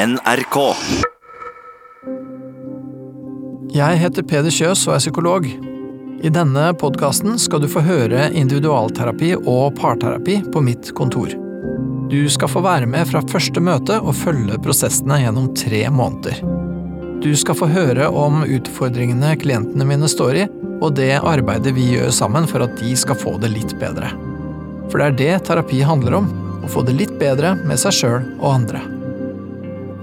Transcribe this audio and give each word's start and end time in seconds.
NRK. 0.00 0.56
Jeg 3.74 3.98
heter 4.00 4.24
Peder 4.24 4.54
Kjøs 4.54 4.86
og 4.88 4.94
er 4.94 5.02
psykolog. 5.02 5.48
I 6.24 6.30
denne 6.32 6.70
podkasten 6.80 7.36
skal 7.42 7.60
du 7.60 7.66
få 7.68 7.82
høre 7.84 8.30
individualterapi 8.32 9.34
og 9.42 9.74
parterapi 9.76 10.38
på 10.54 10.62
mitt 10.64 10.88
kontor. 10.96 11.34
Du 12.08 12.22
skal 12.32 12.48
få 12.48 12.62
være 12.64 12.88
med 12.88 13.10
fra 13.10 13.20
første 13.28 13.60
møte 13.60 13.98
og 14.00 14.16
følge 14.16 14.56
prosessene 14.64 15.18
gjennom 15.20 15.50
tre 15.58 15.82
måneder. 15.92 16.40
Du 17.20 17.34
skal 17.36 17.58
få 17.58 17.68
høre 17.68 18.08
om 18.08 18.40
utfordringene 18.46 19.34
klientene 19.42 19.84
mine 19.84 20.08
står 20.08 20.38
i, 20.46 20.46
og 20.80 20.94
det 20.96 21.18
arbeidet 21.18 21.74
vi 21.76 21.90
gjør 21.90 22.08
sammen 22.22 22.48
for 22.48 22.64
at 22.64 22.78
de 22.80 22.94
skal 22.96 23.20
få 23.20 23.34
det 23.42 23.52
litt 23.52 23.76
bedre. 23.82 24.14
For 24.88 24.96
det 24.96 25.10
er 25.10 25.20
det 25.20 25.44
terapi 25.50 25.82
handler 25.84 26.22
om, 26.22 26.32
å 26.64 26.72
få 26.72 26.86
det 26.88 26.96
litt 26.96 27.12
bedre 27.20 27.52
med 27.66 27.80
seg 27.84 27.98
sjøl 27.98 28.24
og 28.38 28.48
andre. 28.54 28.80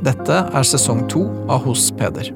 Dette 0.05 0.35
er 0.53 0.65
sesong 0.67 1.07
to 1.09 1.23
av 1.49 1.63
Hos 1.65 1.87
Peder. 1.97 2.29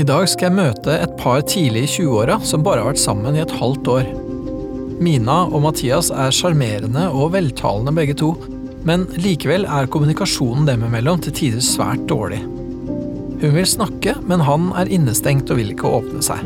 I 0.00 0.04
dag 0.06 0.24
skal 0.30 0.48
jeg 0.48 0.56
møte 0.56 0.94
et 0.96 1.12
par 1.20 1.42
tidlig 1.44 1.82
i 1.84 1.90
20-åra 1.98 2.38
som 2.46 2.64
bare 2.64 2.80
har 2.80 2.92
vært 2.92 3.02
sammen 3.02 3.36
i 3.36 3.42
et 3.42 3.52
halvt 3.58 3.90
år. 3.92 4.08
Mina 5.04 5.42
og 5.50 5.64
Mathias 5.66 6.08
er 6.14 6.32
sjarmerende 6.32 7.06
og 7.12 7.34
veltalende 7.34 7.92
begge 7.96 8.16
to, 8.22 8.32
men 8.88 9.04
likevel 9.20 9.66
er 9.68 9.90
kommunikasjonen 9.92 10.68
dem 10.68 10.86
imellom 10.88 11.20
til 11.24 11.36
tider 11.36 11.64
svært 11.64 12.06
dårlig. 12.08 12.40
Hun 13.40 13.56
vil 13.56 13.68
snakke, 13.68 14.16
men 14.28 14.44
han 14.44 14.70
er 14.80 14.88
innestengt 14.92 15.52
og 15.52 15.60
vil 15.60 15.74
ikke 15.74 15.96
åpne 16.00 16.24
seg. 16.24 16.44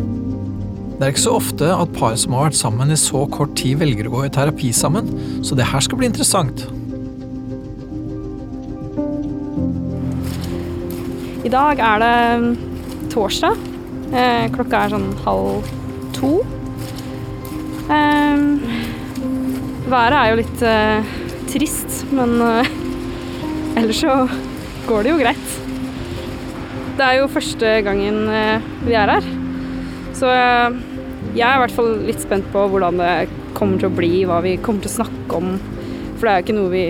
Det 0.94 1.02
er 1.02 1.12
ikke 1.12 1.26
så 1.26 1.38
ofte 1.38 1.70
at 1.74 1.94
par 1.94 2.14
som 2.18 2.34
har 2.34 2.48
vært 2.48 2.58
sammen 2.58 2.90
i 2.94 2.98
så 2.98 3.22
kort 3.30 3.54
tid, 3.58 3.78
velger 3.82 4.10
å 4.10 4.16
gå 4.18 4.26
i 4.26 4.34
terapi 4.34 4.74
sammen, 4.74 5.10
så 5.46 5.58
det 5.58 5.66
her 5.70 5.82
skal 5.82 6.00
bli 6.00 6.10
interessant. 6.10 6.66
I 11.44 11.50
dag 11.52 11.76
er 11.76 12.00
det 12.00 13.08
torsdag. 13.12 13.58
Eh, 14.16 14.46
klokka 14.54 14.78
er 14.80 14.92
sånn 14.94 15.10
halv 15.26 15.66
to. 16.16 16.38
Eh, 17.92 18.44
været 19.92 20.16
er 20.16 20.30
jo 20.30 20.38
litt 20.38 20.62
eh, 20.64 21.10
trist, 21.52 21.98
men 22.16 22.32
ellers 23.76 24.00
så 24.00 24.14
går 24.88 25.04
det 25.04 25.12
jo 25.12 25.18
greit. 25.20 25.58
Det 26.96 27.04
er 27.04 27.18
jo 27.18 27.28
første 27.28 27.74
gangen 27.84 28.22
vi 28.86 28.96
er 28.96 29.12
her. 29.12 29.28
Så 30.16 30.30
jeg 30.30 31.44
er 31.44 31.58
i 31.58 31.60
hvert 31.60 31.74
fall 31.76 31.92
litt 32.06 32.24
spent 32.24 32.48
på 32.54 32.62
hvordan 32.72 33.02
det 33.02 33.12
kommer 33.58 33.82
til 33.82 33.90
å 33.90 33.96
bli, 33.98 34.12
hva 34.30 34.40
vi 34.46 34.56
kommer 34.64 34.86
til 34.86 34.94
å 34.94 34.96
snakke 35.02 35.42
om. 35.42 35.58
For 36.16 36.24
det 36.24 36.32
er 36.32 36.40
jo 36.40 36.46
ikke 36.46 36.56
noe 36.56 36.72
vi 36.72 36.86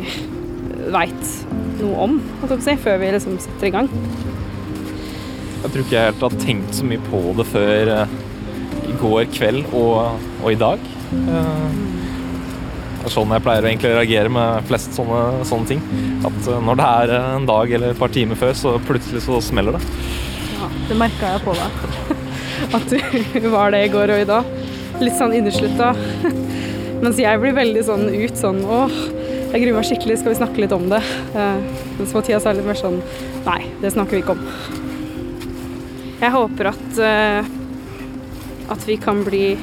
veit 0.95 1.35
noe 1.81 2.07
om, 2.07 2.21
før 2.47 3.03
vi 3.03 3.11
liksom 3.17 3.41
setter 3.43 3.73
i 3.73 3.75
gang. 3.75 3.91
Jeg 5.65 5.73
tror 5.73 5.87
ikke 5.87 5.97
jeg 5.97 6.09
helt 6.11 6.25
har 6.27 6.35
tenkt 6.43 6.75
så 6.77 6.85
mye 6.85 7.01
på 7.07 7.19
det 7.39 7.45
før 7.49 7.91
eh, 7.95 8.11
i 8.85 8.97
går 9.01 9.29
kveld 9.33 9.71
og, 9.73 10.19
og 10.43 10.51
i 10.53 10.59
dag. 10.61 10.83
Eh, 11.17 11.79
det 12.99 13.09
er 13.09 13.15
sånn 13.15 13.33
jeg 13.33 13.45
pleier 13.47 13.65
å 13.65 13.95
reagere 13.95 14.33
med 14.33 14.69
flest 14.69 14.93
sånne, 14.99 15.23
sånne 15.49 15.71
ting. 15.71 15.81
At 16.21 16.51
eh, 16.53 16.61
når 16.69 16.81
det 16.83 16.91
er 16.91 17.15
en 17.17 17.49
dag 17.49 17.73
eller 17.79 17.95
et 17.95 18.03
par 18.03 18.13
timer 18.13 18.37
før, 18.43 18.53
så 18.61 18.75
plutselig 18.85 19.25
så 19.25 19.41
smeller 19.45 19.79
det. 19.79 19.83
Ja, 20.59 20.69
det 20.91 21.01
merka 21.01 21.33
jeg 21.33 21.45
på 21.49 21.57
deg. 21.57 21.81
At 22.77 22.93
du 22.93 23.49
var 23.49 23.73
det 23.73 23.87
i 23.87 23.91
går 23.97 24.13
og 24.19 24.21
i 24.27 24.29
dag. 24.35 24.55
Litt 25.01 25.17
sånn 25.17 25.33
inneslutta. 25.41 25.95
Mens 27.05 27.25
jeg 27.25 27.41
blir 27.41 27.57
veldig 27.57 27.89
sånn 27.89 28.05
ut 28.13 28.37
sånn 28.37 28.61
åh, 28.69 29.01
jeg 29.49 29.65
gruer 29.65 29.81
meg 29.81 29.89
skikkelig, 29.89 30.21
skal 30.21 30.35
vi 30.35 30.41
snakke 30.43 30.61
litt 30.61 30.77
om 30.77 30.87
det? 30.93 31.01
Mens 31.35 32.15
Mathias 32.17 32.47
er 32.49 32.57
litt 32.57 32.69
mer 32.69 32.79
sånn 32.79 32.97
nei, 33.45 33.61
det 33.83 33.93
snakker 33.93 34.17
vi 34.17 34.25
ikke 34.25 34.37
om. 34.39 34.84
Jeg 36.25 36.33
håper 36.33 36.73
at 36.73 37.05
eh, 37.05 37.55
at 38.69 38.89
vi 38.89 38.97
kan 38.97 39.25
bli 39.25 39.55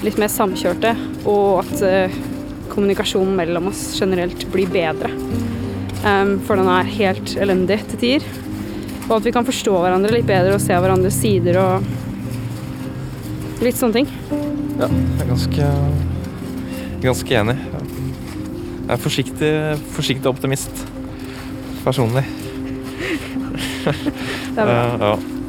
litt 0.00 0.18
mer 0.20 0.30
samkjørte, 0.32 0.94
og 1.28 1.60
at 1.64 1.82
eh, 1.84 2.18
kommunikasjonen 2.70 3.36
mellom 3.36 3.68
oss 3.70 3.82
generelt 3.98 4.46
blir 4.52 4.70
bedre. 4.72 5.10
Um, 6.00 6.38
for 6.46 6.56
den 6.56 6.70
er 6.72 6.94
helt 6.94 7.34
elendig 7.36 7.82
til 7.90 8.00
tider. 8.00 8.28
Og 9.10 9.18
at 9.18 9.26
vi 9.26 9.32
kan 9.34 9.44
forstå 9.44 9.74
hverandre 9.82 10.14
litt 10.14 10.28
bedre 10.28 10.54
og 10.56 10.62
se 10.62 10.72
hverandres 10.72 11.18
sider 11.20 11.58
og 11.60 11.84
litt 13.60 13.76
sånne 13.76 13.98
ting. 13.98 14.08
Ja, 14.80 14.88
jeg 14.88 15.24
er 15.26 15.28
ganske, 15.28 15.72
ganske 17.02 17.36
enig. 17.42 17.56
Jeg 18.86 18.94
er 18.94 19.02
forsiktig, 19.02 19.52
forsiktig 19.98 20.30
optimist 20.30 20.86
personlig. 21.84 22.24
Det 23.84 24.56
er 24.56 24.64
bra. 24.64 24.80
Uh, 24.80 25.04
ja. 25.04 25.39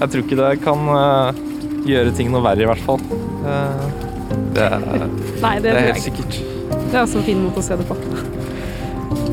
Jeg 0.00 0.08
tror 0.08 0.22
ikke 0.24 0.36
det 0.38 0.62
kan 0.64 0.86
eh, 0.96 1.40
gjøre 1.84 2.12
ting 2.16 2.30
noe 2.32 2.40
verre, 2.40 2.64
i 2.64 2.68
hvert 2.70 2.84
fall. 2.86 3.02
Eh, 3.44 3.82
det, 4.56 4.64
er, 4.64 4.78
Nei, 5.42 5.56
det, 5.60 5.66
det 5.66 5.74
er 5.74 5.88
helt 5.90 5.98
jeg 5.98 6.04
sikkert. 6.06 6.38
Det 6.72 6.94
er 6.94 7.02
også 7.02 7.20
en 7.20 7.26
fin 7.26 7.42
måte 7.44 7.60
å 7.60 7.66
se 7.66 7.76
det 7.76 7.84
på. 7.84 7.98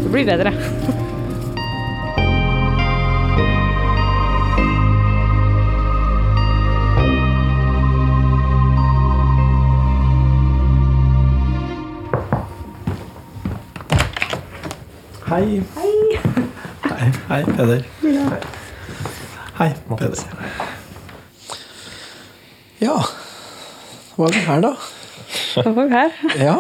Det 0.04 0.12
blir 0.12 0.28
bedre. 0.28 0.52
Hei. 15.32 15.64
Hei. 15.80 16.20
Hei, 17.32 17.44
Peder. 17.56 18.57
Hei, 19.58 19.72
Peder. 19.98 20.20
Ja, 22.80 22.98
hva 24.18 24.28
er 24.30 24.36
det 24.36 24.44
her, 24.46 24.62
da? 24.62 24.72
Hva 25.58 25.72
var 25.74 25.88
vi 25.90 25.96
her. 25.98 26.12
Ja. 26.38 26.58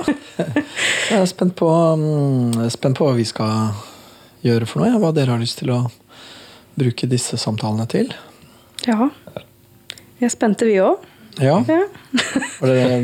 Jeg 1.12 1.19
er 1.22 1.28
spent 1.30 1.53
på, 1.59 1.69
er 2.63 2.72
spent 2.74 2.97
på 2.97 3.06
hva 3.08 3.13
vi 3.18 3.25
skal 3.30 3.75
gjøre 4.46 4.68
for 4.69 4.81
noe. 4.84 4.97
Hva 5.02 5.12
dere 5.16 5.35
har 5.35 5.41
lyst 5.44 5.59
til 5.62 5.72
å 5.75 5.84
bruke 6.78 7.09
disse 7.09 7.38
samtalene 7.41 7.85
til. 7.91 8.09
Ja. 8.88 9.09
Vi 10.18 10.25
er 10.25 10.34
spente, 10.34 10.66
vi 10.69 10.79
òg. 10.81 11.06
Ja, 11.38 11.59
Ja. 11.69 11.84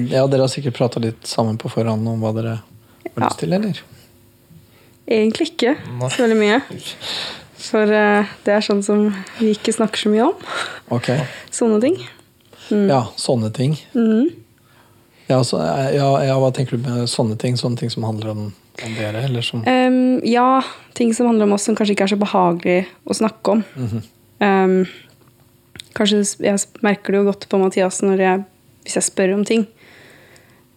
ja 0.10 0.25
dere 0.25 0.48
har 0.48 0.50
sikkert 0.50 0.78
prata 0.80 1.02
litt 1.04 1.28
sammen 1.30 1.60
på 1.62 1.70
forhånd 1.70 2.08
om 2.10 2.22
hva 2.25 2.34
dere 2.34 2.56
har 2.58 3.14
Ja. 3.14 3.28
lyst 3.28 3.40
til, 3.44 3.54
eller? 3.54 3.78
Egentlig 5.06 5.52
ikke 5.54 5.75
så 6.10 6.24
veldig 6.25 6.40
mye. 6.40 6.62
For 7.63 7.88
eh, 7.96 8.31
det 8.44 8.53
er 8.57 8.66
sånn 8.66 8.81
som 8.84 9.06
vi 9.40 9.53
ikke 9.56 9.74
snakker 9.75 10.01
så 10.03 10.12
mye 10.12 10.25
om. 10.28 10.47
Ok. 10.94 11.09
Sånne 11.53 11.79
ting. 11.84 12.00
Ja, 12.69 13.06
sånne 13.19 13.51
ting. 13.56 13.78
Mhm. 13.96 14.31
Ja, 15.29 15.38
så, 15.47 15.62
ja, 15.96 16.07
ja, 16.28 16.34
hva 16.38 16.50
tenker 16.53 16.75
du 16.78 16.84
med 16.84 17.07
sånne 17.09 17.38
ting? 17.40 17.56
Sånne 17.57 17.79
ting 17.79 17.90
som 17.90 18.03
handler 18.03 18.34
om, 18.34 18.41
om 18.84 18.96
dere, 18.97 19.22
eller 19.24 19.41
som 19.46 19.62
um, 19.63 20.19
ja, 20.28 20.59
ting 21.00 21.13
som 21.16 21.29
handler 21.29 21.47
om 21.47 21.56
oss 21.56 21.63
som 21.69 21.78
kanskje 21.79 21.96
ikke 21.96 22.03
er 22.09 22.12
så 22.12 22.19
behagelig 22.19 22.75
å 23.07 23.16
snakke 23.16 23.56
om. 23.56 23.63
Em, 24.44 24.75
kanskje 25.95 26.19
Jeg 26.44 26.59
merker 26.84 27.16
det 27.16 27.22
jo 27.22 27.30
godt 27.30 27.47
på 27.50 27.62
Mathias 27.62 28.01
når 28.03 28.19
jeg, 28.25 28.44
hvis 28.84 29.00
jeg 29.00 29.07
spør 29.07 29.34
om 29.38 29.47
ting. 29.47 29.63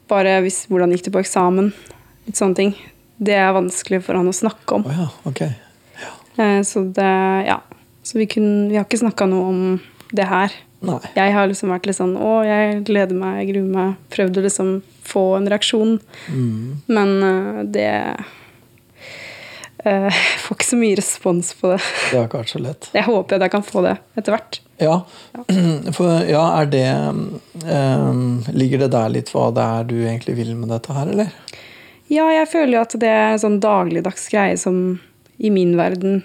Bare 0.07 0.39
hvis, 0.47 0.63
hvordan 0.71 0.95
gikk 0.95 1.09
det 1.09 1.17
på 1.19 1.25
eksamen? 1.25 1.73
Litt 2.31 2.39
sånne 2.39 2.61
ting. 2.63 2.75
Det 3.19 3.35
er 3.35 3.51
vanskelig 3.57 4.05
for 4.07 4.15
han 4.15 4.31
å 4.31 4.37
snakke 4.37 4.79
om. 4.79 4.87
Oh, 4.87 4.95
ja, 5.03 5.11
ok. 5.27 5.43
Eh, 6.37 6.63
så 6.63 6.85
det 6.85 7.47
Ja. 7.47 7.61
Så 8.07 8.19
vi, 8.19 8.27
kunne, 8.27 8.69
vi 8.71 8.77
har 8.77 8.85
ikke 8.87 9.03
snakka 9.03 9.27
noe 9.27 9.49
om 9.51 9.81
det 10.15 10.29
her. 10.31 10.53
Nei. 10.87 11.01
Jeg 11.17 11.33
har 11.35 11.49
liksom 11.51 11.73
vært 11.73 11.89
litt 11.89 11.99
sånn 11.99 12.13
Å, 12.21 12.33
jeg 12.47 12.83
gleder 12.87 13.17
meg, 13.19 13.41
jeg 13.41 13.49
gruer 13.55 13.71
meg. 13.73 13.95
Prøvd 14.15 14.39
å 14.39 14.45
liksom 14.45 14.69
få 15.07 15.25
en 15.41 15.49
reaksjon. 15.51 15.97
Mm. 16.31 16.83
Men 16.87 17.15
uh, 17.25 17.65
det 17.65 17.91
uh, 19.87 20.21
Får 20.45 20.59
ikke 20.59 20.69
så 20.69 20.79
mye 20.79 21.01
respons 21.01 21.51
på 21.59 21.73
det. 21.73 21.81
Det 22.13 22.21
har 22.21 22.29
ikke 22.29 22.45
vært 22.45 22.55
så 22.55 22.63
lett. 22.63 22.91
Jeg 22.95 23.09
håper 23.09 23.39
at 23.39 23.47
jeg 23.47 23.55
kan 23.57 23.67
få 23.67 23.83
det 23.87 23.97
etter 24.19 24.37
hvert. 24.37 24.61
Ja, 24.83 24.97
for 25.97 26.29
ja, 26.29 26.45
er 26.61 26.67
det 26.69 26.89
um, 27.65 28.43
Ligger 28.53 28.85
det 28.85 28.91
der 28.93 29.09
litt 29.09 29.31
hva 29.33 29.49
det 29.57 29.65
er 29.65 29.87
du 29.89 29.97
egentlig 30.03 30.37
vil 30.37 30.53
med 30.59 30.69
dette 30.75 30.93
her, 30.93 31.09
eller? 31.15 31.33
Ja, 32.13 32.29
jeg 32.31 32.47
føler 32.53 32.77
jo 32.77 32.83
at 32.85 32.95
det 33.03 33.11
er 33.11 33.33
en 33.33 33.43
sånn 33.43 33.61
dagligdags 33.63 34.29
greie 34.31 34.59
som 34.61 35.01
i 35.39 35.51
min 35.53 35.77
verden 35.79 36.23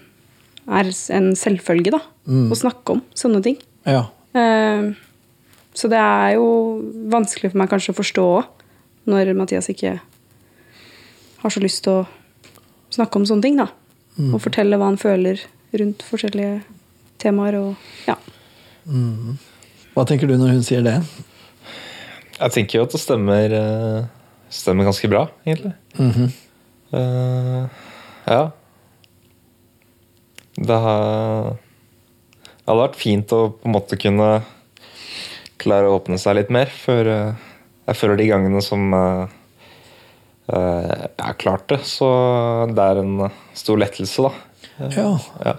er 0.72 0.90
en 1.16 1.32
selvfølge, 1.36 1.92
da. 1.92 2.02
Å 2.52 2.58
snakke 2.58 2.96
om 2.96 3.02
sånne 3.18 3.42
ting. 3.44 3.58
Ja. 3.88 4.06
Eh, 4.38 4.92
så 5.74 5.90
det 5.92 6.00
er 6.00 6.36
jo 6.38 6.48
vanskelig 7.12 7.52
for 7.52 7.62
meg 7.62 7.72
kanskje 7.72 7.96
å 7.96 7.98
forstå 7.98 8.26
òg, 8.38 8.66
når 9.10 9.34
Mathias 9.36 9.70
ikke 9.72 9.98
har 11.42 11.54
så 11.54 11.64
lyst 11.64 11.84
til 11.88 12.04
å 12.04 12.08
snakke 12.94 13.18
om 13.18 13.26
sånne 13.28 13.48
ting, 13.48 13.58
da. 13.60 13.72
Og 14.22 14.42
fortelle 14.44 14.78
hva 14.78 14.92
han 14.92 15.00
føler 15.02 15.42
rundt 15.80 16.04
forskjellige 16.06 16.62
temaer 17.22 17.58
og 17.58 18.10
ja. 18.10 18.18
Hva 19.96 20.06
tenker 20.08 20.30
du 20.30 20.36
når 20.38 20.56
hun 20.58 20.66
sier 20.66 20.84
det? 20.86 20.98
Jeg 22.38 22.54
tenker 22.56 22.80
jo 22.80 22.86
at 22.88 22.94
det 22.96 23.02
stemmer, 23.02 23.54
eh, 23.54 24.06
stemmer 24.50 24.88
ganske 24.88 25.10
bra, 25.10 25.28
egentlig. 25.46 25.74
Mm 25.98 26.12
-hmm. 26.12 26.30
uh, 26.94 27.70
Ja. 28.28 28.52
Det 30.56 30.80
har 30.84 31.54
Det 31.54 32.68
hadde 32.68 32.82
vært 32.82 33.00
fint 33.00 33.32
å 33.36 33.46
på 33.56 33.70
en 33.70 33.76
måte 33.76 34.00
kunne 34.00 34.34
klare 35.62 35.90
å 35.90 35.98
åpne 36.00 36.20
seg 36.22 36.38
litt 36.40 36.52
mer 36.54 36.72
før 36.74 37.10
eh, 37.12 37.48
jeg 37.90 38.00
føler 38.00 38.22
de 38.22 38.30
gangene 38.30 38.62
som 38.66 38.94
eh, 38.96 39.34
eh, 40.54 40.94
jeg 41.10 41.26
har 41.26 41.40
klart 41.42 41.68
det, 41.72 41.82
så 41.88 42.10
det 42.72 42.86
er 42.86 43.02
en 43.02 43.28
stor 43.58 43.82
lettelse, 43.82 44.30
da. 44.30 44.88
Ja. 44.96 45.12
Ja. 45.46 45.58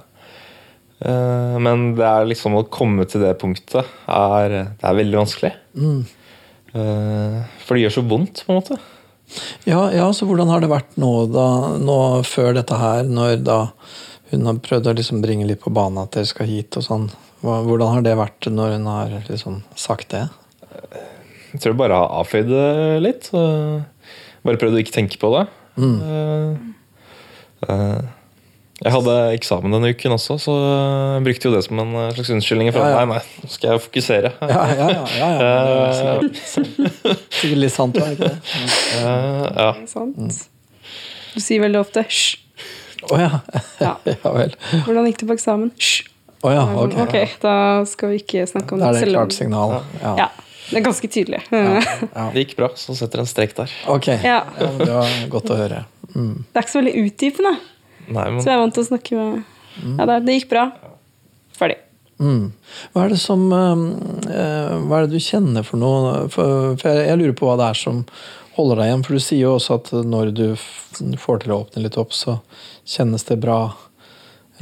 Men 1.03 1.97
det 1.99 2.07
er 2.07 2.29
liksom 2.31 2.55
å 2.55 2.67
komme 2.71 3.03
til 3.11 3.25
det 3.25 3.33
punktet 3.41 3.89
er, 4.07 4.53
det 4.79 4.87
er 4.87 4.95
veldig 4.95 5.19
vanskelig. 5.19 5.51
Mm. 5.75 6.05
For 6.71 7.75
det 7.75 7.83
gjør 7.83 7.95
så 7.97 8.05
vondt, 8.07 8.45
på 8.47 8.55
en 8.55 8.61
måte. 8.61 8.79
Ja, 9.67 9.81
ja, 9.91 10.07
så 10.15 10.29
hvordan 10.29 10.53
har 10.53 10.63
det 10.63 10.71
vært 10.71 10.95
nå, 11.03 11.11
da, 11.35 11.49
nå 11.83 11.99
før 12.23 12.55
dette 12.55 12.79
her, 12.79 13.03
når 13.11 13.43
da 13.43 13.59
hun 14.33 14.47
har 14.49 14.61
prøvd 14.65 14.89
å 14.91 14.95
liksom 14.97 15.21
bringe 15.25 15.47
litt 15.49 15.61
på 15.63 15.73
banen 15.75 16.03
at 16.03 16.15
dere 16.17 16.29
skal 16.29 16.49
hit 16.49 16.77
og 16.81 16.87
sånn? 16.87 17.09
Hvordan 17.43 17.97
har 17.97 18.05
det 18.07 18.15
vært 18.17 18.47
når 18.53 18.77
hun 18.79 18.87
har 18.89 19.13
liksom 19.29 19.61
sagt 19.79 20.13
det? 20.15 20.27
Jeg 21.53 21.61
tror 21.61 21.73
jeg 21.75 21.81
bare 21.83 21.99
har 22.01 22.15
avføyd 22.23 22.49
det 22.49 22.67
litt. 23.05 23.29
Bare 24.43 24.59
prøvd 24.61 24.79
å 24.79 24.83
ikke 24.83 24.95
tenke 24.95 25.19
på 25.21 25.31
det. 25.35 25.43
Eh, 25.83 26.57
eh, 27.69 28.03
Jeg 28.83 28.91
hadde 28.97 29.13
eksamen 29.37 29.71
denne 29.77 29.93
uken 29.95 30.15
også, 30.17 30.35
så 30.43 30.55
jeg 30.59 31.25
brukte 31.29 31.47
jo 31.47 31.53
det 31.55 31.61
som 31.69 31.79
en 31.79 31.93
eh, 32.01 32.09
slags 32.17 32.33
unnskyldning. 32.35 32.73
For 32.75 32.83
Ja, 32.83 32.89
ja. 32.97 33.05
nei, 33.05 33.19
nei, 33.21 33.43
nå 33.45 33.51
skal 33.53 33.75
jeg 33.75 33.85
fokusere. 33.85 34.33
Ja, 34.55 34.63
ja, 34.73 34.89
ja. 34.91 35.05
ja, 35.19 35.29
ja. 35.29 35.37
Det 35.39 35.51
er 35.53 36.41
sikkert, 36.49 37.21
sikkert 37.39 37.61
litt 37.63 37.75
sant, 37.77 38.01
var 38.01 38.11
det 38.11 38.17
ikke 38.17 38.33
det? 38.33 38.57
Ja. 39.03 39.13
ja. 39.61 39.71
Sant? 39.93 40.41
Du 41.33 41.41
sier 41.41 41.63
veldig 41.63 41.81
ofte 41.85 42.03
'hysj'. 42.09 42.39
Å 43.11 43.19
ja. 43.21 43.31
Ja. 43.83 43.93
ja 44.13 44.33
vel. 44.37 44.55
Hvordan 44.87 45.09
gikk 45.11 45.23
det 45.23 45.29
på 45.33 45.37
eksamen? 45.39 45.73
Hysj. 45.79 46.09
Oh, 46.43 46.51
ja, 46.51 46.63
ok. 46.75 46.95
ok, 47.05 47.17
da 47.43 47.55
skal 47.87 48.11
vi 48.11 48.17
ikke 48.19 48.43
snakke 48.51 48.75
om 48.75 48.81
Da 48.83 48.89
er 48.91 48.97
det. 48.97 49.05
det 49.05 49.09
et 49.13 49.15
klart 49.15 49.35
signal. 49.37 49.77
Ja. 50.01 50.15
Ja, 50.19 50.27
det 50.73 50.81
er 50.81 50.85
ganske 50.89 51.11
tydelig. 51.15 51.39
Det 51.53 52.43
gikk 52.43 52.57
bra, 52.59 52.69
så 52.75 52.97
setter 52.99 53.23
en 53.23 53.29
strek 53.31 53.55
der. 53.59 53.71
Ok, 53.93 54.09
Ja. 54.11 54.41
ja, 54.59 54.71
det 54.81 54.89
var 54.91 55.13
godt 55.31 55.53
å 55.55 55.59
høre. 55.61 55.85
Mm. 56.17 56.33
Det 56.51 56.59
er 56.59 56.67
ikke 56.67 56.75
så 56.75 56.81
veldig 56.83 56.95
utdypende, 57.07 57.53
Nei, 58.11 58.25
men 58.35 58.43
så 58.43 58.51
jeg 58.51 58.57
er 58.59 58.61
vant 58.65 58.75
til 58.75 58.83
å 58.83 58.89
snakke 58.91 59.15
med 59.15 59.95
Ja, 60.01 60.07
det, 60.11 60.17
det 60.27 60.35
gikk 60.41 60.49
bra. 60.51 60.65
Ferdig. 61.57 61.79
Mm. 62.23 62.51
Hva 62.93 63.05
er 63.07 63.15
det 63.15 63.21
som 63.23 63.47
eh, 63.55 64.75
Hva 64.83 64.99
er 64.99 65.07
det 65.07 65.15
du 65.17 65.23
kjenner 65.23 65.65
for 65.67 65.79
noe? 65.81 66.27
For, 66.31 66.75
for 66.79 66.91
jeg, 66.91 67.07
jeg 67.09 67.19
lurer 67.23 67.39
på 67.39 67.47
hva 67.49 67.57
det 67.63 67.71
er 67.71 67.79
som 67.81 68.03
holder 68.63 68.81
deg 68.81 68.91
igjen. 68.91 69.05
For 69.07 69.19
du 69.19 69.25
sier 69.27 69.43
jo 69.45 69.55
også 69.59 69.79
at 69.81 69.93
når 70.07 70.33
du 70.39 70.47
får 71.21 71.43
til 71.43 71.55
å 71.55 71.63
åpne 71.65 71.85
litt 71.85 71.99
opp, 72.01 72.15
så 72.17 72.39
kjennes 72.89 73.27
det 73.29 73.41
bra. 73.43 73.61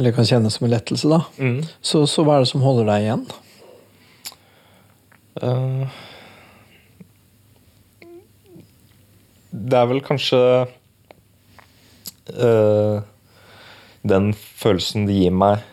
Eller 0.00 0.14
kan 0.17 0.26
kjennes 0.26 0.56
som 0.56 0.67
en 0.67 0.73
lettelse, 0.73 1.08
da. 1.11 1.23
mm. 1.37 1.61
Så, 1.85 2.06
så 2.08 2.25
hva 2.25 2.38
er 2.38 2.44
det 2.44 2.50
som 2.52 2.64
holder 2.64 2.88
deg 2.88 3.06
igjen? 3.06 3.26
Uh, 5.41 5.85
Det 9.50 9.76
er 9.76 9.88
vel 9.91 10.00
kanskje 10.06 10.38
uh, 12.38 13.02
den 14.06 14.31
følelsen 14.35 15.08
det 15.08 15.19
gir 15.19 15.35
meg 15.35 15.67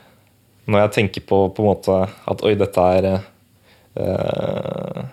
når 0.68 0.82
jeg 0.82 0.94
tenker 0.96 1.24
på 1.30 1.38
på 1.56 1.64
en 1.64 1.70
måte 1.70 1.98
at 2.28 2.42
oi, 2.44 2.56
dette 2.60 2.88
er 2.98 3.10
uh, 3.16 5.04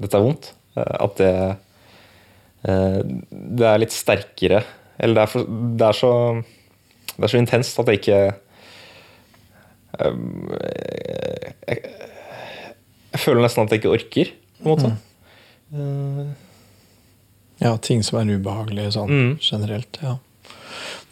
Dette 0.00 0.16
er 0.16 0.24
vondt. 0.24 0.48
At 0.74 1.18
det 1.20 1.34
Det 2.62 3.64
er 3.66 3.78
litt 3.80 3.94
sterkere 3.94 4.58
Eller 5.00 5.14
det 5.16 5.22
er, 5.22 5.30
for, 5.32 5.46
det 5.80 5.86
er 5.86 5.96
så 5.96 6.10
Det 7.16 7.22
er 7.24 7.32
så 7.32 7.38
intenst 7.40 7.78
at 7.80 7.88
jeg 7.88 8.00
ikke 8.02 8.18
eh, 10.00 10.18
jeg, 11.68 11.78
jeg 13.10 13.22
føler 13.24 13.42
nesten 13.44 13.64
at 13.64 13.72
jeg 13.74 13.80
ikke 13.82 13.94
orker, 13.96 14.30
på 14.60 14.68
en 14.68 14.70
måte. 14.74 14.92
Eh, 15.74 16.30
Ja, 17.60 17.74
ting 17.76 18.00
som 18.06 18.16
er 18.20 18.30
ubehagelige 18.38 18.92
sånn 18.94 19.10
Mm. 19.10 19.38
generelt. 19.40 19.98
ja. 20.02 20.16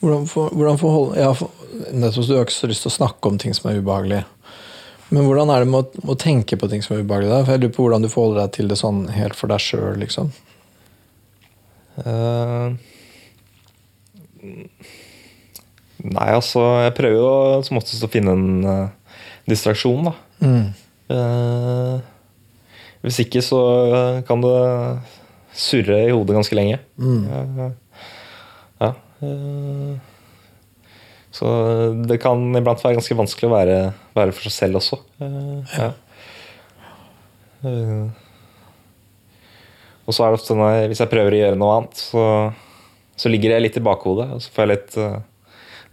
Hvordan 0.01 0.27
for, 0.31 0.49
hvordan 0.51 0.79
får 0.79 1.17
ja, 1.17 1.33
for, 1.35 1.51
nettopp, 1.93 2.27
Du 2.27 2.35
har 2.37 2.45
ikke 2.47 2.53
så 2.57 2.69
lyst 2.71 2.83
til 2.87 2.91
å 2.93 2.97
snakke 2.97 3.27
om 3.29 3.37
ting 3.39 3.53
som 3.55 3.71
er 3.71 3.81
ubehagelige. 3.83 4.25
Men 5.11 5.25
hvordan 5.25 5.51
er 5.51 5.59
det 5.65 5.69
med 5.69 5.85
å, 5.85 6.13
å 6.13 6.17
tenke 6.17 6.57
på 6.57 6.69
ting 6.71 6.83
som 6.83 6.97
er 6.97 7.03
ubehagelige? 7.03 7.31
da? 7.35 7.45
For 7.45 7.53
jeg 7.53 7.61
lurer 7.61 7.75
på 7.75 7.83
hvordan 7.85 8.03
du 8.03 8.09
forholder 8.09 8.41
deg 8.47 8.53
til 8.53 8.69
det 8.69 8.79
sånn 8.79 9.09
helt 9.11 9.35
for 9.35 9.49
deg 9.49 9.59
sjøl, 9.61 9.97
liksom. 9.99 10.31
Eh, 12.05 12.77
Nei, 15.99 16.29
altså 16.31 16.61
Jeg 16.85 16.95
prøver 16.95 17.17
jo 17.19 17.63
som 17.67 17.81
oftest 17.81 18.05
å 18.07 18.11
finne 18.11 18.35
en 18.37 18.45
uh, 18.63 19.17
distraksjon, 19.51 20.07
da. 20.07 20.13
Mm. 20.39 20.69
Uh, 21.11 21.99
hvis 23.03 23.19
ikke 23.25 23.43
så 23.43 23.59
kan 24.29 24.43
det 24.43 24.55
surre 25.59 25.99
i 26.07 26.13
hodet 26.13 26.37
ganske 26.37 26.57
lenge. 26.59 26.79
Eh, 26.99 27.71
ja. 28.83 28.91
så 31.35 31.49
det 32.11 32.19
kan 32.23 32.43
iblant 32.59 32.83
være 32.85 32.99
ganske 32.99 33.19
vanskelig 33.19 33.49
å 33.49 33.55
være, 33.55 33.79
være 34.19 34.35
for 34.35 34.47
seg 34.47 34.57
selv 34.57 34.83
også. 34.83 35.01
Ja. 35.79 35.91
Og 40.09 40.17
så 40.17 40.25
er 40.25 40.33
det 40.33 40.41
ofte 40.41 40.57
når 40.57 40.87
hvis 40.89 41.03
jeg 41.03 41.13
prøver 41.13 41.35
å 41.37 41.41
gjøre 41.43 41.59
noe 41.61 41.75
annet, 41.77 42.01
så, 42.01 42.23
så 43.21 43.29
ligger 43.29 43.53
det 43.53 43.61
litt 43.67 43.77
i 43.77 43.85
bakhodet. 43.85 44.31
Og 44.33 44.41
så 44.41 44.55
får 44.55 44.65
jeg 44.65 44.73
litt 44.73 44.97
uh, 45.03 45.19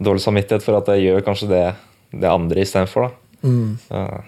dårlig 0.08 0.24
samvittighet 0.24 0.64
for 0.64 0.78
at 0.78 0.88
jeg 0.94 1.04
gjør 1.04 1.26
kanskje 1.26 1.50
det, 1.50 1.66
det 2.16 2.30
andre 2.30 2.64
istedenfor. 2.64 3.10
Mm. 3.44 3.76
Uh, 3.92 4.24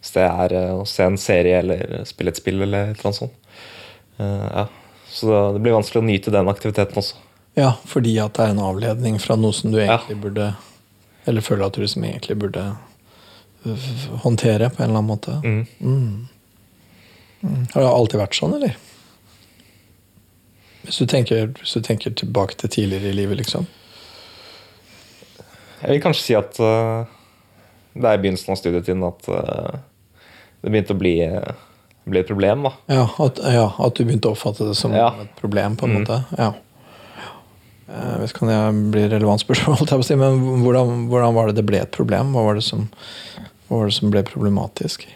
hvis 0.00 0.14
det 0.16 0.24
er 0.24 0.56
uh, 0.56 0.80
å 0.80 0.88
se 0.88 1.04
en 1.04 1.20
serie 1.20 1.60
eller 1.60 2.08
spille 2.08 2.32
et 2.32 2.40
spill 2.40 2.64
eller 2.64 2.94
annet 2.94 3.20
sånt. 3.20 3.36
Uh, 4.16 4.46
ja. 4.48 4.66
Så 5.12 5.28
det, 5.28 5.44
det 5.58 5.64
blir 5.66 5.76
vanskelig 5.76 6.00
å 6.00 6.08
nyte 6.08 6.32
den 6.32 6.48
aktiviteten 6.48 7.02
også. 7.02 7.20
Ja, 7.58 7.74
fordi 7.90 8.16
at 8.22 8.38
det 8.38 8.46
er 8.46 8.54
en 8.54 8.64
avledning 8.64 9.20
fra 9.20 9.36
noe 9.36 9.52
som 9.56 9.74
du 9.74 9.80
Ja. 9.80 9.98
egentlig 9.98 10.20
burde 10.22 10.52
Eller 11.28 11.44
føler 11.44 11.66
at 11.66 11.74
du 11.76 11.82
liksom 11.82 12.04
egentlig 12.06 12.38
burde 12.40 12.62
håndtere 14.22 14.70
på 14.70 14.80
en 14.80 14.88
eller 14.88 15.00
annen 15.02 15.10
måte. 15.10 15.34
Mm. 15.44 16.28
Mm. 17.42 17.66
Har 17.74 17.82
det 17.82 17.88
alltid 17.90 18.20
vært 18.22 18.38
sånn, 18.38 18.54
eller? 18.56 18.78
Hvis 20.88 20.98
du 21.02 21.06
tenker, 21.10 21.50
hvis 21.60 21.74
du 21.76 21.82
tenker 21.84 22.14
tilbake 22.16 22.56
til 22.56 22.70
tidligere 22.72 23.10
i 23.12 23.16
livet, 23.18 23.36
liksom. 23.42 23.66
Jeg 25.82 25.90
vil 25.92 26.00
kanskje 26.02 26.24
si 26.24 26.34
at 26.38 26.56
uh, 26.64 27.04
det 27.94 28.08
er 28.08 28.16
i 28.16 28.22
begynnelsen 28.22 28.54
av 28.54 28.58
studietiden 28.58 29.04
at 29.06 29.28
uh, 29.28 29.76
det 30.64 30.72
begynte 30.72 30.96
å 30.96 30.98
bli, 30.98 31.12
bli 32.08 32.22
et 32.22 32.30
problem. 32.30 32.64
da. 32.66 32.72
Ja 32.90 33.04
at, 33.26 33.38
ja, 33.52 33.66
at 33.84 33.94
du 34.00 34.02
begynte 34.08 34.32
å 34.32 34.34
oppfatte 34.34 34.66
det 34.70 34.74
som 34.80 34.96
Ja. 34.96 35.12
et 35.22 35.36
problem, 35.38 35.76
på 35.78 35.86
en 35.86 35.92
Mm. 35.94 36.00
måte. 36.00 36.18
Ja. 36.38 36.48
Eh, 37.88 38.08
Jeg 38.08 38.18
vet 38.24 38.32
ikke 38.32 38.42
om 38.42 38.48
det 38.50 38.90
blir 38.96 39.08
relevant 39.12 39.40
spørsmål, 39.44 39.84
men 40.24 40.40
hvordan, 40.64 41.06
hvordan 41.12 41.34
var 41.36 41.46
det 41.52 41.56
det 41.60 41.66
ble 41.68 41.78
et 41.84 41.92
problem? 41.94 42.32
Hva 42.34 42.42
var 42.48 42.54
det 42.58 42.64
som, 42.64 42.88
var 43.68 43.86
det 43.86 43.94
som 43.94 44.10
ble 44.10 44.22
problematisk? 44.24 45.06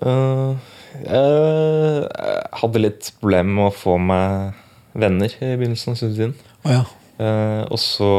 Eh, 0.00 0.54
jeg 1.04 2.60
hadde 2.60 2.82
litt 2.82 3.10
problemer 3.20 3.52
med 3.58 3.68
å 3.68 3.74
få 3.74 3.96
meg 4.00 4.62
venner 4.96 5.32
i 5.40 5.52
begynnelsen 5.58 5.92
av 5.92 5.98
studietiden. 6.00 6.34
Oh, 6.64 6.72
ja. 6.72 6.84
Eh, 7.16 7.62
og 7.72 7.80
så 7.80 8.10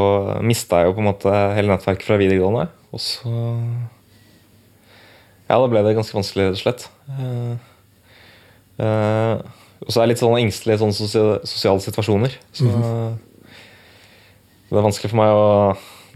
mista 0.45 0.81
jeg 0.81 0.89
jo 0.89 0.95
på 0.97 1.03
en 1.03 1.09
måte 1.11 1.33
hele 1.57 1.73
nettverket 1.73 2.07
fra 2.07 2.17
videregående. 2.21 2.67
Og 2.93 3.03
så 3.03 3.33
Ja, 5.47 5.55
da 5.61 5.67
ble 5.71 5.79
det 5.85 5.95
ganske 5.95 6.17
vanskelig, 6.17 6.49
rett 6.49 6.57
og 6.57 6.63
slett. 6.65 6.87
Eh, 7.07 7.53
eh, 8.83 9.35
og 9.77 9.93
så 9.93 9.99
er 9.99 10.07
jeg 10.07 10.11
litt 10.11 10.23
sånn 10.23 10.39
engstelig 10.41 10.75
i 10.75 10.81
sånne 10.81 10.97
sosiale, 11.47 11.83
situasjoner. 11.85 12.33
Så 12.57 12.67
det 14.67 14.75
er 14.75 14.83
vanskelig 14.83 15.13
for 15.13 15.21
meg 15.21 15.31
å 15.31 15.45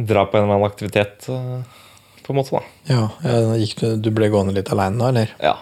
dra 0.02 0.26
på 0.28 0.36
en 0.36 0.44
eller 0.44 0.58
annen 0.58 0.68
aktivitet, 0.68 1.30
eh, 1.32 1.62
på 2.26 2.34
en 2.34 2.40
måte, 2.42 2.58
da. 2.58 2.64
ja, 2.92 3.06
ja 3.24 3.56
gikk 3.62 3.78
du, 3.80 3.88
du 4.04 4.10
ble 4.14 4.28
gående 4.34 4.56
litt 4.58 4.72
aleine 4.74 5.00
da, 5.00 5.12
eller? 5.14 5.32
Ja. 5.40 5.56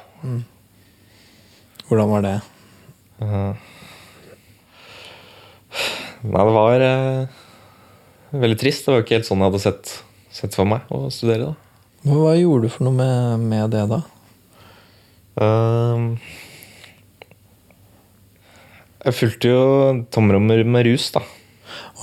Hvordan 1.89 2.11
var 2.11 2.21
det? 2.21 2.35
Uh, 3.19 3.53
Nei, 6.19 6.43
det 6.43 6.53
var 6.53 6.83
uh, 6.85 7.39
veldig 8.35 8.59
trist. 8.61 8.85
Det 8.85 8.93
var 8.93 9.01
jo 9.01 9.05
ikke 9.07 9.17
helt 9.17 9.27
sånn 9.29 9.41
jeg 9.41 9.49
hadde 9.49 9.61
sett, 9.63 9.93
sett 10.41 10.57
for 10.57 10.69
meg 10.69 10.91
å 10.93 11.07
studere. 11.13 11.49
da. 11.49 11.55
Hva, 12.03 12.19
hva 12.21 12.35
gjorde 12.37 12.67
du 12.67 12.73
for 12.73 12.85
noe 12.85 12.95
med, 12.99 13.47
med 13.49 13.73
det, 13.73 13.83
da? 13.89 14.01
Uh, 15.39 16.13
jeg 19.07 19.15
fulgte 19.15 19.51
jo 19.53 19.65
tomrommet 20.13 20.67
med 20.67 20.85
rus, 20.91 21.09
da. 21.15 21.25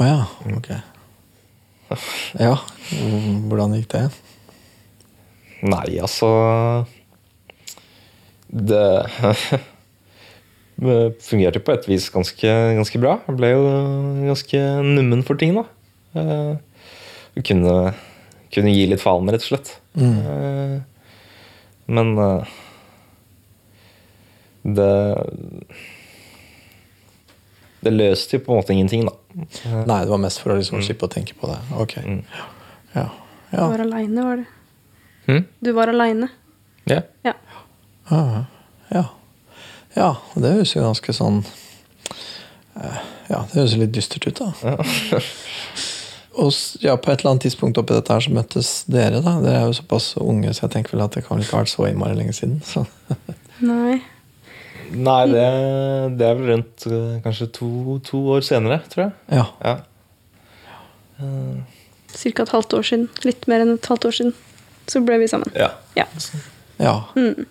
Å 0.00 0.10
ja, 0.10 0.20
ok. 0.56 0.70
Ja, 2.40 2.56
hvordan 3.46 3.76
gikk 3.76 3.92
det? 3.92 4.06
Nei, 5.66 6.00
altså 6.02 6.28
Det 8.50 8.82
fungerte 10.76 11.60
på 11.64 11.72
et 11.72 11.86
vis 11.88 12.08
ganske, 12.12 12.50
ganske 12.76 13.00
bra. 13.00 13.16
Jeg 13.28 13.38
ble 13.38 13.50
jo 13.54 13.62
ganske 14.28 14.60
nummen 14.84 15.22
for 15.24 15.40
ting, 15.40 15.56
da. 15.56 15.64
Eh, 16.16 17.40
kunne, 17.46 17.94
kunne 18.52 18.72
gi 18.74 18.86
litt 18.90 19.02
faen, 19.02 19.28
rett 19.32 19.44
og 19.44 19.50
slett. 19.50 19.72
Eh, 19.96 20.76
men 21.86 22.18
eh, 22.18 22.56
det 24.66 24.92
Det 27.86 27.92
løste 27.92 28.36
jo 28.36 28.42
på 28.42 28.52
en 28.52 28.58
måte 28.58 28.74
ingenting, 28.74 29.04
da. 29.06 29.14
Nei, 29.86 30.00
det 30.02 30.10
var 30.10 30.18
mest 30.18 30.40
for 30.42 30.52
å 30.52 30.56
liksom 30.58 30.80
slippe 30.82 31.06
å 31.06 31.12
tenke 31.12 31.36
på 31.38 31.46
det. 31.46 31.58
Ok. 31.78 31.96
Mm. 32.02 32.22
Ja. 32.96 33.04
Du 33.52 33.60
var 33.60 33.84
aleine, 33.84 34.24
var 34.26 34.40
du? 34.40 34.46
Hm? 35.28 35.44
Du 35.62 35.70
var 35.76 35.92
aleine. 35.92 36.28
Ja. 36.90 37.02
Ja. 37.22 37.34
Ah, 38.10 38.44
ja. 38.90 39.04
Ja. 39.96 40.14
og 40.34 40.42
Det 40.44 40.54
høres 40.54 40.74
jo 40.76 40.84
ganske 40.84 41.16
sånn 41.16 41.42
eh, 42.76 43.04
Ja, 43.30 43.42
det 43.50 43.58
høres 43.58 43.76
litt 43.80 43.94
dystert 43.96 44.28
ut, 44.28 44.42
da. 44.42 44.76
Og 46.36 46.52
ja, 46.84 46.92
på 47.00 47.08
et 47.08 47.22
eller 47.22 47.32
annet 47.32 47.46
tidspunkt 47.46 47.78
oppi 47.80 47.94
dette 47.96 48.12
her 48.12 48.20
så 48.20 48.32
møttes 48.36 48.70
dere, 48.92 49.22
da. 49.24 49.38
Dere 49.40 49.62
er 49.62 49.70
jo 49.70 49.78
såpass 49.78 50.10
unge, 50.20 50.52
så 50.52 50.66
jeg 50.66 50.74
tenker 50.74 50.92
vel 50.92 51.06
at 51.06 51.16
det 51.16 51.22
kan 51.24 51.38
vel 51.38 51.46
ikke 51.46 51.56
ha 51.56 51.62
vært 51.62 51.72
så 51.72 51.86
innmari 51.88 52.18
lenge 52.18 52.34
siden. 52.36 52.58
Så. 52.60 52.82
Nei. 53.70 54.02
Nei, 54.92 55.22
det, 55.32 55.46
det 56.20 56.28
er 56.28 56.36
vel 56.36 56.50
rundt 56.52 56.84
eh, 56.90 57.16
kanskje 57.24 57.48
to, 57.56 57.70
to 58.04 58.20
år 58.36 58.44
senere, 58.44 58.82
tror 58.92 59.06
jeg. 59.06 59.16
Ja. 59.32 59.46
Ja. 59.64 59.78
Cirka 62.12 62.44
et 62.44 62.52
halvt 62.52 62.76
år 62.76 62.84
siden. 62.84 63.08
Litt 63.24 63.48
mer 63.48 63.64
enn 63.64 63.72
et 63.78 63.88
halvt 63.88 64.10
år 64.10 64.20
siden. 64.20 64.36
Så 64.86 65.00
ble 65.08 65.16
vi 65.24 65.32
sammen. 65.32 65.50
ja. 65.56 65.72
Ja. 65.96 66.04
ja. 66.78 66.98
Mm. 67.16 67.48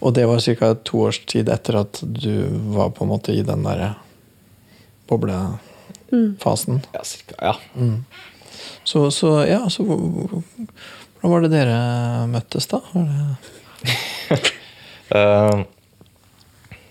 Og 0.00 0.14
det 0.16 0.24
var 0.28 0.40
ca. 0.40 0.74
to 0.84 1.00
års 1.08 1.18
tid 1.28 1.48
etter 1.52 1.76
at 1.82 2.00
du 2.02 2.46
var 2.76 2.90
på 2.96 3.04
en 3.04 3.10
måte 3.12 3.34
i 3.36 3.42
den 3.44 3.62
derre 3.66 3.94
boblefasen. 5.10 6.80
Ja, 6.94 7.02
cirka. 7.04 7.34
Ja. 7.40 7.54
Så, 8.84 9.10
så 9.10 9.34
ja, 9.46 9.68
så 9.70 9.84
hvor- 9.84 9.98
hvor- 9.98 10.42
hvordan 11.20 11.30
var 11.34 11.40
det 11.44 11.50
dere 11.50 12.26
møttes, 12.28 12.66
da? 12.68 12.80
Var 12.94 13.04
det 13.04 13.36
Eh, 15.10 15.62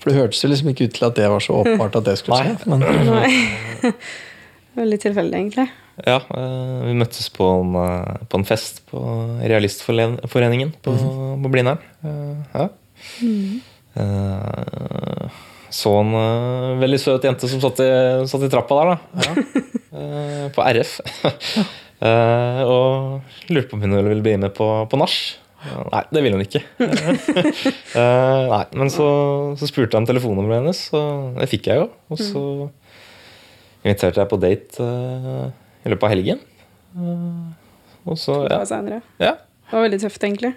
For 0.01 0.09
det 0.09 0.15
hørtes 0.17 0.41
jo 0.43 0.49
liksom 0.49 0.67
ikke 0.73 0.83
ut 0.89 0.93
til 0.97 1.05
at 1.07 1.15
det 1.15 1.29
var 1.31 1.39
så 1.39 1.53
åpenbart 1.61 1.95
at 1.95 2.03
det 2.03 2.17
skulle 2.19 2.35
Nei. 2.43 2.55
skje. 2.55 2.67
Men 2.67 2.79
Nei. 3.13 3.93
Veldig 4.79 4.99
tilfeldig, 5.01 5.37
egentlig. 5.39 5.69
ja, 6.05 6.17
eh, 6.19 6.83
vi 6.85 6.93
møttes 6.99 7.29
på 7.35 7.47
en, 7.61 7.71
eh, 7.79 8.17
på 8.29 8.37
en 8.41 8.45
fest 8.47 8.81
på 8.91 8.99
Realistforeningen 9.43 10.73
på, 10.83 10.93
på 10.99 11.51
Blindern. 11.51 11.79
Eh, 12.03 12.67
ja. 13.21 13.59
Eh, 13.99 15.37
så 15.69 15.91
en 15.99 16.15
uh, 16.15 16.79
veldig 16.81 16.99
søt 17.01 17.25
jente 17.27 17.49
som 17.49 17.61
satt 17.61 17.81
i, 17.83 17.89
satt 18.29 18.45
i 18.45 18.49
trappa 18.51 18.79
der, 18.79 18.95
da. 18.95 19.35
Eh, 19.89 20.43
på 20.53 20.61
RF. 20.61 20.91
Og 22.69 23.47
lurte 23.49 23.71
på 23.71 23.75
om 23.75 23.81
hun 23.81 23.95
ville 23.97 24.21
bli 24.21 24.35
med 24.37 24.53
på, 24.55 24.67
på 24.85 24.99
nach. 25.01 25.15
Nei, 25.65 26.03
det 26.13 26.21
ville 26.23 26.37
hun 26.37 26.45
ikke. 26.45 26.61
Nei, 28.53 28.61
Men 28.77 28.93
så, 28.93 29.07
så 29.57 29.67
spurte 29.67 29.97
jeg 29.97 30.03
om 30.03 30.07
telefonnummeret 30.07 30.61
hennes, 30.61 30.83
og 30.93 31.41
det 31.41 31.49
fikk 31.51 31.71
jeg 31.71 31.81
jo. 31.81 31.89
Og 32.13 32.21
så 32.21 32.43
inviterte 33.81 34.21
jeg 34.21 34.29
på 34.29 34.39
date 34.45 34.87
i 35.81 35.91
løpet 35.91 36.07
av 36.07 36.13
helgen. 36.13 36.45
Og 38.05 38.21
så, 38.21 38.43
ja. 38.45 39.01
ja. 39.25 39.33
Det 39.69 39.75
var 39.77 39.85
veldig 39.85 39.99
tøft, 40.01 40.23
egentlig. 40.25 40.53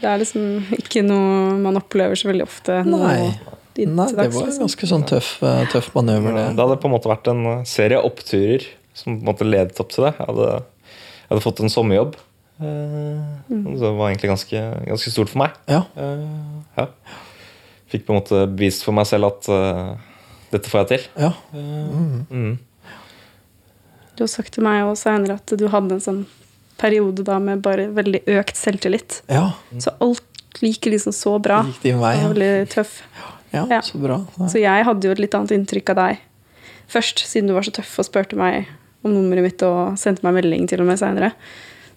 Det 0.00 0.06
er 0.06 0.20
liksom 0.20 0.74
ikke 0.76 1.02
noe 1.02 1.56
man 1.62 1.78
opplever 1.80 2.18
så 2.18 2.28
veldig 2.30 2.44
ofte. 2.46 2.76
Nei. 2.86 3.32
Nei, 3.80 4.06
det 4.12 4.16
var 4.18 4.26
en 4.26 4.34
liksom. 4.34 4.66
ganske 4.66 4.88
sånn 4.90 5.04
tøff, 5.08 5.28
eh, 5.46 5.62
tøff 5.72 5.88
manøver, 5.94 6.34
det. 6.36 6.44
Det 6.58 6.62
hadde 6.64 6.76
på 6.82 6.88
en 6.90 6.92
måte 6.92 7.08
vært 7.08 7.30
en 7.32 7.40
eh, 7.48 7.62
serie 7.70 8.00
oppturer 8.04 8.66
som 8.92 9.14
på 9.14 9.22
en 9.22 9.28
måte 9.30 9.46
ledet 9.46 9.78
opp 9.80 9.92
til 9.94 10.04
det. 10.04 10.12
Jeg 10.18 10.26
hadde, 10.28 10.48
jeg 11.22 11.30
hadde 11.30 11.44
fått 11.46 11.62
en 11.64 11.72
sommerjobb. 11.72 12.18
eh, 12.60 13.22
Det 13.48 13.92
var 13.96 14.10
egentlig 14.10 14.32
ganske, 14.34 14.62
ganske 14.90 15.14
stort 15.14 15.32
for 15.32 15.42
meg. 15.46 15.56
Ja. 15.70 15.84
Eh, 15.96 16.26
ja. 16.76 16.86
Fikk 17.90 18.04
på 18.06 18.12
en 18.14 18.20
måte 18.20 18.42
bevist 18.50 18.84
for 18.86 18.94
meg 18.94 19.08
selv 19.10 19.30
at 19.32 19.48
uh, 19.50 19.96
dette 20.52 20.70
får 20.70 20.84
jeg 20.84 20.90
til. 20.92 21.06
ja. 21.24 21.32
Mm. 21.54 22.58
Du 24.14 24.22
har 24.26 24.28
sagt 24.30 24.52
til 24.52 24.62
meg 24.66 24.84
også 24.84 25.08
senere 25.08 25.38
at 25.40 25.54
du 25.56 25.64
hadde 25.72 25.96
en 25.96 26.04
sånn 26.04 26.20
periode 26.80 27.24
da 27.26 27.36
med 27.42 27.62
bare 27.64 27.88
veldig 27.96 28.24
økt 28.40 28.56
selvtillit. 28.58 29.20
ja. 29.30 29.50
Så 29.78 29.92
alt 30.00 30.26
gikk 30.60 30.88
liksom 30.90 31.12
så 31.14 31.36
bra. 31.42 31.60
Gikk 31.68 31.84
din 31.84 32.00
vei. 32.02 32.16
Ja. 32.18 32.28
veldig 32.32 32.68
tøff. 32.72 32.96
ja, 33.52 33.66
Ja. 33.70 33.80
så 33.86 34.00
bra. 34.02 34.16
Så 34.50 34.58
jeg 34.60 34.84
hadde 34.88 35.06
jo 35.06 35.12
et 35.14 35.20
litt 35.22 35.34
annet 35.38 35.52
inntrykk 35.54 35.92
av 35.94 35.96
deg 36.00 36.18
først, 36.90 37.22
siden 37.26 37.46
du 37.50 37.54
var 37.54 37.62
så 37.62 37.70
tøff 37.76 37.98
og 38.02 38.06
spurte 38.08 38.36
meg 38.38 38.66
om 39.06 39.12
nummeret 39.14 39.44
mitt 39.46 39.62
og 39.62 39.94
sendte 40.00 40.24
meg 40.26 40.40
melding 40.40 40.66
til 40.68 40.82
og 40.82 40.88
med 40.90 40.98
seinere. 41.00 41.30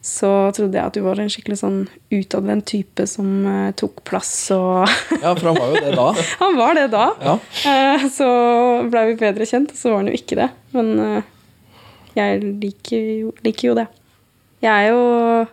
Så 0.03 0.29
trodde 0.53 0.75
jeg 0.75 0.83
at 0.85 0.93
du 0.97 1.01
var 1.05 1.19
en 1.23 1.29
skikkelig 1.31 1.57
sånn 1.61 1.77
utadvendt 2.11 2.65
type 2.67 3.05
som 3.07 3.29
uh, 3.47 3.71
tok 3.79 4.01
plass 4.03 4.31
og 4.51 4.83
ja, 5.23 5.31
for 5.31 5.47
han 5.49 5.57
var 5.57 5.69
jo 5.71 5.81
det 5.85 5.93
da. 5.95 6.07
Han 6.43 6.57
var 6.59 6.75
det 6.77 6.87
da. 6.91 7.05
Ja. 7.23 7.35
Uh, 7.63 8.05
så 8.11 8.27
blei 8.91 9.05
vi 9.13 9.19
bedre 9.23 9.47
kjent, 9.47 9.71
og 9.71 9.79
så 9.79 9.93
var 9.93 10.03
han 10.03 10.11
jo 10.11 10.17
ikke 10.19 10.37
det. 10.41 10.49
Men 10.75 10.91
uh, 10.99 11.21
jeg 12.19 12.43
liker 12.61 13.07
jo, 13.23 13.31
liker 13.47 13.69
jo 13.71 13.77
det. 13.79 13.87
Jeg 14.63 14.71
er 14.71 14.93
jo 14.93 15.47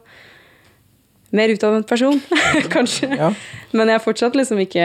mer 1.36 1.52
utadvendt 1.54 1.88
person, 1.90 2.18
kanskje. 2.74 3.10
Ja. 3.18 3.30
Men 3.74 3.90
jeg 3.90 3.98
er 4.00 4.04
fortsatt 4.04 4.36
liksom 4.38 4.60
ikke 4.62 4.84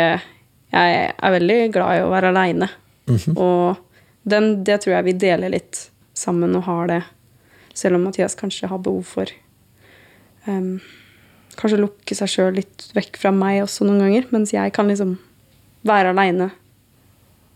Jeg 0.76 0.96
er 1.16 1.34
veldig 1.38 1.58
glad 1.74 2.00
i 2.00 2.04
å 2.06 2.12
være 2.12 2.32
aleine. 2.34 2.68
Mhm. 3.10 3.36
Og 3.38 3.78
den, 4.26 4.64
det 4.66 4.80
tror 4.82 4.96
jeg 4.98 5.06
vi 5.06 5.14
deler 5.22 5.54
litt 5.54 5.84
sammen 6.18 6.56
og 6.58 6.66
har 6.68 6.88
det. 6.90 7.02
Selv 7.78 7.96
om 8.00 8.06
Mathias 8.08 8.36
kanskje 8.40 8.70
har 8.72 8.80
behov 8.82 9.04
for 9.08 9.30
um, 10.48 10.80
Kanskje 11.56 11.78
lukke 11.80 12.16
seg 12.18 12.28
sjøl 12.34 12.58
litt 12.58 12.90
vekk 12.98 13.16
fra 13.22 13.32
meg 13.32 13.62
også 13.64 13.86
noen 13.88 14.02
ganger. 14.04 14.26
Mens 14.34 14.52
jeg 14.52 14.74
kan 14.76 14.90
liksom 14.92 15.14
være 15.88 16.12
aleine 16.12 16.50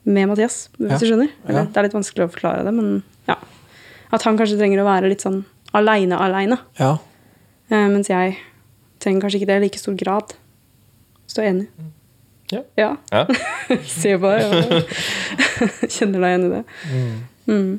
med 0.08 0.30
Mathias, 0.32 0.70
hvis 0.78 0.94
Ja. 0.94 0.98
du 1.02 1.06
skjønner. 1.10 1.32
Eller, 1.48 1.60
Ja. 1.60 1.66
Det 1.66 1.78
er 1.82 1.84
litt 1.90 1.98
vanskelig 1.98 2.24
å 2.30 2.32
forklare 2.32 2.64
det, 2.64 2.72
men 2.78 3.04
ja. 3.28 3.36
At 4.14 4.24
han 4.24 4.38
kanskje 4.40 4.58
trenger 4.58 4.80
å 4.82 4.88
være 4.88 5.10
litt 5.12 5.22
sånn 5.26 5.42
aleine-aleine. 5.74 6.58
ja. 6.80 6.98
Eh, 7.70 7.86
mens 7.94 8.08
jeg 8.10 8.38
trenger 9.00 9.22
kanskje 9.22 9.38
ikke 9.44 9.48
det 9.52 9.58
i 9.60 9.64
like 9.68 9.78
stor 9.80 9.94
grad. 9.94 10.32
Står 11.30 11.44
enig. 11.52 11.68
Ja. 12.50 12.64
Ja. 12.76 12.88
Ja. 13.14 13.26
Se 13.86 14.16
på 14.18 14.32
deg. 14.32 14.88
Kjenner 15.86 16.24
deg 16.24 16.32
igjen 16.32 16.48
i 16.48 16.50
det. 16.56 16.64
Mm. 17.46 17.76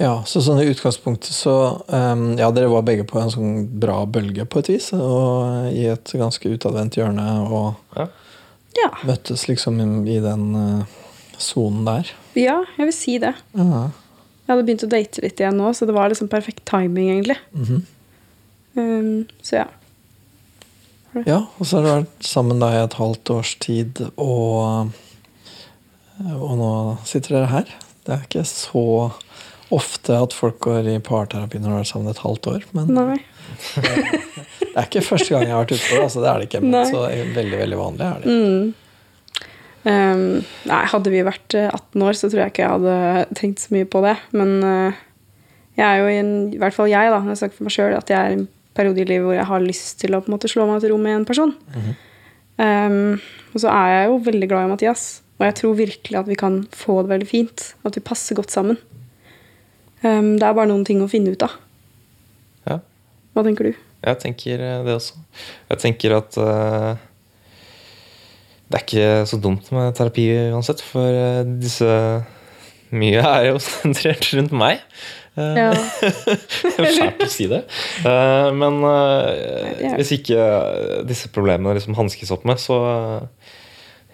Ja, 0.00 0.14
så 0.28 0.40
sånn 0.44 0.60
i 0.60 0.66
utgangspunktet 0.68 1.32
så 1.32 1.52
um, 1.88 2.24
Ja, 2.40 2.48
dere 2.52 2.68
var 2.72 2.82
begge 2.84 3.04
på 3.08 3.20
en 3.20 3.30
sånn 3.32 3.52
bra 3.80 4.02
bølge 4.08 4.44
på 4.48 4.60
et 4.60 4.68
vis, 4.72 4.90
og 4.96 5.68
i 5.72 5.86
et 5.92 6.12
ganske 6.16 6.48
utadvendt 6.52 6.96
hjørne, 7.00 7.26
og 7.48 7.96
Ja. 7.96 8.08
Ja. 8.76 8.90
møttes 9.08 9.46
liksom 9.48 9.78
i, 9.80 9.86
i 10.16 10.18
den 10.20 10.48
sonen 11.40 11.84
uh, 11.84 11.94
der. 11.94 12.10
ja, 12.40 12.58
jeg 12.76 12.88
vil 12.90 12.96
si 12.96 13.18
det. 13.20 13.32
Ja. 13.56 13.86
Jeg 14.46 14.52
hadde 14.52 14.66
begynt 14.68 14.86
å 14.86 14.90
date 14.92 15.22
litt 15.24 15.40
igjen 15.42 15.58
nå, 15.58 15.72
så 15.74 15.88
det 15.88 15.94
var 15.96 16.12
liksom 16.12 16.30
perfekt 16.30 16.62
timing, 16.70 17.10
egentlig. 17.16 17.38
Mhm. 17.56 17.82
Um, 18.76 19.24
så 19.40 19.62
ja. 19.62 19.66
ja, 21.24 21.38
og 21.56 21.64
så 21.64 21.78
har 21.78 21.84
du 21.84 21.88
vært 21.88 22.26
sammen 22.28 22.60
da 22.60 22.68
i 22.74 22.82
et 22.82 22.96
halvt 22.98 23.32
års 23.32 23.54
tid, 23.64 24.02
og, 24.20 24.92
og 26.20 26.52
nå 26.60 26.72
sitter 27.08 27.38
dere 27.38 27.52
her. 27.54 27.72
Det 28.04 28.14
er 28.14 28.26
ikke 28.28 28.44
så 28.46 28.84
ofte 29.74 30.18
at 30.20 30.36
folk 30.36 30.60
går 30.68 30.92
i 30.92 30.98
parterapi 31.02 31.58
når 31.58 31.66
de 31.66 31.72
har 31.72 31.80
vært 31.80 31.90
sammen 31.90 32.12
et 32.12 32.22
halvt 32.22 32.50
år, 32.52 32.66
men 32.76 32.92
Nei. 32.94 33.18
det 34.60 34.74
er 34.76 34.84
ikke 34.84 35.06
første 35.08 35.32
gang 35.32 35.48
jeg 35.48 35.56
har 35.56 35.64
vært 35.64 35.74
ute 35.74 35.86
på 35.88 35.96
det. 35.96 36.02
Altså, 36.04 36.22
det 36.22 36.30
er 36.30 36.36
det 36.38 36.50
ikke, 36.50 36.62
men 36.66 36.76
Nei. 36.76 36.88
så 36.92 37.06
veldig, 37.08 37.60
veldig 37.64 37.80
vanlig 37.80 38.06
er 38.06 38.20
det. 38.22 38.36
Mm. 38.36 38.74
Um, 39.86 40.42
nei, 40.66 40.80
hadde 40.90 41.12
vi 41.12 41.22
vært 41.22 41.54
eh, 41.54 41.68
18 41.70 42.02
år, 42.02 42.16
så 42.18 42.26
tror 42.26 42.40
jeg 42.42 42.52
ikke 42.52 42.64
jeg 42.64 42.72
hadde 42.72 43.36
tenkt 43.38 43.62
så 43.62 43.74
mye 43.74 43.86
på 43.86 44.00
det. 44.02 44.16
Men 44.34 44.56
uh, 44.66 44.96
jeg 45.78 45.86
er 45.86 46.00
jo 46.00 46.08
i 46.10 46.16
en, 46.18 46.32
i 46.56 46.58
hvert 46.58 46.74
fall 46.74 46.90
jeg, 46.90 47.12
da, 47.12 47.20
når 47.22 47.36
jeg 47.36 47.42
snakker 47.44 47.60
for 47.60 47.68
meg 47.68 47.76
sjøl, 47.76 47.94
at 47.94 48.10
jeg 48.10 48.18
er 48.18 48.34
i 48.34 48.38
en 48.40 48.48
periode 48.76 49.04
i 49.04 49.06
livet 49.06 49.28
hvor 49.28 49.36
jeg 49.36 49.48
har 49.48 49.62
lyst 49.62 50.00
til 50.02 50.16
å 50.16 50.20
på 50.24 50.28
en 50.28 50.34
måte 50.34 50.50
slå 50.50 50.66
meg 50.66 50.82
til 50.82 50.92
ro 50.92 50.98
med 51.00 51.20
en 51.20 51.28
person. 51.28 51.54
um, 52.58 53.14
og 53.54 53.62
så 53.62 53.70
er 53.70 53.92
jeg 53.92 54.10
jo 54.10 54.18
veldig 54.26 54.50
glad 54.50 54.66
i 54.66 54.74
Mathias, 54.74 55.06
og 55.38 55.46
jeg 55.46 55.58
tror 55.60 55.78
virkelig 55.78 56.18
at 56.18 56.28
vi 56.32 56.40
kan 56.40 56.60
få 56.74 56.98
det 57.04 57.14
veldig 57.14 57.30
fint. 57.30 57.70
At 57.86 57.94
vi 57.94 58.04
passer 58.10 58.38
godt 58.38 58.50
sammen. 58.50 58.80
Um, 60.02 60.34
det 60.34 60.48
er 60.48 60.56
bare 60.56 60.70
noen 60.72 60.84
ting 60.88 60.98
å 61.04 61.10
finne 61.12 61.30
ut 61.30 61.46
av. 61.46 61.54
Ja. 62.66 62.80
Hva 63.36 63.46
tenker 63.46 63.70
du? 63.70 63.84
Jeg 64.06 64.18
tenker 64.22 64.62
eh, 64.62 64.80
det 64.86 64.94
også. 64.94 65.18
Jeg 65.70 65.82
tenker 65.82 66.14
at 66.18 66.36
eh, 66.38 67.05
det 68.66 68.78
er 68.78 68.82
ikke 68.82 69.10
så 69.30 69.38
dumt 69.38 69.68
med 69.74 69.94
terapi 69.94 70.24
uansett, 70.54 70.82
for 70.82 71.06
eh, 71.06 71.44
disse 71.62 71.86
Mye 72.96 73.18
er 73.22 73.48
jo 73.50 73.60
sentrert 73.66 74.26
rundt 74.34 74.54
meg. 74.56 74.82
Eh, 75.36 75.58
Ja. 75.58 75.70
er 76.80 76.96
fælt 76.96 77.22
å 77.26 77.30
si 77.30 77.46
det. 77.50 77.62
Eh, 78.08 78.48
men 78.56 78.78
det 78.82 79.92
hvis 79.98 80.14
ikke 80.18 80.38
disse 81.06 81.30
problemene 81.34 81.76
liksom 81.76 81.96
hanskes 81.98 82.32
opp 82.34 82.46
med, 82.48 82.62
så 82.62 82.78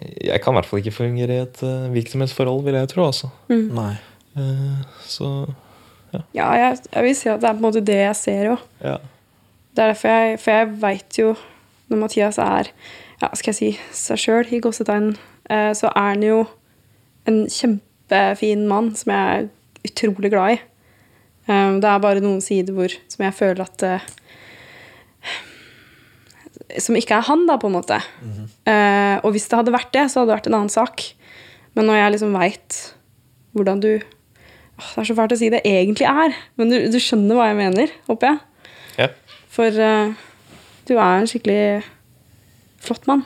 jeg 0.03 0.41
kan 0.43 0.51
i 0.53 0.57
hvert 0.57 0.67
fall 0.67 0.81
ikke 0.81 0.97
fungere 0.97 1.35
i 1.37 1.43
et 1.45 1.61
uh, 1.63 1.85
virksomhetsforhold, 1.93 2.63
vil 2.65 2.75
jeg 2.75 2.89
tro. 2.91 3.05
Altså. 3.07 3.29
Nei. 3.47 3.93
Så 5.07 5.29
så 6.11 6.23
Ja, 6.35 6.49
jeg, 6.57 6.81
jeg 6.91 7.03
vil 7.05 7.15
si 7.15 7.29
at 7.31 7.39
det 7.41 7.47
er 7.49 7.55
på 7.55 7.61
en 7.61 7.67
måte 7.69 7.81
det 7.85 7.99
jeg 8.01 8.17
ser 8.19 8.49
òg. 8.57 8.65
ja. 8.83 8.97
Det 9.73 9.81
er 9.81 9.93
derfor 9.93 10.09
jeg 10.13 10.39
For 10.41 10.51
jeg 10.53 10.67
veit 10.83 11.17
jo 11.17 11.31
når 11.89 12.01
Mathias 12.03 12.37
er 12.41 12.69
ja, 13.23 13.29
skal 13.37 13.53
jeg 13.53 13.59
si 13.59 13.71
seg 13.95 14.19
sjøl, 14.19 14.51
i 14.51 14.59
gåsetegn, 14.63 15.13
eh, 15.49 15.71
så 15.77 15.91
er 15.93 16.09
han 16.11 16.25
jo 16.25 16.43
en 17.29 17.45
kjempefin 17.51 18.65
mann 18.67 18.91
som 18.99 19.13
jeg 19.13 19.43
er 19.43 19.49
utrolig 19.87 20.31
glad 20.33 20.57
i. 20.57 20.59
Um, 21.43 21.79
det 21.83 21.89
er 21.89 22.03
bare 22.03 22.23
noen 22.23 22.39
sider 22.43 22.75
hvor 22.75 22.91
som 23.11 23.25
jeg 23.25 23.35
føler 23.35 23.65
at 23.65 23.83
eh, 23.83 24.03
Som 26.79 26.95
ikke 26.95 27.17
er 27.17 27.25
han, 27.27 27.43
da, 27.49 27.57
på 27.59 27.67
en 27.67 27.75
måte. 27.75 27.97
Eh, 28.65 29.17
og 29.19 29.33
hvis 29.35 29.49
det 29.51 29.57
hadde 29.59 29.73
vært 29.75 29.91
det, 29.93 30.05
så 30.09 30.21
hadde 30.21 30.31
det 30.31 30.37
vært 30.37 30.47
en 30.49 30.55
annen 30.57 30.71
sak. 30.71 31.03
Men 31.75 31.89
når 31.89 31.99
jeg 31.99 32.13
liksom 32.13 32.37
veit 32.37 32.77
hvordan 33.53 33.81
du 33.83 33.89
Det 33.99 34.97
er 34.97 35.05
så 35.05 35.15
fælt 35.17 35.35
å 35.35 35.37
si 35.37 35.51
det 35.53 35.61
egentlig 35.67 36.07
er, 36.09 36.33
men 36.57 36.71
du, 36.71 36.77
du 36.89 36.97
skjønner 36.97 37.37
hva 37.37 37.49
jeg 37.51 37.59
mener, 37.59 37.91
håper 38.07 38.31
jeg. 38.31 38.39
ja. 39.03 39.09
For 39.53 39.83
eh, 39.85 40.15
du 40.87 40.95
er 40.95 41.19
en 41.19 41.29
skikkelig 41.29 41.83
flott 42.85 43.07
mann. 43.09 43.23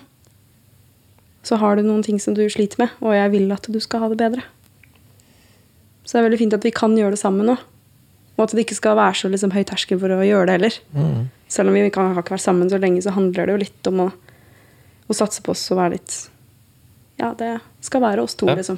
Så 1.48 1.56
har 1.62 1.78
du 1.78 1.86
noen 1.86 2.04
ting 2.04 2.20
som 2.20 2.36
du 2.36 2.44
sliter 2.52 2.82
med, 2.82 2.94
og 3.02 3.16
jeg 3.16 3.32
vil 3.34 3.52
at 3.56 3.68
du 3.72 3.80
skal 3.84 4.04
ha 4.04 4.10
det 4.12 4.20
bedre. 4.20 4.44
Så 6.04 6.16
det 6.16 6.22
er 6.22 6.28
veldig 6.30 6.40
fint 6.42 6.56
at 6.56 6.66
vi 6.66 6.72
kan 6.76 6.96
gjøre 6.98 7.16
det 7.16 7.22
sammen 7.22 7.48
nå. 7.50 7.58
Og 8.38 8.44
at 8.46 8.54
det 8.54 8.64
ikke 8.68 8.78
skal 8.78 8.98
være 9.00 9.18
så 9.18 9.30
liksom, 9.34 9.52
høy 9.56 9.64
terskel 9.68 10.00
for 10.02 10.14
å 10.14 10.22
gjøre 10.24 10.48
det 10.48 10.56
heller. 10.58 10.76
Mm. 10.94 11.22
Selv 11.52 11.72
om 11.72 11.78
vi 11.78 11.88
kan, 11.94 12.12
har 12.14 12.24
ikke 12.24 12.36
vært 12.36 12.46
sammen 12.46 12.70
så 12.72 12.80
lenge, 12.82 13.02
så 13.04 13.14
handler 13.16 13.48
det 13.50 13.56
jo 13.56 13.62
litt 13.64 13.90
om 13.90 14.02
å, 14.06 14.08
å 15.08 15.16
satse 15.18 15.42
på 15.44 15.56
oss 15.56 15.64
og 15.74 15.80
være 15.82 15.98
litt 15.98 16.18
Ja, 17.18 17.32
det 17.34 17.56
skal 17.82 18.04
være 18.04 18.22
oss 18.22 18.36
to, 18.38 18.46
Ja. 18.46 18.54
liksom. 18.60 18.78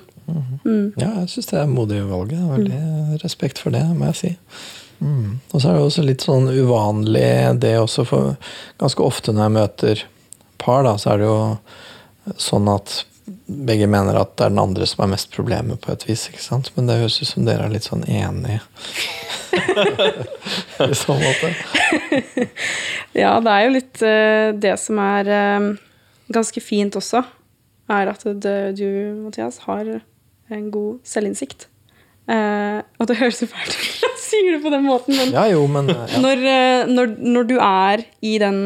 Mm. 0.63 0.93
Ja, 0.95 1.09
jeg 1.19 1.31
syns 1.33 1.49
det 1.49 1.57
er 1.59 1.67
modig 1.67 1.99
valget. 2.07 2.39
Veldig 2.53 3.19
respekt 3.23 3.59
for 3.59 3.73
det, 3.75 3.81
må 3.97 4.07
jeg 4.13 4.15
si. 4.19 4.31
Mm. 5.01 5.39
Og 5.51 5.57
så 5.59 5.69
er 5.71 5.75
det 5.75 5.83
også 5.89 6.05
litt 6.05 6.23
sånn 6.23 6.47
uvanlig 6.53 7.59
det 7.59 7.73
også, 7.81 8.05
for 8.07 8.37
ganske 8.79 9.03
ofte 9.03 9.33
når 9.35 9.43
jeg 9.43 9.55
møter 9.57 10.05
par, 10.61 10.83
da, 10.87 10.95
så 11.01 11.13
er 11.13 11.21
det 11.21 11.29
jo 11.29 11.39
sånn 12.37 12.69
at 12.71 12.99
begge 13.45 13.87
mener 13.89 14.17
at 14.17 14.35
det 14.37 14.47
er 14.47 14.53
den 14.53 14.61
andre 14.61 14.85
som 14.89 15.03
er 15.03 15.11
mest 15.13 15.31
problemet, 15.33 15.81
på 15.81 15.93
et 15.93 16.05
vis. 16.07 16.27
ikke 16.29 16.43
sant? 16.43 16.71
Men 16.75 16.89
det 16.89 16.99
høres 17.01 17.19
ut 17.21 17.29
som 17.29 17.45
dere 17.47 17.65
er 17.65 17.73
litt 17.73 17.87
sånn 17.87 18.05
enige. 18.09 18.61
I 20.89 20.95
så 20.97 21.17
måte. 21.17 21.53
Ja, 23.17 23.39
det 23.43 23.53
er 23.53 23.65
jo 23.65 23.73
litt 23.73 24.01
eh, 24.05 24.51
det 24.53 24.75
som 24.81 24.99
er 25.01 25.29
eh, 25.33 25.67
ganske 26.33 26.61
fint 26.63 26.97
også, 26.99 27.23
er 27.89 28.11
at 28.11 28.25
du, 28.25 28.91
Mathias, 29.25 29.63
har 29.65 29.95
en 30.53 30.69
god 30.73 30.99
selvinnsikt. 31.07 31.67
Uh, 32.29 32.85
og 33.01 33.07
det 33.09 33.15
høres 33.17 33.39
så 33.41 33.47
fælt 33.49 33.73
ut 33.73 34.01
når 34.03 34.11
jeg 34.11 34.19
sier 34.21 34.51
det 34.53 34.59
på 34.61 34.69
den 34.69 34.83
måten, 34.85 35.15
men 35.17 35.31
Ja 35.33 35.47
jo, 35.49 35.63
men 35.65 35.87
ja. 35.89 36.03
når, 36.21 36.43
når, 36.85 37.15
når 37.17 37.47
du 37.49 37.55
er 37.57 38.03
i 38.21 38.35
den 38.37 38.59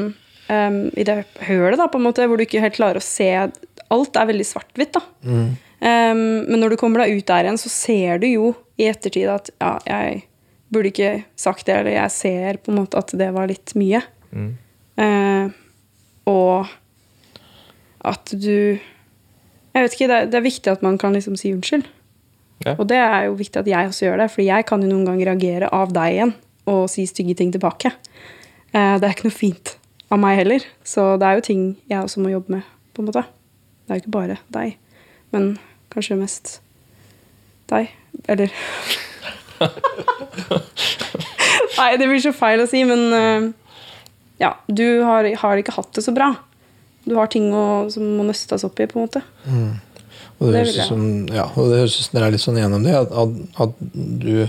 em, 0.53 0.79
i 0.98 1.05
det 1.07 1.24
hølet, 1.48 1.79
da, 1.81 1.89
på 1.91 2.00
en 2.00 2.05
måte, 2.07 2.25
hvor 2.29 2.39
du 2.39 2.45
ikke 2.45 2.62
helt 2.63 2.77
klarer 2.77 3.01
å 3.01 3.05
se 3.05 3.29
Alt 3.93 4.17
er 4.17 4.25
veldig 4.25 4.45
svart-hvitt, 4.48 4.95
da. 4.95 5.01
Mm. 5.27 5.50
Um, 5.83 6.22
men 6.48 6.62
når 6.62 6.74
du 6.74 6.77
kommer 6.79 7.03
deg 7.03 7.19
ut 7.19 7.27
der 7.27 7.45
igjen, 7.45 7.60
så 7.62 7.69
ser 7.69 8.22
du 8.24 8.29
jo 8.29 8.53
i 8.79 8.88
ettertid 8.89 9.27
at 9.29 9.51
ja, 9.62 9.74
jeg 9.86 10.24
burde 10.74 10.89
ikke 10.89 11.12
sagt 11.38 11.67
det, 11.67 11.75
eller 11.75 11.93
jeg 11.98 12.13
ser 12.15 12.57
på 12.63 12.72
en 12.72 12.79
måte 12.79 12.98
at 12.98 13.12
det 13.19 13.27
var 13.36 13.51
litt 13.51 13.75
mye. 13.77 14.00
Mm. 14.31 14.48
Uh, 14.98 15.51
og 16.31 16.72
at 18.03 18.33
du 18.38 18.79
Jeg 19.74 19.86
vet 19.86 19.95
ikke, 19.95 20.07
det 20.07 20.17
er, 20.17 20.25
det 20.29 20.38
er 20.38 20.45
viktig 20.45 20.69
at 20.69 20.83
man 20.86 20.98
kan 21.01 21.15
liksom 21.17 21.36
si 21.39 21.50
unnskyld. 21.53 21.88
Ja. 22.63 22.75
Og 22.77 22.86
det 22.91 23.00
er 23.01 23.24
jo 23.25 23.38
viktig 23.39 23.63
at 23.63 23.69
jeg 23.69 23.89
også 23.89 24.05
gjør 24.05 24.19
det, 24.22 24.27
for 24.31 24.45
jeg 24.45 24.65
kan 24.69 24.83
jo 24.83 24.89
noen 24.91 25.07
ganger 25.07 25.31
reagere 25.31 25.69
av 25.74 25.93
deg 25.95 26.17
igjen 26.17 26.33
og 26.69 26.83
si 26.93 27.07
stygge 27.10 27.36
ting 27.39 27.50
tilbake. 27.51 27.89
Eh, 28.69 28.93
det 29.01 29.08
er 29.08 29.15
ikke 29.15 29.32
noe 29.32 29.36
fint 29.36 29.73
av 30.13 30.21
meg 30.21 30.38
heller, 30.38 30.65
så 30.86 31.13
det 31.17 31.28
er 31.28 31.39
jo 31.39 31.45
ting 31.47 31.62
jeg 31.89 32.04
også 32.04 32.21
må 32.23 32.32
jobbe 32.34 32.60
med. 32.60 32.69
på 32.93 33.02
en 33.02 33.08
måte. 33.10 33.23
Det 33.84 33.89
er 33.89 33.97
jo 33.97 34.04
ikke 34.04 34.13
bare 34.13 34.38
deg, 34.54 34.76
men 35.34 35.47
kanskje 35.93 36.19
mest 36.19 36.60
deg. 37.71 37.89
Eller 38.30 38.54
Nei, 41.78 41.89
det 41.97 42.06
blir 42.06 42.21
så 42.21 42.34
feil 42.36 42.62
å 42.62 42.67
si, 42.69 42.84
men 42.86 43.02
eh, 43.17 43.47
ja, 44.43 44.54
du 44.69 45.02
har, 45.08 45.26
har 45.41 45.58
ikke 45.58 45.73
hatt 45.76 45.89
det 45.97 46.04
så 46.06 46.13
bra. 46.15 46.30
Du 47.08 47.15
har 47.17 47.32
ting 47.34 47.49
å, 47.56 47.89
som 47.91 48.06
må 48.17 48.23
nøstes 48.28 48.63
opp 48.67 48.80
i, 48.80 48.88
på 48.88 48.99
en 48.99 49.08
måte. 49.08 49.23
Og 50.39 50.50
det 50.50 50.54
Det 50.54 50.60
høres 50.60 50.78
ut 50.78 50.89
som 50.89 51.04
ja, 51.32 51.46
og 51.56 51.69
det 51.69 51.78
høres 51.80 51.96
ut 52.00 52.06
som 52.06 52.17
dere 52.17 52.28
er 52.28 52.34
litt 52.36 52.43
sånn 52.43 52.58
gjennom 52.60 52.84
det. 52.84 52.93
At, 52.98 53.12
at, 53.22 53.36
at 53.63 53.76
du 54.24 54.48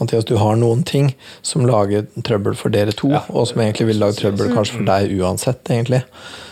Mathias, 0.00 0.26
du 0.28 0.34
har 0.40 0.58
noen 0.60 0.82
ting 0.84 1.12
som 1.46 1.64
lager 1.68 2.06
trøbbel 2.26 2.56
for 2.58 2.72
dere 2.74 2.92
to, 2.96 3.12
Ja. 3.14 3.22
og 3.28 3.48
som 3.48 3.62
egentlig 3.62 3.86
ville 3.92 4.04
lage 4.04 4.18
trøbbel 4.20 4.52
kanskje 4.56 4.80
for 4.80 4.88
deg 4.88 5.14
uansett, 5.20 5.62
egentlig. 5.70 6.02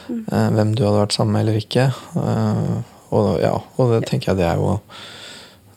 Mm. 0.09 0.25
Eh, 0.33 0.49
hvem 0.57 0.75
du 0.75 0.85
hadde 0.87 1.03
vært 1.03 1.17
sammen 1.17 1.37
med 1.37 1.45
eller 1.45 1.61
ikke. 1.61 1.89
Eh, 2.17 2.77
og 3.19 3.29
ja, 3.41 3.55
og 3.77 3.93
det 3.95 4.03
tenker 4.09 4.33
jeg 4.33 4.41
det 4.43 4.49
er 4.51 4.61
jo 4.61 4.79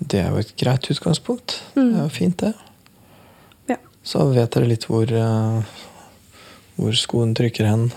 Det 0.02 0.18
er 0.20 0.30
jo 0.34 0.38
et 0.42 0.54
greit 0.58 0.88
utgangspunkt. 0.90 1.60
Det 1.76 1.84
er 1.84 2.02
jo 2.08 2.10
fint, 2.10 2.38
det. 2.42 2.56
Ja. 3.70 3.76
Så 4.04 4.24
vet 4.34 4.50
dere 4.56 4.66
litt 4.66 4.88
hvor, 4.90 5.06
eh, 5.06 5.62
hvor 6.76 6.96
skoen 6.98 7.36
trykker 7.38 7.68
hen. 7.70 7.92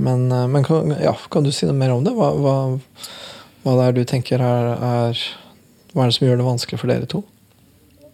Men, 0.00 0.28
men 0.28 0.64
kan, 0.64 0.88
ja, 0.96 1.12
kan 1.30 1.44
du 1.44 1.52
si 1.52 1.66
noe 1.68 1.76
mer 1.76 1.92
om 1.92 2.02
det? 2.06 2.14
Hva, 2.16 2.30
hva, 2.32 2.54
hva 3.62 3.74
det 3.78 3.88
er 3.88 3.96
du 3.96 4.02
tenker 4.08 4.42
er, 4.42 4.70
er 4.74 5.18
Hva 5.92 6.04
er 6.04 6.10
det 6.10 6.16
som 6.16 6.26
gjør 6.26 6.40
det 6.40 6.46
vanskelig 6.46 6.80
for 6.80 6.90
dere 6.90 7.08
to? 7.10 7.22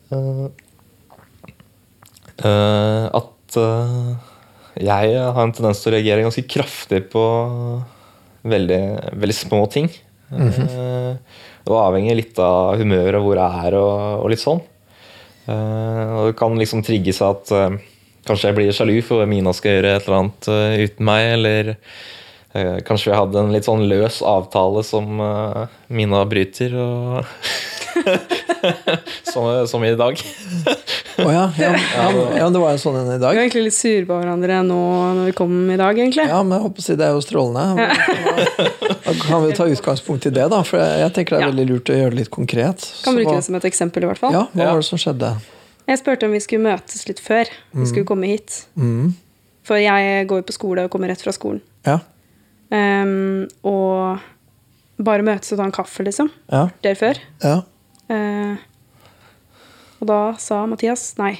Uh, 0.09 0.49
uh, 2.45 3.07
at 3.17 3.59
uh, 3.61 4.17
jeg 4.79 5.15
har 5.21 5.43
en 5.43 5.55
tendens 5.55 5.81
til 5.83 5.91
å 5.91 5.95
reagere 5.97 6.25
ganske 6.25 6.45
kraftig 6.49 7.03
på 7.13 7.23
veldig, 8.49 8.83
veldig 9.19 9.35
små 9.35 9.65
ting. 9.73 9.89
Eh, 10.29 11.39
det 11.67 11.73
avhenger 11.75 12.15
litt 12.15 12.39
av 12.39 12.77
humøret 12.79 13.19
og 13.19 13.25
hvor 13.27 13.41
jeg 13.41 13.65
er 13.67 13.77
og, 13.81 13.95
og 14.23 14.31
litt 14.31 14.43
sånn. 14.43 14.61
Og 15.51 16.29
det 16.29 16.37
kan 16.39 16.55
liksom 16.61 16.85
trigge 16.87 17.15
seg 17.17 17.35
at 17.35 17.81
kanskje 18.29 18.53
jeg 18.53 18.59
blir 18.61 18.71
sjalu 18.77 18.95
for 19.03 19.27
Mina 19.27 19.51
skal 19.57 19.79
gjøre 19.79 19.97
et 19.97 20.07
eller 20.07 20.19
annet 20.21 20.51
uten 20.85 21.09
meg, 21.11 21.27
eller 21.35 21.73
kanskje 22.87 23.11
vi 23.12 23.16
hadde 23.18 23.38
en 23.42 23.53
litt 23.55 23.64
sånn 23.68 23.87
løs 23.90 24.21
avtale 24.23 24.83
som 24.87 25.21
eh, 25.21 25.66
Mina 25.88 26.25
bryter, 26.29 26.75
og 26.79 27.25
som, 29.33 29.66
som 29.68 29.85
i 29.85 29.94
dag. 29.99 30.18
Å 31.18 31.27
ja, 31.33 31.44
ja, 31.59 31.71
ja, 31.97 32.09
ja, 32.38 32.49
det 32.53 32.61
var 32.62 32.75
jo 32.77 32.81
sånn 32.83 32.99
en 33.01 33.09
i 33.11 33.16
Vi 33.16 33.23
dag. 33.23 33.35
var 33.35 33.40
egentlig 33.42 33.64
litt 33.68 33.77
sure 33.77 34.05
på 34.09 34.18
hverandre 34.21 34.61
nå 34.66 34.79
når 35.18 35.31
vi 35.31 35.35
kom 35.38 35.55
i 35.73 35.79
dag, 35.81 35.99
egentlig. 35.99 36.27
Ja, 36.31 36.40
men 36.47 36.59
jeg 36.59 36.66
håper 36.68 36.85
å 36.85 36.87
si 36.88 36.97
det 36.99 37.07
er 37.09 37.16
jo 37.16 37.23
strålende. 37.25 37.88
Da 39.09 39.14
kan 39.25 39.44
vi 39.47 39.55
ta 39.59 39.66
utgangspunkt 39.73 40.29
i 40.31 40.35
det, 40.35 40.47
da. 40.53 40.61
For 40.66 40.79
jeg 40.83 41.12
tenker 41.16 41.37
det 41.37 41.40
er 41.42 41.47
Ja. 41.49 41.53
veldig 41.53 41.68
lurt 41.73 41.92
å 41.94 41.97
gjøre 41.99 42.14
det 42.14 42.21
litt 42.23 42.33
konkret. 42.35 42.85
Kan 43.05 43.14
Så 43.14 43.16
bruke 43.18 43.37
det 43.38 43.44
som 43.49 43.57
et 43.59 43.64
eksempel, 43.68 44.05
i 44.07 44.11
hvert 44.12 44.21
fall. 44.23 44.33
Ja, 44.37 44.44
hva 44.53 44.62
Ja. 44.66 44.73
var 44.75 44.83
det 44.85 44.88
som 44.90 44.99
skjedde? 45.01 45.33
Jeg 45.88 45.99
spurte 46.03 46.29
om 46.29 46.33
vi 46.37 46.40
skulle 46.44 46.62
møtes 46.68 47.07
litt 47.09 47.21
før 47.25 47.49
vi 47.73 47.87
skulle 47.88 48.05
komme 48.05 48.29
hit. 48.29 48.66
Mm. 48.77 49.14
For 49.64 49.77
jeg 49.81 50.27
går 50.29 50.42
jo 50.42 50.47
på 50.49 50.53
skole 50.57 50.85
og 50.85 50.90
kommer 50.92 51.09
rett 51.09 51.21
fra 51.25 51.33
skolen. 51.33 51.61
Ja, 51.88 51.99
Ehm, 52.75 53.47
og 53.67 54.19
bare 55.01 55.25
møtes 55.25 55.53
og 55.55 55.61
ta 55.61 55.67
en 55.69 55.75
kaffe, 55.75 56.05
liksom. 56.05 56.31
ja, 56.53 56.69
Der 56.85 56.95
før. 56.99 57.21
ja. 57.45 57.61
Uh, 58.09 58.57
og 60.01 60.07
da 60.09 60.19
sa 60.41 60.63
Mathias 60.65 61.11
nei. 61.19 61.35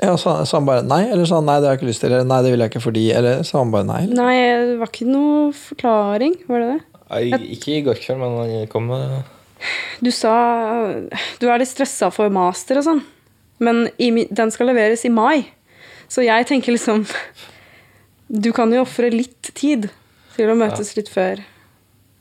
ja 0.00 0.14
sa, 0.16 0.38
sa 0.48 0.56
han 0.56 0.64
bare 0.64 0.80
nei, 0.86 1.02
eller 1.10 1.26
sa 1.28 1.40
han 1.42 1.44
nei, 1.50 1.58
det 1.60 1.68
har 1.68 1.74
jeg 1.74 1.82
ikke 1.82 1.88
lyst 1.90 2.00
til, 2.04 2.12
eller 2.14 2.24
nei, 2.24 2.38
det 2.46 2.52
vil 2.54 2.62
jeg 2.64 2.72
ikke 2.72 2.82
fordi, 2.86 3.02
eller 3.18 3.42
sa 3.44 3.58
han 3.60 3.72
bare 3.74 3.84
nei? 3.88 3.98
Eller? 4.06 4.16
Nei, 4.16 4.36
det 4.70 4.78
var 4.80 4.88
ikke 4.92 5.08
noe 5.10 5.52
forklaring, 5.58 6.38
var 6.48 6.64
det 6.64 6.70
det? 6.70 6.78
Jeg, 7.12 7.40
Ikke 7.58 7.74
i 7.76 7.82
går 7.84 8.00
kveld, 8.00 8.22
men 8.22 8.38
han 8.40 8.70
kom 8.72 8.86
med 8.88 9.18
Du 10.00 10.08
sa 10.14 10.32
du 11.42 11.44
er 11.50 11.60
litt 11.60 11.68
stressa 11.68 12.08
for 12.14 12.32
master 12.32 12.80
og 12.80 12.86
sånn, 12.88 13.02
men 13.60 13.84
i, 14.00 14.08
den 14.32 14.54
skal 14.54 14.70
leveres 14.72 15.04
i 15.04 15.12
mai. 15.12 15.44
Så 16.08 16.24
jeg 16.24 16.48
tenker 16.48 16.72
liksom 16.72 17.04
Du 18.46 18.48
kan 18.56 18.72
jo 18.72 18.80
ofre 18.86 19.10
litt 19.12 19.52
tid 19.52 19.90
til 20.36 20.50
å 20.52 20.56
møtes 20.58 20.94
litt 20.96 21.08
før. 21.12 21.42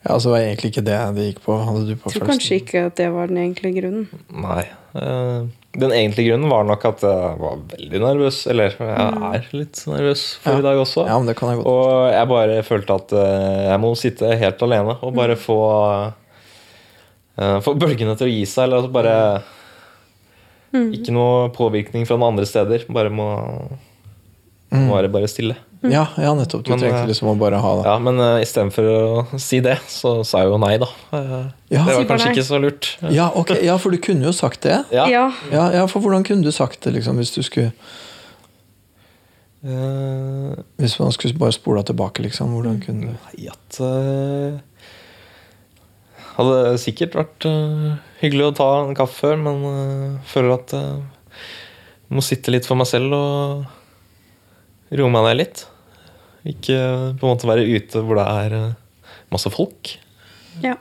Ja, 0.01 0.15
altså, 0.15 0.31
det 0.31 0.33
var 0.33 0.43
egentlig 0.47 0.69
ikke 0.71 0.83
det 0.87 0.99
det 1.15 1.25
gikk 1.29 1.41
på. 1.45 1.55
Hadde 1.61 1.81
du 1.85 1.91
på 1.95 2.09
Jeg 2.09 2.13
tror 2.15 2.23
følelsen? 2.25 2.29
kanskje 2.31 2.55
ikke 2.61 2.85
at 2.89 2.95
det 2.97 3.09
var 3.13 3.27
den 3.29 3.37
egentlige 3.43 3.81
grunnen. 3.81 4.07
Nei. 4.33 4.63
eh, 4.97 5.43
Den 5.77 5.91
egentlige 5.95 6.31
grunnen 6.31 6.49
var 6.51 6.63
nok 6.67 6.83
at 6.89 7.03
jeg 7.05 7.37
var 7.39 7.59
veldig 7.75 7.99
nervøs. 8.01 8.39
Eller 8.49 8.73
jeg 8.73 9.19
er 9.37 9.45
litt 9.53 9.83
nervøs 9.87 10.23
for 10.41 10.51
Ja. 10.51 10.57
i 10.59 10.65
dag 10.65 10.81
også. 10.81 11.05
Ja, 11.07 11.19
men 11.21 11.27
det 11.29 11.37
kan 11.37 11.49
jeg 11.53 11.61
godt. 11.61 11.67
Og 11.69 12.11
jeg 12.11 12.27
bare 12.33 12.57
følte 12.65 12.97
at 12.97 13.13
eh, 13.13 13.69
jeg 13.69 13.79
må 13.79 13.93
sitte 13.95 14.33
helt 14.41 14.61
alene 14.65 14.97
og 15.01 15.13
bare 15.15 15.37
få 15.39 15.59
eh, 17.37 17.59
Få 17.61 17.75
bølgene 17.79 18.17
til 18.17 18.27
å 18.27 18.33
gi 18.33 18.41
seg. 18.45 18.65
Eller 18.65 18.81
altså 18.81 18.91
bare 18.91 19.15
Ikke 20.73 21.11
noe 21.13 21.49
påvirkning 21.55 22.05
fra 22.07 22.17
noen 22.17 22.33
andre 22.33 22.45
steder. 22.49 22.85
Bare 22.89 23.09
må 23.13 23.29
Nå 24.71 24.95
er 24.95 25.03
det 25.03 25.11
bare 25.11 25.27
stille. 25.27 25.57
Ja, 25.81 26.05
ja, 26.17 26.29
nettopp. 26.37 26.61
Du 26.63 26.69
Men, 26.71 26.79
trengte 26.79 27.01
eh, 27.01 27.07
liksom 27.09 27.31
å 27.31 27.33
bare 27.39 27.57
ha 27.59 27.71
det. 27.79 27.85
Ja, 27.89 27.95
Men 27.99 28.21
uh, 28.21 28.37
istedenfor 28.39 28.85
å 28.87 29.39
si 29.41 29.59
det, 29.65 29.79
så 29.89 30.19
sa 30.27 30.43
jeg 30.43 30.51
jo 30.51 30.59
nei, 30.61 30.75
da. 30.81 30.87
Uh, 31.09 31.49
Ja. 31.71 31.81
det 31.87 31.95
var 31.95 32.05
kanskje 32.11 32.29
nei. 32.29 32.35
ikke 32.35 32.45
så 32.45 32.59
lurt. 32.61 32.89
Ja, 33.09 33.31
okay. 33.35 33.63
ja, 33.65 33.77
for 33.81 33.91
du 33.91 33.97
kunne 34.03 34.27
jo 34.29 34.33
sagt 34.35 34.61
det. 34.67 34.77
Ja. 34.93 35.07
Ja. 35.09 35.25
Ja, 35.51 35.65
ja, 35.73 35.83
for 35.89 36.03
hvordan 36.03 36.23
kunne 36.27 36.45
du 36.45 36.53
sagt 36.53 36.83
det, 36.85 36.93
liksom, 36.99 37.17
hvis 37.17 37.33
du 37.33 37.41
skulle 37.43 37.73
uh, 39.65 40.53
Hvis 40.77 40.99
man 41.01 41.11
skulle 41.15 41.39
bare 41.41 41.57
spola 41.57 41.83
tilbake, 41.87 42.23
liksom? 42.27 42.53
Hvordan 42.55 42.79
kunne 42.85 43.11
du 43.11 43.11
Nei, 43.15 43.49
at 43.49 43.81
uh, 43.81 44.61
Hadde 46.37 46.77
sikkert 46.79 47.17
vært 47.17 47.49
uh, 47.49 47.97
hyggelig 48.21 48.51
å 48.51 48.55
ta 48.61 48.71
en 48.85 48.95
kaffe 48.95 49.17
før, 49.25 49.41
men 49.41 49.65
eh, 49.67 50.09
føler 50.29 50.53
at 50.53 50.73
jeg 50.77 52.13
må 52.13 52.21
sitte 52.23 52.53
litt 52.53 52.67
for 52.69 52.77
meg 52.79 52.87
selv 52.87 53.15
og 53.17 53.65
roe 54.97 55.13
meg 55.13 55.27
ned 55.29 55.39
litt. 55.41 55.65
Ikke 56.47 56.77
på 57.19 57.25
en 57.27 57.33
måte 57.35 57.49
være 57.49 57.67
ute 57.69 58.01
hvor 58.05 58.17
det 58.19 58.27
er 58.27 58.55
eh, 58.57 59.17
masse 59.33 59.51
folk. 59.53 59.95
Ja. 60.63 60.77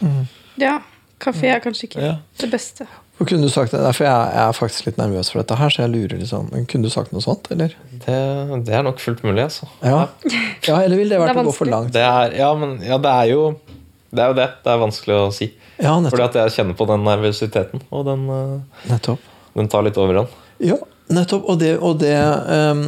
Mm. 0.00 0.26
ja. 0.60 0.80
Kafé 1.22 1.52
er 1.54 1.62
kanskje 1.62 1.86
ikke 1.86 2.02
Ja. 2.02 2.16
det 2.40 2.48
beste. 2.50 2.86
Og 3.20 3.28
kunne 3.28 3.46
du 3.46 3.52
sagt 3.52 3.70
det? 3.70 3.80
For 3.94 4.02
jeg, 4.02 4.30
er 4.42 4.54
faktisk 4.56 4.88
litt 4.88 4.96
nervøs 4.98 5.30
for 5.30 5.38
dette 5.38 5.54
her, 5.54 5.70
så 5.70 5.84
jeg 5.84 5.92
lurer 5.92 6.18
liksom 6.18 6.48
Kunne 6.66 6.88
du 6.88 6.90
sagt 6.90 7.12
noe 7.14 7.22
sånt, 7.22 7.46
eller? 7.54 7.76
Det, 7.92 8.16
det 8.66 8.74
er 8.74 8.82
nok 8.82 8.98
fullt 8.98 9.22
mulig, 9.22 9.44
altså. 9.44 9.68
Ja, 9.84 10.08
ja 10.68 10.80
eller 10.80 10.98
ville 10.98 11.14
det 11.14 11.20
vært 11.22 11.36
Det 11.36 11.44
å 11.44 11.46
gå 11.46 11.54
for 11.54 11.70
langt? 11.70 11.92
Det 11.94 12.02
er, 12.02 12.34
ja, 12.40 12.50
men 12.58 12.80
ja, 12.82 12.98
det 13.02 13.12
er 13.12 13.30
jo 13.30 13.44
det 14.12 14.20
er 14.20 14.28
jo 14.28 14.36
det. 14.36 14.48
Det 14.60 14.68
er 14.68 14.80
vanskelig 14.82 15.14
å 15.16 15.28
si. 15.32 15.46
Ja, 15.80 15.94
Fordi 15.96 16.24
at 16.26 16.34
jeg 16.36 16.52
kjenner 16.58 16.76
på 16.76 16.84
den 16.90 17.04
nervøsiteten, 17.06 17.80
og 17.88 18.02
den, 18.10 18.26
eh, 18.28 19.22
den 19.56 19.70
tar 19.72 19.86
litt 19.86 19.96
overhånd. 19.96 20.34
Ja, 20.60 20.76
nettopp. 21.14 21.48
Og, 21.48 21.58
det, 21.60 21.72
og 21.78 21.98
det, 22.02 22.14
um, 22.16 22.84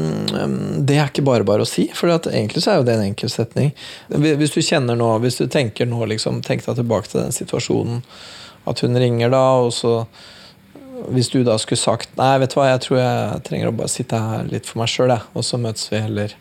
det 0.86 0.98
er 0.98 1.10
ikke 1.10 1.26
bare 1.26 1.46
bare 1.46 1.64
å 1.64 1.68
si, 1.68 1.86
for 1.96 2.12
egentlig 2.12 2.64
så 2.64 2.74
er 2.74 2.80
jo 2.80 2.86
det 2.88 2.96
en 2.98 3.08
enkel 3.08 3.32
setning. 3.32 3.74
Hvis 4.08 4.54
du 4.56 4.62
kjenner 4.64 4.98
nå, 4.98 5.10
hvis 5.24 5.40
du 5.40 5.46
tenker 5.50 5.88
nå, 5.90 6.00
liksom, 6.12 6.42
tenk 6.46 6.64
deg 6.66 6.80
tilbake 6.80 7.10
til 7.10 7.22
den 7.24 7.36
situasjonen 7.36 8.02
at 8.64 8.80
hun 8.80 8.96
ringer 8.96 9.32
da, 9.32 9.44
og 9.60 9.74
så 9.76 9.98
hvis 11.12 11.28
du 11.32 11.42
da 11.44 11.56
skulle 11.60 11.80
sagt 11.80 12.14
Nei, 12.16 12.36
vet 12.40 12.54
du 12.54 12.58
hva, 12.60 12.68
jeg 12.70 12.82
tror 12.84 13.00
jeg 13.00 13.40
trenger 13.48 13.70
å 13.70 13.76
bare 13.76 13.92
sitte 13.92 14.20
her 14.20 14.46
litt 14.48 14.68
for 14.68 14.80
meg 14.80 14.92
sjøl, 14.92 15.12
og 15.12 15.44
så 15.44 15.58
møtes 15.60 15.90
vi 15.92 16.00
heller 16.00 16.36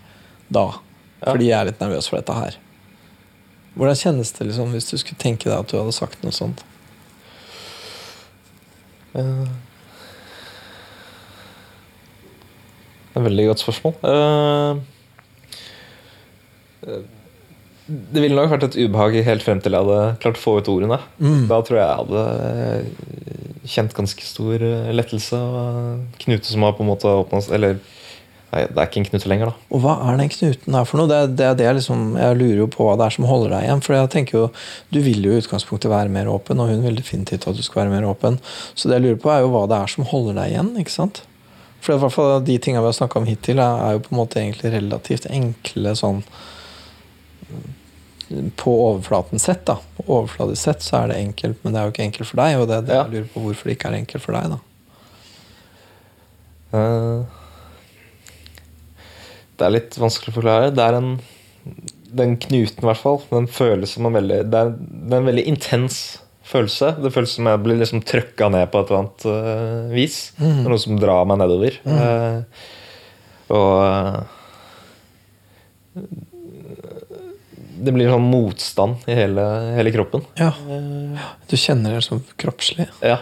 da. 0.54 0.68
Fordi 1.24 1.50
jeg 1.50 1.58
er 1.58 1.72
litt 1.72 1.82
nervøs 1.82 2.10
for 2.12 2.20
dette 2.20 2.36
her. 2.38 2.60
Hvordan 3.74 3.98
kjennes 3.98 4.32
det 4.38 4.48
liksom 4.52 4.76
hvis 4.76 4.92
du 4.92 4.98
skulle 5.02 5.20
tenke 5.22 5.50
deg 5.50 5.58
at 5.58 5.72
du 5.72 5.80
hadde 5.80 5.96
sagt 5.96 6.22
noe 6.24 6.36
sånt? 6.36 6.62
Eh, 9.18 9.48
Det 13.14 13.20
er 13.20 13.22
et 13.22 13.28
veldig 13.30 13.46
godt 13.52 13.62
spørsmål. 13.62 13.94
Eh, 14.10 14.78
eh, 16.88 17.04
Det 18.14 18.22
ville 18.24 18.36
nok 18.40 18.50
vært 18.54 18.64
et 18.70 18.78
ubehag 18.80 19.18
helt 19.28 19.44
frem 19.44 19.60
til 19.62 19.74
jeg 19.76 19.84
hadde 19.84 20.18
klart 20.24 20.38
å 20.40 20.42
få 20.42 20.54
ut 20.62 20.70
ordene. 20.72 20.98
Mm. 21.20 21.48
Da 21.50 21.58
tror 21.68 21.78
jeg 21.82 21.88
jeg 21.90 22.00
hadde 22.00 22.22
eh, 22.54 23.66
kjent 23.74 23.94
ganske 23.98 24.24
stor 24.24 24.64
lettelse. 24.96 25.40
Knute 26.24 26.48
som 26.48 26.64
har 26.64 26.74
på 26.78 26.84
en 26.86 26.90
måte 26.94 27.12
åpna 27.12 27.42
Eller 27.54 27.76
nei, 28.54 28.64
det 28.70 28.78
er 28.80 28.88
ikke 28.88 29.02
en 29.04 29.10
knute 29.10 29.28
lenger, 29.30 29.52
da. 29.52 29.68
Og 29.76 29.84
hva 29.84 29.98
er 30.14 30.18
den 30.22 30.32
knuten 30.32 30.78
her 30.80 30.88
for 30.88 31.02
noe? 31.02 31.10
Det, 31.12 31.20
er- 31.26 31.36
det 31.42 31.52
det 31.60 31.76
liksom, 31.82 32.16
jeg 32.22 32.40
lurer 32.40 32.64
jo 32.64 32.70
på 32.72 32.88
hva 32.88 32.96
det 33.02 33.06
er 33.10 33.18
som 33.18 33.28
holder 33.28 33.54
deg 33.58 33.68
igjen. 33.68 33.84
For 33.84 33.98
jeg 34.00 34.12
tenker 34.16 34.40
jo, 34.40 34.46
Du 34.96 35.02
vil 35.04 35.28
jo 35.28 35.36
i 35.36 35.44
utgangspunktet 35.44 35.92
være 35.92 36.10
mer 36.16 36.32
åpen, 36.32 36.64
og 36.64 36.72
hun 36.72 36.84
vil 36.88 36.96
definitivt 36.96 37.48
at 37.52 37.56
du 37.60 37.64
skal 37.68 37.84
være 37.84 37.96
mer 38.00 38.08
åpen. 38.10 38.40
Så 38.80 38.88
det 38.88 39.02
jeg 39.02 39.08
lurer 39.10 39.22
på, 39.28 39.32
er 39.36 39.44
jo 39.44 39.52
hva 39.58 39.68
det 39.68 39.82
er 39.84 39.92
som 39.92 40.08
holder 40.08 40.40
deg 40.40 40.56
igjen. 40.56 40.72
ikke 40.80 40.96
sant? 40.96 41.24
For 41.84 41.96
i 41.96 42.00
hvert 42.00 42.16
fall 42.16 42.44
de 42.48 42.56
tingene 42.64 42.84
vi 42.84 42.88
har 42.92 42.96
snakka 42.96 43.20
om 43.20 43.28
hittil, 43.28 43.60
er, 43.60 43.98
jo 43.98 44.04
på 44.06 44.14
en 44.14 44.20
måte 44.22 44.40
egentlig 44.40 44.72
relativt 44.72 45.28
enkle 45.28 45.96
sånn 46.00 46.22
På 48.60 48.76
overflaten 48.88 49.42
sett, 49.42 49.66
da. 49.68 49.76
På 49.98 50.06
overfladisk 50.22 50.62
sett 50.64 50.86
så 50.86 51.02
er 51.02 51.12
det 51.12 51.20
enkelt, 51.20 51.60
men 51.62 51.76
det 51.76 51.82
er 51.82 51.90
jo 51.90 51.94
ikke 51.94 52.06
enkelt 52.08 52.30
for 52.30 52.40
deg. 52.40 52.56
Og 52.62 52.70
det 52.70 52.78
er 52.78 52.88
det 52.88 52.96
jeg 52.98 53.12
lurer 53.12 53.32
på 53.34 53.44
hvorfor 53.44 53.70
det 53.70 53.76
ikke 53.76 53.92
er 53.92 54.00
enkelt 54.00 54.24
for 54.24 54.40
deg, 54.40 54.56
da. 54.56 54.60
Eh, 56.74 57.40
Det 59.54 59.68
er 59.68 59.76
litt 59.76 59.96
vanskelig 60.02 60.34
å 60.34 60.38
forklare. 60.40 60.72
Det 60.74 60.84
er 60.84 60.98
en 60.98 61.12
Den 62.14 62.36
knuten, 62.38 62.84
i 62.84 62.86
hvert 62.86 63.02
fall, 63.02 63.22
den 63.32 63.48
føles 63.50 63.96
som 63.96 64.06
en 64.06 64.14
veldig 64.14 64.44
det 64.52 64.60
er 64.60 64.74
en 65.18 65.26
veldig 65.26 65.46
intens 65.50 65.96
følelse. 66.48 66.92
Det 67.04 67.12
føles 67.16 67.34
som 67.38 67.50
jeg 67.50 67.64
blir 67.64 67.80
liksom 67.80 68.04
trøkka 68.08 68.50
ned 68.54 68.70
på 68.72 68.82
et 68.82 68.92
eller 68.92 69.02
annet 69.04 69.26
uh, 69.28 69.96
vis. 69.96 70.20
Det 70.38 70.52
er 70.52 70.70
noe 70.70 70.84
som 70.84 71.00
drar 71.02 71.28
meg 71.30 71.42
nedover. 71.42 71.80
Eh, 71.84 72.40
og 73.54 73.74
uh, 73.84 74.22
Det 77.84 77.92
blir 77.92 78.08
sånn 78.08 78.30
motstand 78.32 79.04
i 79.12 79.16
hele, 79.18 79.44
hele 79.76 79.92
kroppen. 79.92 80.24
Ja. 80.40 80.54
Du 81.52 81.56
kjenner 81.60 81.98
det 81.98 82.06
som 82.06 82.22
kroppslig. 82.40 82.88
Ja. 83.04 83.20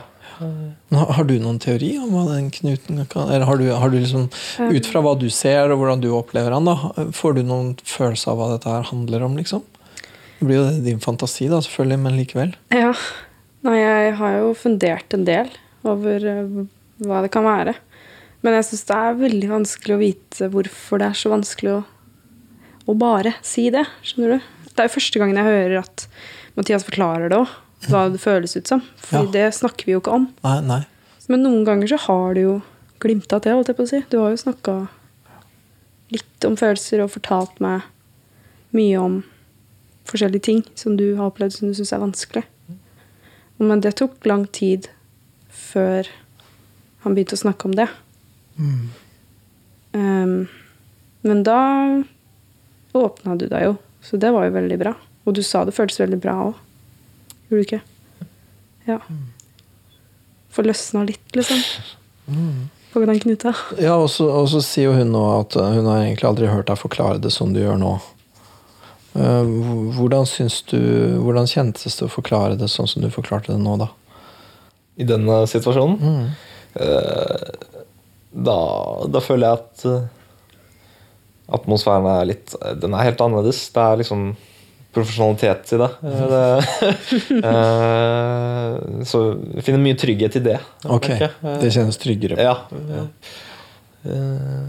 Har 0.91 1.11
har 1.17 1.25
du 1.29 1.35
noen 1.41 1.59
teori 1.61 1.91
om 2.01 2.13
hva 2.15 2.23
den 2.31 2.47
knuten 2.49 3.03
kan 3.09 3.29
Eller 3.29 3.45
har 3.45 3.59
du, 3.59 3.67
har 3.77 3.91
du 3.93 3.99
liksom 3.99 4.23
Ut 4.73 4.87
fra 4.89 5.03
hva 5.05 5.13
du 5.19 5.27
ser, 5.29 5.69
og 5.69 5.81
hvordan 5.81 6.01
du 6.01 6.07
opplever 6.17 6.55
han, 6.55 6.65
da, 6.65 7.09
får 7.13 7.37
du 7.37 7.43
noen 7.45 7.75
følelse 7.85 8.31
av 8.31 8.39
hva 8.39 8.47
dette 8.55 8.71
her 8.71 8.87
handler 8.89 9.27
om, 9.27 9.37
liksom? 9.37 9.61
Det 10.41 10.47
blir 10.49 10.57
jo 10.57 10.67
din 10.81 10.99
fantasi, 11.03 11.45
da, 11.51 11.59
selvfølgelig, 11.61 11.99
men 12.01 12.15
likevel. 12.17 12.53
Ja. 12.73 12.91
Nei, 13.61 13.75
jeg 13.77 14.15
har 14.17 14.37
jo 14.39 14.53
fundert 14.57 15.13
en 15.13 15.25
del 15.27 15.51
over 15.85 16.23
eh, 16.25 16.55
hva 17.05 17.19
det 17.21 17.29
kan 17.33 17.45
være. 17.45 17.75
Men 18.41 18.55
jeg 18.57 18.65
syns 18.71 18.87
det 18.89 18.97
er 18.97 19.19
veldig 19.19 19.49
vanskelig 19.51 19.93
å 19.93 19.99
vite 20.01 20.47
hvorfor 20.49 20.97
det 21.03 21.11
er 21.11 21.19
så 21.19 21.29
vanskelig 21.29 21.75
å, 21.75 21.81
å 22.89 22.95
bare 22.97 23.35
si 23.45 23.67
det. 23.73 23.83
Skjønner 24.01 24.33
du? 24.39 24.47
Det 24.71 24.81
er 24.81 24.89
jo 24.89 24.95
første 24.95 25.21
gangen 25.21 25.37
jeg 25.37 25.45
hører 25.51 25.77
at 25.83 26.07
Mathias 26.57 26.87
forklarer 26.87 27.29
det 27.29 27.37
òg. 27.43 27.53
Hva 27.85 28.01
det 28.13 28.21
føles 28.21 28.57
ut 28.57 28.69
som. 28.69 28.81
For 29.01 29.25
Ja. 29.27 29.31
det 29.33 29.45
snakker 29.57 29.85
vi 29.85 29.93
jo 29.95 30.01
ikke 30.01 30.13
om. 30.17 30.27
Nei, 30.45 30.57
nei. 30.65 30.81
Men 31.29 31.41
noen 31.45 31.63
ganger 31.65 31.89
så 31.93 31.97
har 32.07 32.33
du 32.37 32.41
jo 32.41 32.55
glimta 33.01 33.37
til, 33.41 33.55
holdt 33.57 33.69
jeg 33.71 33.77
på 33.77 33.85
å 33.85 33.89
si. 33.93 34.01
Du 34.09 34.17
har 34.21 34.33
jo 34.33 34.41
snakka 34.41 34.75
litt 36.13 36.45
om 36.49 36.57
følelser 36.59 37.01
og 37.05 37.13
fortalt 37.13 37.61
meg 37.63 37.85
mye 38.77 38.97
om 39.01 39.15
forskjellige 40.11 40.47
ting 40.47 40.63
som 40.75 40.97
du 40.99 41.13
har 41.17 41.31
opplevd 41.31 41.55
som 41.55 41.69
du 41.71 41.77
syns 41.77 41.93
er 41.95 42.03
vanskelig. 42.03 42.45
Men 43.61 43.83
det 43.83 43.95
tok 43.99 44.25
lang 44.25 44.47
tid 44.49 44.89
før 45.51 46.07
han 47.03 47.15
begynte 47.15 47.37
å 47.37 47.41
snakke 47.43 47.69
om 47.69 47.75
det. 47.77 47.87
Um, 49.93 50.47
men 51.21 51.43
da 51.45 51.59
åpna 52.97 53.37
du 53.37 53.47
deg 53.51 53.67
jo, 53.69 53.75
så 54.01 54.17
det 54.21 54.31
var 54.33 54.47
jo 54.47 54.55
veldig 54.57 54.77
bra. 54.81 54.95
Og 55.25 55.37
du 55.37 55.43
sa 55.45 55.63
det 55.65 55.75
føltes 55.77 56.01
veldig 56.01 56.19
bra 56.21 56.35
òg. 56.49 56.59
Gjorde 57.49 57.61
du 57.61 57.67
ikke? 57.67 57.81
Ja. 58.87 58.97
Få 60.51 60.65
løsna 60.65 61.03
litt, 61.07 61.27
liksom. 61.35 61.61
På 62.91 63.03
den 63.05 63.21
knuta. 63.23 63.53
Ja, 63.79 63.95
og 63.95 64.09
så, 64.09 64.61
sier 64.65 64.89
jo 64.89 64.97
hun 64.97 65.13
nå 65.13 65.21
at 65.37 65.55
uh, 65.59 65.69
hun 65.75 65.87
har 65.87 66.05
egentlig 66.05 66.27
aldri 66.31 66.49
hørt 66.51 66.69
deg 66.71 66.81
forklare 66.81 67.21
det 67.23 67.31
som 67.33 67.53
du 67.53 67.61
gjør 67.61 67.79
nå. 67.79 67.93
Uh, 69.11 69.43
h- 69.43 69.95
Hvordan 69.97 70.23
du 70.71 70.77
Hvordan 71.25 71.47
kjentes 71.51 71.97
det 71.99 72.05
å 72.07 72.11
forklare 72.13 72.55
det 72.59 72.69
sånn 72.71 72.87
som 72.87 73.01
du 73.03 73.09
forklarte 73.11 73.51
det 73.51 73.59
nå, 73.59 73.73
da? 73.81 73.89
I 74.97 75.03
denne 75.07 75.41
situasjonen. 75.47 75.97
Mm. 75.99 76.29
da, 78.31 78.57
da 79.11 79.19
føler 79.23 79.47
jeg 79.47 79.59
at 79.59 79.85
eh, 79.89 80.05
atmosfæren 81.51 82.05
er 82.07 82.29
litt 82.29 82.53
Den 82.79 82.93
er 82.95 83.07
helt 83.09 83.19
annerledes. 83.23 83.59
Det 83.75 83.81
er 83.83 83.99
liksom 83.99 84.29
profesjonalitet 84.95 85.73
i 85.75 85.79
det. 85.81 85.89
Eh, 86.03 86.23
det 86.31 87.43
eh, 87.51 89.03
så 89.07 89.21
jeg 89.55 89.65
finner 89.67 89.83
mye 89.83 89.99
trygghet 89.99 90.39
i 90.39 90.43
det. 90.51 90.57
Ok. 90.91 91.09
Eh, 91.17 91.57
Det 91.63 91.71
kjennes 91.75 91.99
tryggere. 91.99 92.39
Ja. 92.39 92.55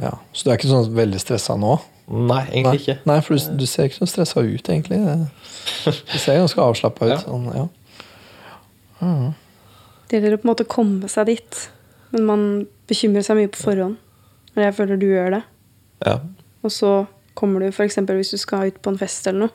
Ja. 0.02 0.12
Så 0.34 0.44
du 0.44 0.50
er 0.52 0.58
ikke 0.58 0.68
sånn 0.70 0.90
veldig 0.94 1.20
stressa 1.22 1.54
nå? 1.58 1.76
Nei, 2.10 2.42
egentlig 2.50 2.80
ikke. 2.82 2.96
Nei, 3.08 3.18
for 3.24 3.38
du, 3.38 3.52
du 3.62 3.66
ser 3.70 3.88
ikke 3.88 4.00
så 4.00 4.08
stressa 4.10 4.42
ut, 4.42 4.68
egentlig. 4.68 4.98
Du 5.86 6.18
ser 6.18 6.40
ganske 6.40 6.64
avslappa 6.64 7.06
ut. 7.06 7.12
Ja. 7.14 7.20
Sånn, 7.22 7.46
ja. 7.54 7.68
Det 10.08 10.18
gjelder 10.18 10.36
å 10.36 10.42
på 10.42 10.46
en 10.46 10.52
måte 10.52 10.68
komme 10.68 11.08
seg 11.10 11.30
dit. 11.30 11.62
Men 12.12 12.26
man 12.28 12.44
bekymrer 12.90 13.24
seg 13.26 13.38
mye 13.38 13.50
på 13.52 13.62
forhånd. 13.62 13.96
Og 14.52 14.60
jeg 14.60 14.76
føler 14.76 15.00
du 15.00 15.08
gjør 15.08 15.38
det. 15.38 15.42
Ja. 16.04 16.18
Og 16.62 16.74
så 16.74 16.92
kommer 17.38 17.62
du 17.62 17.70
f.eks. 17.70 17.96
hvis 17.96 18.34
du 18.34 18.38
skal 18.40 18.68
ut 18.68 18.80
på 18.84 18.92
en 18.92 19.00
fest 19.00 19.26
eller 19.30 19.46
noe, 19.46 19.54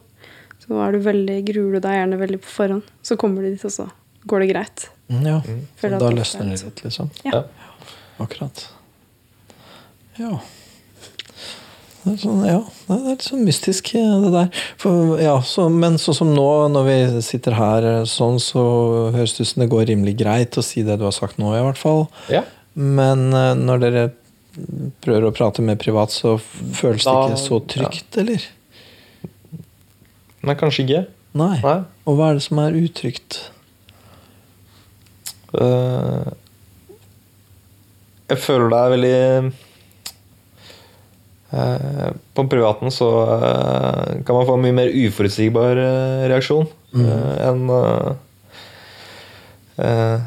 så 0.64 0.80
er 0.84 0.96
du 0.96 1.04
veldig, 1.06 1.38
gruer 1.48 1.78
du 1.78 1.84
deg 1.86 2.00
gjerne 2.00 2.20
veldig 2.20 2.40
på 2.44 2.50
forhånd. 2.56 2.88
Så 3.06 3.20
kommer 3.22 3.46
du 3.46 3.52
dit, 3.54 3.64
og 3.68 3.74
så 3.76 3.86
går 4.28 4.44
det 4.44 4.50
greit. 4.52 4.88
Mm, 5.08 5.22
ja. 5.28 5.38
mm. 5.46 5.62
Da 6.02 6.10
løsner 6.12 6.50
det 6.50 6.60
litt, 6.64 6.84
liksom. 6.84 7.12
Ja. 7.28 7.44
Ja. 7.44 7.44
Akkurat. 8.26 8.66
Ja. 10.18 10.40
Det 12.08 12.14
er 12.16 12.20
sånn, 12.24 12.44
ja, 12.48 12.60
det 12.88 12.96
er 12.96 13.08
litt 13.12 13.26
sånn 13.26 13.44
mystisk, 13.44 13.90
det 13.98 14.32
der. 14.34 14.62
For, 14.80 15.18
ja, 15.20 15.36
så, 15.44 15.68
men 15.72 16.00
sånn 16.02 16.16
som 16.22 16.30
nå, 16.32 16.50
når 16.72 16.88
vi 16.88 17.00
sitter 17.26 17.58
her 17.58 17.88
sånn, 18.08 18.40
så 18.42 18.64
høres 19.16 19.36
det 19.36 19.44
ut 19.44 19.52
som 19.52 19.66
det 19.66 19.72
går 19.74 19.90
rimelig 19.92 20.16
greit 20.22 20.56
å 20.58 20.64
si 20.66 20.86
det 20.88 20.96
du 21.02 21.04
har 21.08 21.16
sagt 21.16 21.42
nå, 21.42 21.52
i 21.58 21.66
hvert 21.66 21.82
fall. 21.82 22.08
ja. 22.34 22.46
Men 22.78 23.32
eh, 23.34 23.56
når 23.58 23.80
dere 23.82 24.02
prøver 25.02 25.28
å 25.28 25.34
prate 25.34 25.64
mer 25.66 25.80
privat, 25.82 26.14
så 26.14 26.36
føles 26.38 27.06
det 27.06 27.14
ikke 27.14 27.40
så 27.42 27.60
trygt, 27.74 28.18
eller? 28.22 28.46
Nei, 30.46 30.56
kanskje 30.58 30.86
ikke. 30.86 31.04
Nei. 31.38 31.56
Nei. 31.64 31.78
Og 32.08 32.18
hva 32.18 32.32
er 32.32 32.38
det 32.38 32.46
som 32.46 32.62
er 32.62 32.78
utrygt? 32.78 33.40
Uh, 35.58 36.30
jeg 38.28 38.42
føler 38.44 38.70
det 38.70 38.80
er 38.80 38.94
veldig 38.94 39.12
eh, 39.18 39.50
På 42.34 42.44
privaten 42.52 42.92
så 42.92 43.08
eh, 43.24 44.24
kan 44.28 44.36
man 44.36 44.46
få 44.46 44.58
en 44.58 44.64
mye 44.66 44.76
mer 44.76 44.90
uforutsigbar 44.92 45.80
eh, 45.80 46.26
reaksjon 46.28 46.66
mm. 46.92 47.06
enn 47.48 47.70
eh, 47.72 48.10
eh, 49.86 50.26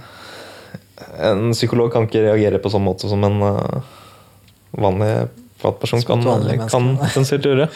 En 1.20 1.50
psykolog 1.52 1.92
kan 1.92 2.08
ikke 2.08 2.24
reagere 2.24 2.60
på 2.62 2.72
sånn 2.72 2.86
måte 2.86 3.10
som 3.10 3.20
en 3.28 3.36
eh, 3.50 3.92
vanlig 4.80 5.12
privatperson 5.60 6.06
kan, 6.08 6.24
kan 6.72 6.88
potensielt 7.02 7.44
gjøre. 7.44 7.68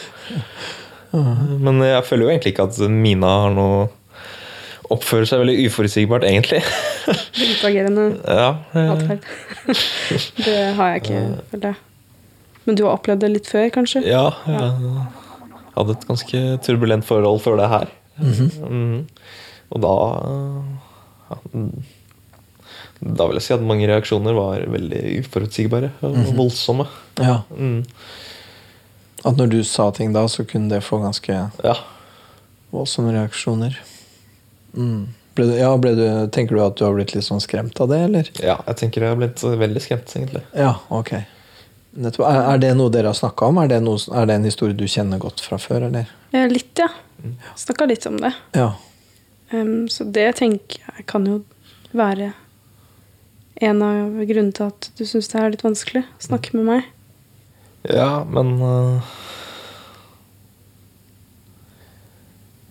Men 1.65 1.83
jeg 1.85 2.01
føler 2.07 2.25
jo 2.25 2.31
egentlig 2.33 2.55
ikke 2.55 2.65
at 2.65 2.81
Mina 2.89 3.29
har 3.45 3.53
noe 3.53 3.85
Oppfører 4.93 5.25
seg 5.25 5.41
veldig 5.41 5.55
uforutsigbart, 5.65 6.25
egentlig. 6.29 6.59
Utagerende 7.07 8.03
ja, 8.41 8.51
eh, 8.77 8.91
atferd. 8.93 9.23
det 10.45 10.57
har 10.77 10.91
jeg 10.91 11.01
ikke, 11.01 11.21
føler 11.49 11.71
jeg. 11.71 11.79
Men 12.65 12.75
du 12.77 12.83
har 12.85 12.95
opplevd 12.97 13.21
det 13.21 13.29
litt 13.31 13.47
før, 13.49 13.67
kanskje? 13.73 14.01
Ja, 14.07 14.29
jeg 14.49 14.71
hadde 15.75 15.95
et 15.97 16.05
ganske 16.07 16.41
turbulent 16.65 17.05
forhold 17.05 17.41
før 17.43 17.57
det 17.61 17.69
her. 17.69 17.91
Mhm. 18.17 19.05
Og 19.75 19.81
da 19.83 19.93
ja, 21.29 21.37
Da 23.03 23.25
vil 23.27 23.35
jeg 23.37 23.43
si 23.43 23.53
at 23.53 23.61
mange 23.65 23.87
reaksjoner 23.89 24.33
var 24.37 24.63
veldig 24.71 25.01
uforutsigbare 25.19 25.89
og 26.05 26.15
voldsomme. 26.37 26.85
Ja. 27.19 27.41
Mm. 27.51 27.83
At 29.25 29.35
når 29.37 29.49
du 29.51 29.59
sa 29.67 29.89
ting 29.91 30.13
da, 30.15 30.23
så 30.31 30.45
kunne 30.47 30.69
det 30.71 30.83
få 30.85 31.01
ganske 31.03 31.35
Ja. 31.63 31.75
voldsomme 32.71 33.11
reaksjoner. 33.13 33.75
Mm. 34.77 35.07
Ble 35.35 35.45
du, 35.49 35.53
ja, 35.59 35.75
ble 35.77 35.91
du, 35.95 36.05
tenker 36.31 36.55
du 36.55 36.61
at 36.63 36.77
du 36.79 36.85
har 36.85 36.93
blitt 36.95 37.13
litt 37.13 37.25
sånn 37.27 37.41
skremt 37.43 37.79
av 37.81 37.89
det, 37.91 37.99
eller? 38.07 38.29
ja, 38.39 38.55
jeg 38.67 38.75
tenker 38.79 39.01
jeg 39.03 39.09
har 39.11 39.19
blitt 39.19 39.41
veldig 39.43 39.81
skremt, 39.83 40.07
egentlig. 40.15 40.43
Ja, 40.55 40.77
ok. 40.89 41.11
Nettopp. 41.95 42.25
Er, 42.27 42.41
er 42.53 42.61
det 42.61 42.73
noe 42.75 42.91
dere 42.91 43.11
har 43.11 43.17
snakka 43.17 43.49
om? 43.51 43.59
Er 43.63 43.71
det, 43.71 43.81
noe, 43.85 43.99
er 44.11 44.27
det 44.27 44.39
en 44.39 44.47
historie 44.47 44.75
du 44.75 44.85
kjenner 44.91 45.21
godt 45.21 45.43
fra 45.43 45.59
før, 45.61 45.87
eller? 45.87 46.09
Litt, 46.51 46.73
ja. 46.79 46.89
Snakka 47.55 47.87
litt 47.87 48.05
om 48.09 48.17
det. 48.19 48.33
Ja. 48.57 48.73
Um, 49.53 49.85
så 49.91 50.07
det 50.09 50.27
tenker 50.41 50.81
jeg 50.81 51.05
kan 51.07 51.27
jo 51.29 51.39
være 51.95 52.33
en 53.63 53.83
av 53.85 54.17
grunnene 54.27 54.55
til 54.55 54.67
at 54.67 54.89
du 54.97 55.05
syns 55.07 55.29
det 55.31 55.39
er 55.39 55.53
litt 55.53 55.63
vanskelig 55.63 56.03
å 56.03 56.25
snakke 56.27 56.57
med 56.57 56.67
meg. 56.67 56.89
Ja, 57.87 58.25
men 58.27 58.55
uh, 58.59 59.13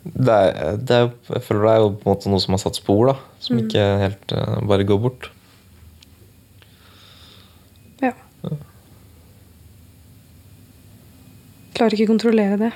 det 0.05 0.35
er, 0.35 0.77
det 0.77 0.97
er, 0.99 1.07
Jeg 1.31 1.45
føler 1.47 1.65
det 1.65 1.73
er 1.73 1.81
jo 1.81 1.93
på 1.95 2.05
en 2.05 2.13
måte 2.13 2.33
noe 2.33 2.43
som 2.43 2.57
har 2.57 2.61
satt 2.67 2.77
spor, 2.77 3.07
da. 3.09 3.17
Som 3.41 3.63
ikke 3.63 3.87
helt 4.03 4.37
uh, 4.37 4.59
bare 4.69 4.85
går 4.89 5.01
bort. 5.07 5.31
Ja. 8.03 8.13
Klarer 11.75 11.97
ikke 11.97 12.11
kontrollere 12.13 12.59
det 12.61 12.73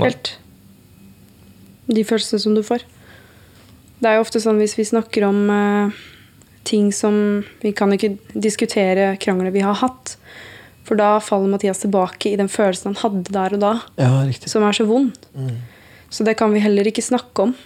helt. 0.00 0.36
De 1.86 2.02
følelsene 2.06 2.42
som 2.42 2.54
du 2.56 2.62
får. 2.66 2.84
Det 3.98 4.10
er 4.10 4.18
jo 4.18 4.26
ofte 4.26 4.42
sånn 4.42 4.60
hvis 4.60 4.76
vi 4.78 4.84
snakker 4.86 5.24
om 5.28 5.38
eh, 5.50 6.04
ting 6.66 6.90
som 6.92 7.44
Vi 7.62 7.72
kan 7.76 7.92
ikke 7.94 8.16
diskutere 8.34 9.14
krangler 9.22 9.54
vi 9.54 9.62
har 9.64 9.78
hatt. 9.80 10.16
For 10.86 10.98
da 10.98 11.16
faller 11.22 11.50
Mathias 11.50 11.82
tilbake 11.82 12.30
i 12.30 12.36
den 12.38 12.50
følelsen 12.50 12.92
han 12.92 13.00
hadde 13.00 13.32
der 13.34 13.56
og 13.56 13.62
da, 13.62 13.72
ja, 13.98 14.10
som 14.46 14.62
er 14.62 14.76
så 14.76 14.86
vond. 14.86 15.16
Så 16.14 16.22
det 16.26 16.36
kan 16.38 16.52
vi 16.54 16.62
heller 16.62 16.86
ikke 16.86 17.02
snakke 17.02 17.48
om. 17.48 17.56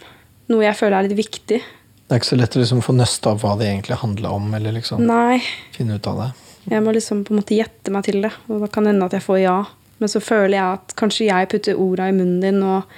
Noe 0.49 0.64
jeg 0.64 0.79
føler 0.79 0.97
er 0.97 1.09
litt 1.09 1.19
viktig. 1.19 1.59
Det 1.61 2.16
er 2.16 2.23
ikke 2.23 2.31
så 2.31 2.38
lett 2.40 2.57
å 2.57 2.62
liksom 2.62 2.81
få 2.83 2.95
nøste 2.97 3.31
av 3.31 3.43
hva 3.43 3.53
det 3.61 3.69
egentlig 3.69 4.01
handler 4.01 4.33
om, 4.35 4.49
eller 4.57 4.75
liksom 4.75 5.05
Nei, 5.07 5.37
finne 5.77 6.01
ut 6.01 6.09
av 6.11 6.23
det. 6.25 6.31
Jeg 6.73 6.83
må 6.85 6.95
liksom 6.97 7.21
på 7.27 7.35
en 7.35 7.38
måte 7.43 7.59
gjette 7.59 7.93
meg 7.93 8.09
til 8.09 8.25
det, 8.25 8.33
og 8.49 8.64
da 8.64 8.71
kan 8.73 8.88
det 8.88 8.95
hende 8.95 9.07
at 9.07 9.14
jeg 9.19 9.25
får 9.27 9.38
ja. 9.45 9.59
Men 10.01 10.09
så 10.09 10.21
føler 10.25 10.57
jeg 10.57 10.79
at 10.81 10.95
kanskje 10.99 11.27
jeg 11.29 11.49
putter 11.53 11.77
orda 11.81 12.09
i 12.09 12.15
munnen 12.17 12.41
din, 12.43 12.63
og 12.65 12.89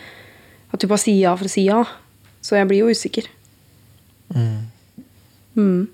at 0.72 0.80
du 0.80 0.86
bare 0.88 1.02
sier 1.02 1.18
ja 1.24 1.32
for 1.36 1.48
å 1.50 1.52
si 1.52 1.64
ja. 1.66 1.80
Så 2.42 2.56
jeg 2.58 2.68
blir 2.70 2.84
jo 2.84 2.92
usikker. 2.94 3.26
Mm. 4.32 5.88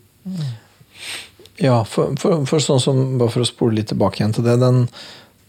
Ja, 1.59 1.81
for, 1.89 2.13
for, 2.21 2.45
for 2.47 2.63
sånn 2.63 2.81
som, 2.83 3.01
bare 3.19 3.33
for 3.35 3.43
å 3.43 3.49
spole 3.49 3.81
litt 3.81 3.89
tilbake 3.91 4.21
igjen 4.21 4.35
til 4.37 4.45
det, 4.47 4.55
den, 4.63 4.85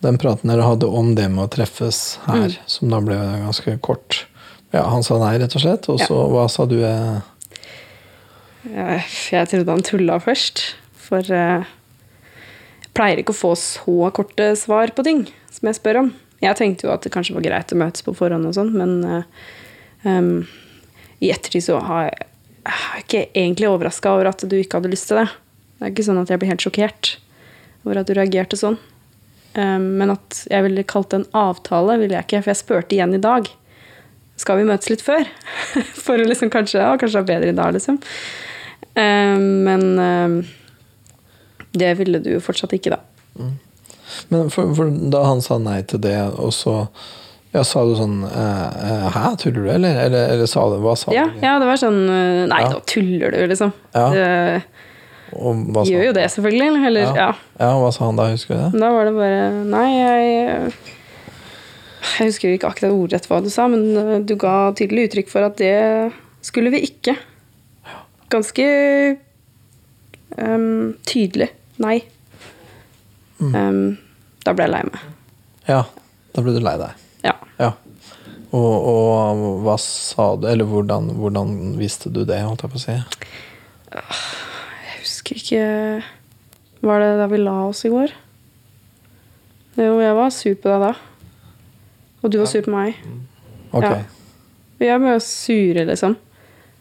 den 0.04 0.18
praten 0.22 0.50
dere 0.50 0.66
hadde 0.66 0.88
om 0.90 1.12
det 1.18 1.28
med 1.30 1.44
å 1.46 1.52
treffes 1.54 2.00
her, 2.26 2.56
som 2.70 2.90
da 2.90 3.02
ble 3.06 3.18
ganske 3.44 3.76
kort. 3.86 4.24
Ja, 4.74 4.88
Han 4.90 5.06
sa 5.06 5.20
nei, 5.22 5.36
rett 5.42 5.54
og 5.58 5.64
slett. 5.64 5.88
Og 5.92 6.02
så 6.02 6.18
hva 6.34 6.48
sa 6.50 6.66
du? 6.70 6.80
eh, 6.86 7.20
Jeg, 8.70 9.04
jeg 9.36 9.52
trodde 9.54 9.76
han 9.76 9.86
tulla 9.86 10.18
først, 10.24 10.64
for 11.00 11.26
jeg 11.26 11.68
pleier 13.00 13.22
ikke 13.22 13.32
å 13.32 13.42
få 13.42 13.54
så 13.58 14.12
korte 14.16 14.52
svar 14.60 14.92
på 14.96 15.06
ting 15.08 15.24
som 15.50 15.72
jeg 15.72 15.80
spør 15.80 16.04
om. 16.04 16.10
Jeg 16.44 16.60
tenkte 16.60 16.88
jo 16.88 16.92
at 16.94 17.06
det 17.06 17.14
kanskje 17.16 17.36
var 17.38 17.48
greit 17.48 17.72
å 17.72 17.80
møtes 17.80 18.04
på 18.04 18.16
forhånd, 18.16 18.48
og 18.48 18.56
sånn, 18.56 18.72
men 18.76 19.24
em, 20.08 20.34
i 21.24 21.32
ettertid 21.32 21.66
så 21.66 21.80
har 21.84 22.10
jeg, 22.10 22.28
jeg 22.68 23.04
ikke 23.04 23.24
egentlig 23.34 23.72
overraska 23.72 24.14
over 24.16 24.30
at 24.32 24.44
du 24.44 24.56
ikke 24.60 24.80
hadde 24.80 24.92
lyst 24.92 25.10
til 25.12 25.20
det. 25.20 25.28
Det 25.80 25.88
er 25.88 25.94
ikke 25.94 26.08
sånn 26.10 26.22
at 26.22 26.32
jeg 26.32 26.42
blir 26.42 26.52
helt 26.52 26.64
sjokkert 26.64 27.12
over 27.88 28.02
at 28.02 28.10
du 28.10 28.16
reagerte 28.16 28.60
sånn. 28.60 28.78
Um, 29.56 29.96
men 30.00 30.14
at 30.14 30.44
jeg 30.52 30.66
ville 30.68 30.86
kalt 30.88 31.10
det 31.12 31.22
en 31.22 31.30
avtale, 31.40 31.98
ville 32.02 32.16
jeg 32.16 32.28
ikke, 32.28 32.44
for 32.44 32.54
jeg 32.54 32.62
spurte 32.62 32.96
igjen 32.98 33.16
i 33.18 33.24
dag. 33.24 33.48
Skal 34.40 34.60
vi 34.60 34.68
møtes 34.70 34.92
litt 34.92 35.04
før? 35.04 35.26
For 36.06 36.16
å 36.16 36.28
liksom 36.28 36.52
kanskje, 36.54 36.80
å, 36.80 36.96
kanskje 37.00 37.18
det 37.18 37.24
er 37.26 37.32
bedre 37.34 37.52
i 37.52 37.58
dag, 37.58 37.74
liksom. 37.76 37.98
Um, 38.96 39.48
men 39.66 39.84
det 41.78 41.94
ville 42.00 42.20
du 42.24 42.32
jo 42.36 42.40
fortsatt 42.44 42.74
ikke, 42.74 42.96
da. 42.98 43.50
Men 44.30 44.50
for, 44.50 44.72
for 44.76 44.90
da 45.14 45.24
han 45.28 45.42
sa 45.46 45.60
nei 45.62 45.82
til 45.88 46.02
det, 46.02 46.18
og 46.42 46.52
så 46.56 46.76
ja, 47.54 47.64
sa 47.66 47.82
du 47.86 47.96
sånn 47.98 48.20
eh, 48.30 48.66
eh, 48.86 49.06
Hæ, 49.14 49.32
tuller 49.42 49.64
du, 49.66 49.70
eller? 49.74 49.96
Eller, 50.06 50.34
eller 50.36 50.50
sa 50.50 50.68
du, 50.70 50.76
hva 50.84 50.92
sa 50.98 51.14
Ja, 51.16 51.24
du? 51.34 51.40
ja, 51.42 51.56
det 51.62 51.66
var 51.70 51.80
sånn 51.82 51.98
eh, 52.06 52.44
Nei, 52.52 52.60
Ja. 52.62 52.70
nå 52.76 52.82
tuller 52.90 53.34
du, 53.34 53.40
liksom. 53.50 53.72
Ja. 53.96 54.04
Det, 54.14 54.28
Og 55.34 55.64
hva 55.74 55.82
sa 55.86 55.90
gjør 55.94 56.06
jo 56.10 56.14
det, 56.18 56.28
selvfølgelig. 56.36 56.86
Eller, 56.92 57.08
Ja. 57.18 57.28
ja. 57.58 57.72
Hva 57.82 57.90
sa 57.96 58.06
han 58.06 58.20
da, 58.22 58.28
husker 58.34 58.54
du 58.54 58.62
det? 58.68 58.82
Da 58.84 58.92
var 58.94 59.10
det 59.10 59.16
bare 59.18 59.42
Nei, 59.66 59.88
jeg 59.98 60.74
Jeg 62.20 62.30
husker 62.30 62.54
ikke 62.54 62.70
akkurat 62.70 62.94
ordrett 62.96 63.26
hva 63.30 63.42
du 63.44 63.50
sa, 63.54 63.66
men 63.70 64.26
du 64.30 64.36
ga 64.40 64.72
tydelig 64.78 65.10
uttrykk 65.10 65.30
for 65.34 65.46
at 65.50 65.58
det 65.62 65.74
skulle 66.46 66.72
vi 66.74 66.80
ikke. 66.88 67.16
Ganske 68.32 68.66
um, 70.38 70.94
tydelig 71.10 71.50
nei. 71.84 71.98
Mm. 73.40 73.54
Um, 73.56 73.84
da 74.44 74.54
ble 74.56 74.68
jeg 74.68 74.74
lei 74.74 74.82
meg. 74.90 75.04
Ja, 75.70 75.84
da 76.36 76.44
ble 76.44 76.56
du 76.56 76.64
lei 76.64 76.76
deg. 76.82 77.06
Ja. 77.24 77.36
Ja. 77.60 77.74
Og, 78.50 78.88
og 78.90 79.44
hva 79.66 79.76
sa 79.82 80.32
du, 80.40 80.48
eller 80.50 80.68
hvordan, 80.68 81.12
hvordan 81.20 81.54
visste 81.78 82.10
du 82.14 82.24
det, 82.26 82.42
holdt 82.42 82.66
jeg 82.66 82.74
på 82.74 82.80
å 82.80 82.84
si? 82.84 82.96
Jeg 83.90 84.96
husker 85.00 85.40
ikke 85.40 85.64
Var 86.86 87.02
det 87.04 87.10
da 87.20 87.26
vi 87.30 87.40
la 87.42 87.56
oss 87.68 87.82
i 87.88 87.92
går? 87.92 88.14
Jo, 89.80 89.96
jeg 90.02 90.16
var 90.18 90.32
sur 90.34 90.56
på 90.60 90.72
deg 90.72 90.84
da. 90.84 90.94
Og 92.20 92.32
du 92.32 92.40
var 92.42 92.50
sur 92.52 92.64
på 92.66 92.74
meg. 92.74 92.98
Ok. 93.72 93.86
Ja. 93.86 94.00
Vi 94.80 94.88
er 94.88 95.00
bare 95.04 95.22
sure, 95.24 95.86
liksom. 95.88 96.16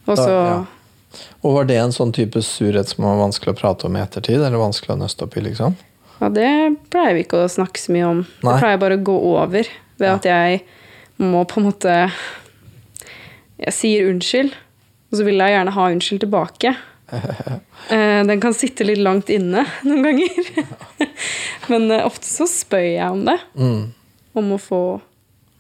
Og 0.09 0.19
så 0.19 0.31
ja. 0.31 0.59
Og 1.43 1.55
var 1.55 1.69
det 1.69 1.79
en 1.81 1.93
sånn 1.95 2.13
type 2.13 2.41
surhet 2.45 2.91
som 2.93 3.05
var 3.07 3.17
vanskelig 3.23 3.55
å 3.55 3.59
prate 3.59 3.87
om 3.89 3.97
i 3.97 4.03
ettertid, 4.03 4.43
eller 4.43 4.61
vanskelig 4.61 4.95
å 4.97 5.01
nøste 5.01 5.25
opp 5.25 5.37
i, 5.41 5.45
liksom? 5.47 5.77
Ja, 6.19 6.29
det 6.35 6.49
pleier 6.93 7.15
vi 7.17 7.23
ikke 7.25 7.45
å 7.45 7.51
snakke 7.51 7.81
så 7.81 7.95
mye 7.95 8.09
om. 8.11 8.21
Nei. 8.43 8.53
Det 8.53 8.59
pleier 8.63 8.81
bare 8.83 8.99
å 8.99 9.05
gå 9.07 9.15
over 9.37 9.71
ved 9.99 10.09
at 10.11 10.27
jeg 10.29 10.61
må 11.23 11.45
på 11.51 11.59
en 11.59 11.67
måte 11.71 11.95
Jeg 13.59 13.75
sier 13.75 14.07
unnskyld, 14.11 14.53
og 15.11 15.17
så 15.19 15.25
vil 15.27 15.41
jeg 15.43 15.55
gjerne 15.57 15.75
ha 15.75 15.89
unnskyld 15.95 16.25
tilbake. 16.27 16.75
Eh, 17.89 18.21
Den 18.27 18.41
kan 18.43 18.53
sitte 18.53 18.85
litt 18.85 18.99
langt 19.01 19.31
inne 19.33 19.63
noen 19.87 20.03
ganger. 20.05 20.49
Men 21.73 21.87
eh, 21.95 22.03
ofte 22.05 22.27
så 22.29 22.45
spør 22.51 22.83
jeg 22.85 23.15
om 23.15 23.23
det. 23.25 23.37
Mm. 23.57 23.95
Om 24.37 24.51
å 24.53 24.59
få 24.61 24.81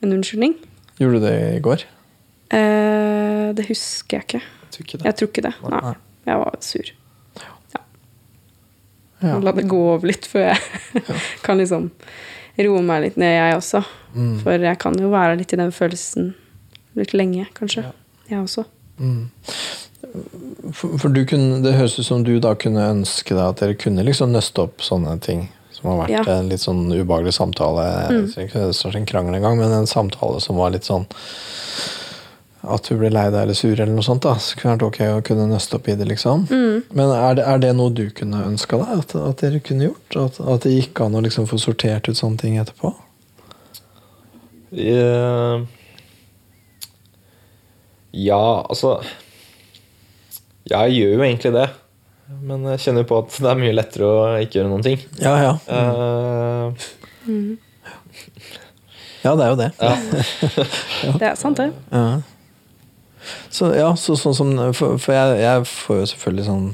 en 0.05 0.13
unnskyldning. 0.19 0.53
Gjorde 1.01 1.23
du 1.23 1.25
det 1.25 1.37
i 1.55 1.63
går? 1.65 1.87
Eh, 2.53 3.47
Det 3.57 3.65
husker 3.71 4.19
jeg 4.19 4.27
ikke. 4.27 4.43
Tror 4.73 4.87
ikke 4.87 4.99
det. 5.01 5.05
Jeg 5.09 5.17
tror 5.21 5.29
ikke 5.33 5.45
det. 5.49 5.55
Nei. 5.75 5.95
Jeg 6.29 6.41
var 6.45 6.59
sur. 6.61 6.91
Ja. 9.19 9.39
La 9.43 9.53
det 9.53 9.65
gå 9.67 9.79
over 9.95 10.07
litt 10.07 10.27
før 10.31 10.53
jeg 10.53 11.03
kan 11.47 11.59
liksom 11.59 11.89
roe 12.59 12.83
meg 12.83 13.05
litt 13.05 13.17
ned, 13.21 13.35
jeg 13.37 13.57
også. 13.59 13.83
Mm. 14.15 14.37
For 14.43 14.67
jeg 14.67 14.79
kan 14.83 14.97
jo 14.99 15.11
være 15.13 15.37
litt 15.39 15.53
i 15.55 15.59
den 15.61 15.71
følelsen 15.75 16.33
litt 16.99 17.15
lenge, 17.15 17.47
kanskje. 17.55 17.85
Jeg 18.29 18.41
også. 18.43 18.65
For, 20.75 20.97
for 20.99 21.13
du 21.15 21.21
kunne, 21.29 21.61
det 21.63 21.77
høres 21.77 21.99
ut 22.01 22.07
som 22.09 22.25
du 22.27 22.33
da 22.43 22.55
kunne 22.59 22.89
ønske 22.91 23.35
deg 23.37 23.45
at 23.45 23.63
dere 23.63 23.77
kunne 23.79 24.03
liksom 24.07 24.33
nøste 24.35 24.65
opp 24.67 24.83
sånne 24.83 25.15
ting 25.23 25.47
Som 25.75 25.93
har 25.93 26.01
vært 26.01 26.11
Ja. 26.17 26.23
en 26.41 26.49
litt 26.51 26.63
sånn 26.65 26.89
ubehagelig 26.91 27.37
samtale. 27.37 27.85
Mm. 28.11 28.25
ikke 28.43 28.97
en 28.99 29.07
krangel 29.07 29.37
engang, 29.39 29.59
men 29.61 29.71
en 29.71 29.87
samtale 29.87 30.41
som 30.43 30.59
var 30.59 30.73
litt 30.75 30.83
sånn 30.89 31.07
At 32.63 32.89
du 32.91 32.97
ble 32.99 33.09
lei 33.15 33.29
deg 33.31 33.43
eller 33.45 33.55
sur 33.55 33.71
eller 33.77 33.93
noe 33.95 34.03
sånt. 34.03 34.25
da 34.27 34.33
Så 34.43 34.57
kunne 34.59 34.75
det 34.75 34.83
vært 34.83 34.89
ok 34.89 35.01
å 35.15 35.25
kunne 35.29 35.47
nøste 35.47 35.77
opp 35.79 35.87
i 35.89 35.95
det, 35.95 36.09
liksom. 36.11 36.47
Men 36.91 37.13
er 37.15 37.35
det, 37.39 37.45
er 37.47 37.59
det 37.63 37.71
noe 37.79 37.93
du 37.95 38.09
kunne 38.11 38.41
ønska 38.49 38.81
deg? 38.81 38.99
At, 39.05 39.15
at 39.15 39.43
dere 39.45 39.61
kunne 39.63 39.87
gjort? 39.93 40.17
At, 40.19 40.41
at 40.43 40.67
det 40.67 40.73
gikk 40.75 41.01
an 41.05 41.15
å 41.15 41.23
liksom 41.23 41.47
få 41.47 41.59
sortert 41.63 42.09
ut 42.11 42.19
sånne 42.19 42.41
ting 42.43 42.59
etterpå? 42.59 42.91
Uh, 44.75 45.63
Ja, 48.13 48.65
altså 48.69 48.99
Jeg 50.69 50.93
gjør 50.97 51.15
jo 51.15 51.23
egentlig 51.25 51.53
det. 51.55 51.69
Men 52.45 52.67
jeg 52.75 52.83
kjenner 52.85 53.07
på 53.09 53.23
at 53.23 53.39
det 53.41 53.49
er 53.49 53.57
mye 53.63 53.73
lettere 53.77 54.05
å 54.09 54.17
ikke 54.43 54.59
gjøre 54.59 54.69
noen 54.73 54.85
ting. 54.85 54.99
Ja, 55.23 55.37
ja. 55.41 55.53
Eh, 55.73 56.73
Ja, 59.25 59.33
det 59.35 59.47
er 59.47 59.49
jo 59.55 59.57
det. 59.59 59.71
Det 61.21 61.27
er 61.31 61.39
sant, 61.41 61.59
det. 61.59 61.71
Ja. 61.93 62.21
Så 63.51 63.73
ja, 63.77 63.93
så, 63.97 64.17
sånn 64.19 64.37
som 64.37 64.53
For, 64.77 64.99
for 65.03 65.17
jeg, 65.17 65.41
jeg 65.43 65.65
får 65.71 66.03
jo 66.03 66.11
selvfølgelig 66.13 66.47
sånn 66.49 66.67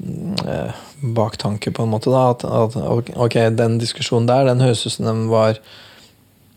mm, 0.00 0.44
eh, 0.54 0.84
baktanke, 1.16 1.72
på 1.74 1.84
en 1.84 1.92
måte, 1.92 2.12
da. 2.12 2.30
At, 2.34 2.44
at 2.44 3.10
ok, 3.16 3.38
den 3.58 3.80
diskusjonen 3.82 4.30
der, 4.30 4.48
den 4.48 4.64
høres 4.64 4.86
ut 4.86 4.96
som 4.96 5.10
den 5.10 5.26
var 5.32 5.60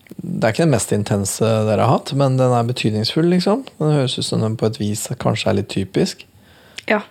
Det 0.07 0.39
er 0.39 0.53
ikke 0.53 0.65
den 0.65 0.75
mest 0.75 0.93
intense 0.95 1.43
dere 1.67 1.83
har 1.83 1.99
hatt, 1.99 2.13
men 2.17 2.39
den 2.39 2.55
er 2.55 2.67
betydningsfull, 2.67 3.27
liksom. 3.33 3.65
Den 3.81 3.95
høres 3.99 4.17
ut 4.19 4.27
som 4.27 4.45
den 4.45 4.57
på 4.59 4.69
et 4.69 4.79
vis 4.81 5.07
kanskje 5.19 5.51
er 5.51 5.61
litt 5.61 5.71
typisk. 5.73 6.27
Ja. 6.87 7.01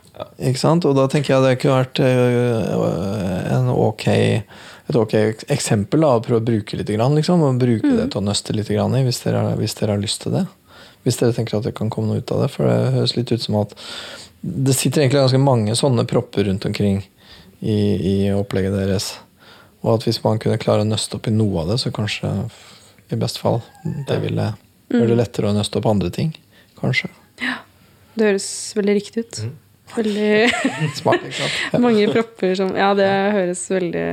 Ikke 0.41 0.61
sant? 0.61 0.87
Og 0.89 0.97
da 0.97 1.05
tenker 1.13 1.35
jeg 1.35 1.45
det 1.45 1.59
kunne 1.61 1.83
vært 1.83 2.01
øh, 2.01 3.51
en 3.53 3.69
ok, 3.73 4.07
et 4.09 4.97
ok 4.97 5.15
eksempel 5.53 6.07
da, 6.07 6.15
å 6.17 6.23
prøve 6.25 6.41
å 6.41 6.47
bruke 6.47 6.79
litt, 6.81 6.93
grann, 6.97 7.17
liksom, 7.19 7.45
og 7.45 7.61
bruke 7.61 7.91
det 7.99 8.09
til 8.13 8.23
å 8.23 8.25
nøste 8.25 8.57
litt 8.57 8.73
i, 8.73 8.79
hvis 8.79 9.21
dere, 9.27 9.51
hvis 9.61 9.77
dere 9.77 9.97
har 9.97 10.01
lyst 10.01 10.25
til 10.25 10.39
det. 10.39 10.47
Hvis 11.07 11.21
dere 11.21 11.35
tenker 11.37 11.61
at 11.61 11.67
det 11.69 11.77
kan 11.79 11.91
komme 11.93 12.11
noe 12.11 12.23
ut 12.23 12.33
av 12.35 12.43
det. 12.43 12.49
For 12.51 12.67
det 12.67 12.95
høres 12.97 13.15
litt 13.15 13.31
ut 13.31 13.45
som 13.45 13.61
at 13.61 13.77
det 14.43 14.75
sitter 14.77 15.05
egentlig 15.05 15.23
ganske 15.23 15.43
mange 15.43 15.75
sånne 15.79 16.05
propper 16.11 16.49
rundt 16.49 16.67
omkring 16.69 16.99
i, 17.61 17.77
i 17.79 18.17
opplegget 18.35 18.75
deres. 18.75 19.13
Og 19.85 19.97
at 19.97 20.07
hvis 20.07 20.19
man 20.25 20.41
kunne 20.43 20.59
klare 20.61 20.83
å 20.83 20.89
nøste 20.89 21.19
opp 21.19 21.29
i 21.31 21.35
noe 21.35 21.63
av 21.63 21.71
det, 21.73 21.79
så 21.83 21.93
kanskje 21.95 22.33
i 23.15 23.19
best 23.21 23.39
fall 23.39 23.61
det 24.09 24.19
ville 24.25 24.49
gjøre 24.91 25.13
det 25.13 25.21
lettere 25.21 25.53
å 25.53 25.55
nøste 25.55 25.79
opp 25.79 25.87
andre 25.91 26.11
ting. 26.15 26.33
Kanskje. 26.81 27.13
Ja. 27.43 27.61
Det 28.17 28.33
høres 28.33 28.49
veldig 28.77 28.97
riktig 28.97 29.25
ut. 29.27 29.41
Veldig 29.95 30.31
Smart, 30.99 31.23
ikke 31.23 31.39
sant? 31.39 31.81
Mange 31.87 32.09
propper 32.11 32.57
som 32.59 32.73
Ja, 32.75 32.91
det 32.99 33.07
høres 33.37 33.61
veldig 33.71 34.07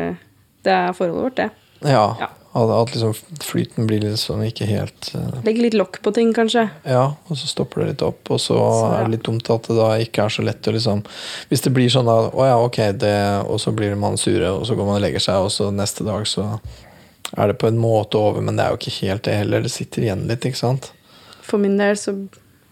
Det 0.61 0.73
er 0.75 0.93
forholdet 0.93 1.23
vårt, 1.25 1.37
det. 1.41 1.49
Ja, 1.89 2.05
Ja. 2.21 2.29
At, 2.53 2.69
at 2.69 2.91
liksom 2.93 3.13
flyten 3.41 3.87
blir 3.89 4.03
liksom 4.03 4.43
ikke 4.45 4.67
helt 4.69 5.07
uh, 5.17 5.39
Legg 5.41 5.57
litt 5.57 5.73
lokk 5.73 5.97
på 6.05 6.11
ting, 6.13 6.29
kanskje. 6.37 6.67
Ja, 6.85 7.15
og 7.25 7.39
så 7.39 7.49
stopper 7.49 7.81
det 7.81 7.87
litt 7.87 8.03
opp. 8.05 8.29
Og 8.29 8.37
så 8.37 8.53
Så, 8.53 8.59
ja. 8.61 8.99
er 8.99 9.07
det 9.07 9.15
litt 9.15 9.25
dumt 9.25 9.49
at 9.49 9.69
det 9.69 9.77
da 9.79 9.87
ikke 10.03 10.27
er 10.27 10.35
så 10.35 10.45
lett 10.45 10.69
å 10.69 10.75
liksom 10.75 11.01
Hvis 11.49 11.65
det 11.65 11.73
blir 11.73 11.89
sånn 11.89 12.05
da, 12.05 12.19
å 12.29 12.45
ja, 12.45 12.59
ok, 12.61 12.79
det, 13.01 13.15
og 13.49 13.57
så 13.63 13.73
blir 13.73 13.95
man 13.97 14.19
sure, 14.21 14.51
og 14.53 14.67
så 14.69 14.77
går 14.77 14.85
man 14.85 14.99
og 14.99 15.05
legger 15.07 15.25
seg, 15.25 15.47
og 15.47 15.49
så 15.55 15.71
neste 15.73 16.05
dag 16.05 16.29
så 16.29 16.51
er 17.33 17.49
det 17.49 17.57
på 17.57 17.67
en 17.71 17.81
måte 17.81 18.19
over, 18.21 18.45
men 18.45 18.59
det 18.59 18.67
er 18.67 18.75
jo 18.75 18.81
ikke 18.83 18.97
helt 19.09 19.25
det 19.25 19.39
heller. 19.39 19.65
Det 19.65 19.73
sitter 19.73 20.05
igjen 20.05 20.27
litt, 20.29 20.45
ikke 20.45 20.59
sant? 20.59 20.91
For 21.41 21.57
min 21.57 21.79
del 21.81 21.97
så 21.97 22.13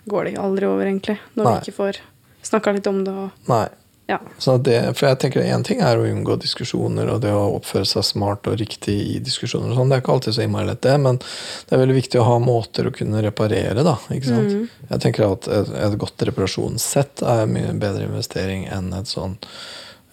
går 0.06 0.30
det 0.30 0.38
aldri 0.42 0.70
over, 0.70 0.86
egentlig. 0.86 1.18
Når 1.34 1.48
Nei. 1.48 1.54
vi 1.56 1.66
ikke 1.66 1.80
får 1.80 2.02
snakka 2.46 2.76
litt 2.78 2.90
om 2.90 3.02
det 3.06 3.14
og 3.14 3.50
Nei. 3.50 3.66
Ja. 4.12 4.20
Så 4.42 4.58
det, 4.60 4.78
for 5.00 5.08
jeg 5.08 5.20
tenker 5.24 5.46
Én 5.46 5.64
ting 5.64 5.80
er 5.84 6.00
å 6.00 6.08
unngå 6.08 6.36
diskusjoner 6.42 7.10
og 7.14 7.22
det 7.24 7.32
å 7.32 7.54
oppføre 7.56 7.88
seg 7.88 8.04
smart 8.06 8.48
og 8.52 8.58
riktig 8.60 8.98
i 9.16 9.20
diskusjoner. 9.24 9.72
og 9.72 9.80
sånn, 9.80 9.92
Det 9.92 9.98
er 9.98 10.04
ikke 10.04 10.16
alltid 10.18 10.36
så 10.36 10.46
innmari 10.46 10.68
lett, 10.68 10.82
det, 10.84 10.96
men 11.00 11.20
det 11.22 11.76
er 11.76 11.84
veldig 11.84 11.98
viktig 11.98 12.20
å 12.20 12.28
ha 12.28 12.38
måter 12.44 12.90
å 12.90 12.96
kunne 12.96 13.24
reparere. 13.24 13.86
da, 13.88 13.96
ikke 14.12 14.28
sant? 14.28 14.52
Jeg 14.90 15.00
tenker 15.06 15.28
at 15.30 15.48
et, 15.48 15.68
et 15.88 16.00
godt 16.02 16.18
reparasjonssett 16.28 17.24
er 17.24 17.52
mye 17.52 17.72
bedre 17.80 18.04
investering 18.10 18.62
enn 18.72 18.92
et 18.98 19.12
sånn 19.12 19.38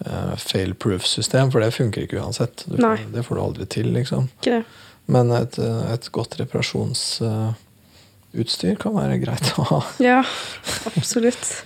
uh, 0.06 0.34
fail-proof-system, 0.38 1.50
for 1.54 1.58
det 1.64 1.76
funker 1.76 2.00
ikke 2.06 2.20
uansett. 2.22 2.54
Nei. 2.70 2.98
det 3.14 3.22
får 3.26 3.34
du 3.34 3.40
aldri 3.42 3.66
til, 3.78 3.88
liksom. 3.96 4.22
Men 5.08 5.30
et, 5.32 5.58
eh, 5.58 5.92
et 5.94 6.10
godt 6.12 6.36
reparasjonsutstyr 6.36 8.76
kan 8.82 8.92
være 8.98 9.16
greit 9.22 9.52
å 9.56 9.62
ha. 9.70 9.80
Ja, 10.04 10.20
absolutt. 10.92 11.64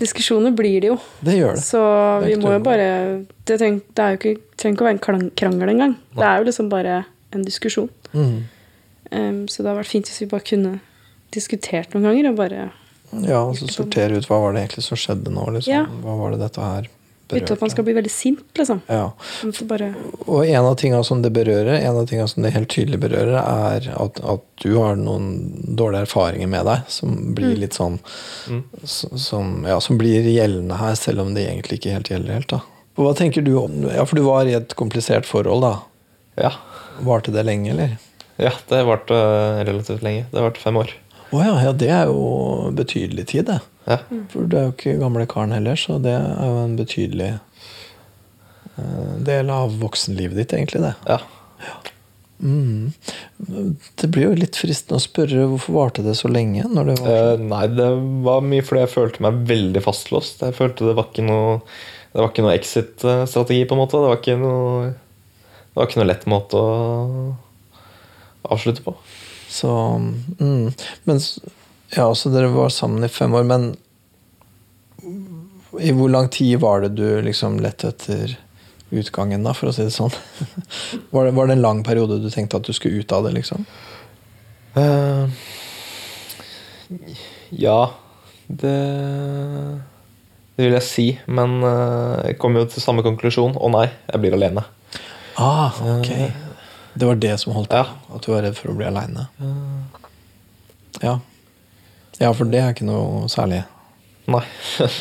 Diskusjoner 0.00 0.52
blir 0.56 0.82
det 0.82 0.90
jo. 0.90 0.98
Det 1.24 1.36
gjør 1.38 1.56
det. 1.56 1.62
Så 1.64 1.80
Det 2.22 2.32
vi 2.32 2.40
må 2.42 2.52
jo 2.52 2.60
bare 2.64 2.88
Det, 3.48 3.56
treng, 3.56 3.80
det 3.96 4.08
jo 4.12 4.18
ikke, 4.18 4.34
trenger 4.60 4.76
ikke 4.76 4.84
å 4.84 4.88
være 4.88 4.98
en 4.98 5.30
krangel 5.40 5.72
engang. 5.72 5.94
Det 6.16 6.26
er 6.26 6.42
jo 6.42 6.48
liksom 6.50 6.68
bare 6.72 6.98
en 7.32 7.46
diskusjon. 7.46 7.88
Mm. 8.12 8.36
Um, 9.10 9.40
så 9.48 9.62
det 9.62 9.70
hadde 9.70 9.80
vært 9.80 9.92
fint 9.92 10.10
hvis 10.10 10.20
vi 10.20 10.28
bare 10.28 10.44
kunne 10.44 10.74
diskutert 11.32 11.94
noen 11.94 12.10
ganger 12.10 12.30
og 12.30 12.38
bare 12.40 12.68
Ja, 13.24 13.40
og 13.40 13.54
så 13.56 13.68
sortere 13.72 14.18
ut 14.18 14.28
hva 14.28 14.40
var 14.42 14.52
det 14.52 14.66
egentlig 14.66 14.84
som 14.84 15.00
skjedde 15.00 15.32
nå. 15.32 15.46
Liksom. 15.56 15.72
Ja. 15.72 15.86
Hva 16.04 16.16
var 16.20 16.34
det 16.34 16.42
dette 16.42 16.64
her 16.64 16.90
Uten 17.28 17.52
at 17.52 17.60
man 17.60 17.70
skal 17.70 17.84
bli 17.84 17.92
veldig 17.96 18.10
sint, 18.12 18.44
liksom. 18.56 18.80
Ja. 18.88 19.10
Bare 19.68 19.90
Og 20.24 20.46
en 20.46 20.64
av 20.64 20.78
tingene 20.80 21.04
som 21.04 21.20
det 21.20 21.32
berører, 21.36 21.74
en 21.76 21.98
av 22.00 22.06
tingene 22.08 22.28
som 22.30 22.42
det 22.44 22.54
helt 22.54 22.70
tydelig 22.72 23.02
berører, 23.02 23.36
er 23.36 23.90
at, 24.00 24.20
at 24.24 24.46
du 24.64 24.70
har 24.78 24.96
noen 24.96 25.28
dårlige 25.76 26.06
erfaringer 26.08 26.48
med 26.48 26.64
deg 26.70 26.88
som 26.92 27.18
blir 27.36 27.58
litt 27.60 27.76
sånn 27.76 27.98
mm. 28.48 28.62
som, 28.88 29.52
ja, 29.68 29.76
som 29.84 30.00
blir 30.00 30.24
gjeldende 30.24 30.80
her, 30.80 30.96
selv 30.96 31.26
om 31.26 31.34
det 31.36 31.44
egentlig 31.50 31.82
ikke 31.82 31.98
helt 31.98 32.12
gjelder 32.14 32.38
helt. 32.38 32.56
da. 32.56 32.62
Og 32.96 33.06
Hva 33.06 33.14
tenker 33.18 33.44
du 33.44 33.52
om 33.60 33.84
Ja, 33.92 34.08
for 34.08 34.18
du 34.18 34.24
var 34.26 34.48
i 34.48 34.56
et 34.58 34.74
komplisert 34.78 35.28
forhold, 35.28 35.66
da. 35.66 35.74
ja. 36.48 36.56
Varte 37.04 37.30
det 37.30 37.44
lenge, 37.46 37.70
eller? 37.76 37.98
ja, 38.38 38.50
det 38.68 38.82
varte 38.86 39.14
relativt 39.64 40.02
lenge. 40.02 40.24
Det 40.32 40.42
varte 40.42 40.62
fem 40.62 40.76
år. 40.78 40.94
Å 41.28 41.42
ja, 41.42 41.54
ja, 41.66 41.72
det 41.76 41.90
er 41.92 42.08
jo 42.08 42.70
betydelig 42.74 43.26
tid, 43.34 43.50
det. 43.50 43.58
Ja. 43.88 43.98
For 44.32 44.48
du 44.48 44.56
er 44.58 44.68
jo 44.68 44.74
ikke 44.74 44.98
gamle 45.00 45.26
karen 45.30 45.54
heller, 45.56 45.78
så 45.80 45.98
det 46.02 46.14
er 46.14 46.48
jo 46.50 46.62
en 46.62 46.76
betydelig 46.78 47.30
eh, 48.76 49.12
del 49.28 49.52
av 49.54 49.78
voksenlivet 49.80 50.36
ditt, 50.42 50.56
egentlig, 50.56 50.84
det. 50.84 50.94
ja. 51.08 51.22
Mm. 52.38 52.92
Det 53.98 54.06
blir 54.14 54.28
jo 54.28 54.34
litt 54.38 54.56
fristende 54.60 55.00
å 55.00 55.02
spørre 55.02 55.46
hvorfor 55.50 55.74
varte 55.74 56.04
det 56.06 56.14
så 56.18 56.30
lenge? 56.30 56.62
Det 56.62 56.84
var 57.00 57.10
Eh, 57.10 57.40
nei, 57.42 57.64
det 57.72 57.88
var 58.26 58.44
mye 58.46 58.62
fordi 58.62 58.84
jeg 58.84 58.92
følte 58.94 59.24
meg 59.26 59.40
veldig 59.48 59.82
fastlåst. 59.82 60.44
Jeg 60.46 60.54
følte 60.54 60.86
det 60.86 60.94
var 60.98 61.10
ikke 61.10 61.26
noe 61.26 61.60
Det 62.08 62.22
var 62.22 62.30
ikke 62.30 62.42
noe 62.46 62.54
exit-strategi, 62.56 63.66
på 63.68 63.74
en 63.76 63.82
måte. 63.82 63.98
Det 63.98 64.08
var 64.08 64.20
ikke 64.20 64.38
noe 64.40 64.86
Det 64.88 65.74
var 65.76 65.90
ikke 65.90 66.00
noe 66.00 66.08
lett 66.08 66.30
måte 66.30 66.62
å 66.62 67.36
avslutte 68.48 68.86
på. 68.86 68.94
så 69.50 69.70
mm. 70.38 70.70
Men 71.04 71.20
Ja, 71.96 72.08
så 72.14 72.30
dere 72.32 72.50
var 72.52 72.72
sammen 72.74 73.04
i 73.04 73.08
fem 73.08 73.34
år, 73.34 73.46
men 73.48 73.70
i 75.80 75.92
hvor 75.92 76.10
lang 76.10 76.28
tid 76.32 76.58
var 76.60 76.82
det 76.84 76.96
du 76.98 77.22
liksom 77.22 77.58
lette 77.62 77.92
etter 77.92 78.34
utgangen, 78.90 79.44
da, 79.44 79.52
for 79.56 79.70
å 79.70 79.74
si 79.76 79.84
det 79.84 79.92
sånn? 79.92 80.12
Var 81.12 81.28
det, 81.28 81.32
var 81.36 81.48
det 81.48 81.58
en 81.58 81.64
lang 81.64 81.82
periode 81.84 82.16
du 82.22 82.30
tenkte 82.32 82.56
at 82.56 82.64
du 82.64 82.72
skulle 82.72 83.02
ut 83.02 83.12
av 83.12 83.26
det, 83.26 83.34
liksom? 83.36 83.66
Uh, 84.76 85.28
ja, 87.52 87.92
det 88.48 88.76
Det 90.56 90.64
vil 90.64 90.74
jeg 90.74 90.82
si. 90.82 91.06
Men 91.30 91.60
eh, 91.62 92.14
jeg 92.26 92.38
kom 92.42 92.56
jo 92.58 92.64
til 92.66 92.82
samme 92.82 93.04
konklusjon. 93.06 93.54
Å 93.54 93.68
nei, 93.70 93.84
jeg 94.08 94.22
blir 94.24 94.34
alene. 94.34 94.64
Ah, 95.38 95.76
ok. 96.00 96.08
Det 96.98 97.06
var 97.06 97.20
det 97.22 97.36
som 97.38 97.54
holdt 97.54 97.70
på? 97.70 97.78
Ja. 97.78 97.92
At 98.16 98.24
du 98.26 98.32
var 98.32 98.42
redd 98.42 98.56
for 98.58 98.72
å 98.72 98.74
bli 98.74 98.88
aleine? 98.88 99.28
Ja. 100.98 101.20
Ja, 102.20 102.30
for 102.34 102.44
det 102.50 102.60
er 102.62 102.72
ikke 102.74 102.86
noe 102.88 103.26
særlig. 103.32 103.62
Nei. 104.28 104.44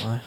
Nei. 0.07 0.17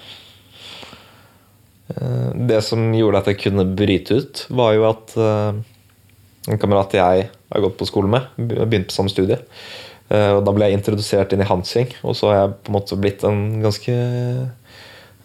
Eh, 1.97 2.31
Det 2.51 2.63
som 2.67 2.89
gjorde 2.95 3.21
at 3.23 3.31
jeg 3.33 3.41
kunne 3.45 3.65
bryte 3.77 4.21
ut, 4.23 4.45
var 4.55 4.75
jo 4.77 4.87
at 4.91 5.15
eh, 5.19 5.61
en 6.51 6.59
kamerat 6.61 6.95
jeg 6.97 7.29
har 7.31 7.65
gått 7.67 7.79
på 7.81 7.89
skole 7.89 8.11
med, 8.11 8.29
be- 8.37 8.65
begynte 8.67 8.91
på 8.93 8.99
samme 9.01 9.13
studie. 9.13 9.39
Eh, 10.11 10.31
Og 10.37 10.45
da 10.47 10.55
ble 10.57 10.69
jeg 10.71 10.79
introdusert 10.81 11.35
inn 11.37 11.45
i 11.45 11.49
hans 11.51 11.75
gjeng, 11.77 11.91
og 12.07 12.17
så 12.19 12.31
har 12.33 12.41
jeg 12.43 12.55
på 12.65 12.73
en 12.73 12.79
måte 12.79 12.99
blitt 13.01 13.25
en 13.29 13.43
ganske 13.65 13.97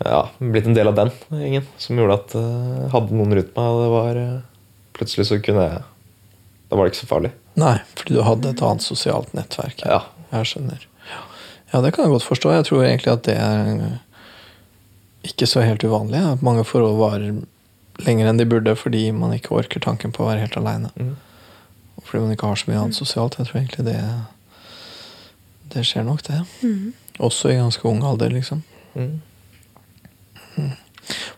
ja, 0.05 0.21
blitt 0.43 0.65
en 0.67 0.75
del 0.75 0.89
av 0.91 0.97
den 0.97 1.11
gjengen. 1.39 1.67
Som 1.79 1.97
gjorde 2.01 2.17
at 2.19 2.35
eh, 2.39 2.71
jeg 2.83 2.91
hadde 2.97 3.15
noen 3.21 3.37
rundt 3.39 3.53
meg, 3.55 3.69
og 3.71 3.83
det 3.85 3.91
var 3.95 4.21
eh, 4.23 4.35
plutselig 4.97 5.29
så 5.29 5.39
kunne 5.43 5.67
jeg 5.69 5.83
Da 6.69 6.75
var 6.79 6.85
det 6.87 6.93
ikke 6.95 7.03
så 7.05 7.11
farlig. 7.13 7.31
Nei, 7.61 7.77
fordi 7.95 8.17
du 8.17 8.23
hadde 8.25 8.49
et 8.51 8.61
annet 8.67 8.83
sosialt 8.83 9.29
nettverk. 9.37 9.85
Ja. 9.87 10.01
Jeg 10.33 10.49
skjønner. 10.49 10.81
Ja, 11.75 11.81
det 11.83 11.91
kan 11.91 12.05
jeg 12.05 12.13
godt 12.13 12.23
forstå. 12.23 12.53
Jeg 12.55 12.65
tror 12.69 12.85
egentlig 12.85 13.11
at 13.11 13.25
det 13.27 13.33
er 13.35 13.97
ikke 15.27 15.47
så 15.49 15.59
helt 15.65 15.83
uvanlig. 15.83 16.21
At 16.23 16.43
mange 16.45 16.63
forhold 16.63 16.95
varer 17.01 17.41
lenger 18.05 18.29
enn 18.29 18.39
de 18.39 18.45
burde 18.47 18.75
fordi 18.79 19.09
man 19.11 19.33
ikke 19.35 19.57
orker 19.57 19.83
tanken 19.83 20.13
på 20.15 20.23
å 20.23 20.29
være 20.29 20.45
helt 20.45 20.55
aleine. 20.55 20.93
Mm. 20.95 21.17
Fordi 21.99 22.21
man 22.23 22.31
ikke 22.31 22.47
har 22.47 22.61
så 22.61 22.69
mye 22.69 22.79
annet 22.79 22.95
sosialt. 22.95 23.35
Jeg 23.39 23.49
tror 23.49 23.59
egentlig 23.59 23.85
det 23.89 23.99
Det 25.75 25.83
skjer 25.83 26.05
nok, 26.07 26.23
det. 26.23 26.39
Også 27.19 27.51
i 27.51 27.59
ganske 27.59 27.83
ung 27.89 28.03
alder, 28.07 28.31
liksom. 28.31 28.63
Mm. 28.95 29.19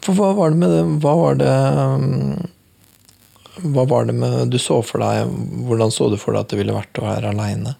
For 0.06 0.14
hva 0.14 0.36
var 0.38 0.54
det 0.54 0.62
med 0.62 0.70
det 0.70 0.84
Hva 1.02 1.14
var 1.18 1.40
det 1.40 1.50
um, 1.50 2.46
Hva 3.74 3.88
var 3.90 4.06
det 4.06 4.14
med 4.14 4.52
du 4.54 4.60
så 4.62 4.78
for 4.86 5.02
deg 5.02 5.32
Hvordan 5.66 5.90
så 5.92 6.12
du 6.14 6.20
for 6.22 6.38
deg 6.38 6.46
at 6.46 6.54
det 6.54 6.60
ville 6.60 6.76
vært 6.76 7.02
å 7.02 7.08
være 7.08 7.34
aleine? 7.34 7.74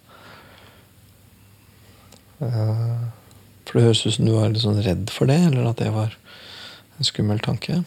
For 2.38 3.76
det 3.76 3.84
høres 3.84 4.06
ut 4.06 4.14
som 4.14 4.28
du 4.28 4.32
var 4.36 4.52
litt 4.52 4.62
sånn 4.62 4.82
redd 4.84 5.10
for 5.12 5.30
det, 5.30 5.38
eller 5.50 5.66
at 5.70 5.80
det 5.82 5.90
var 5.92 6.14
en 6.98 7.06
skummel 7.06 7.40
tanke. 7.44 7.82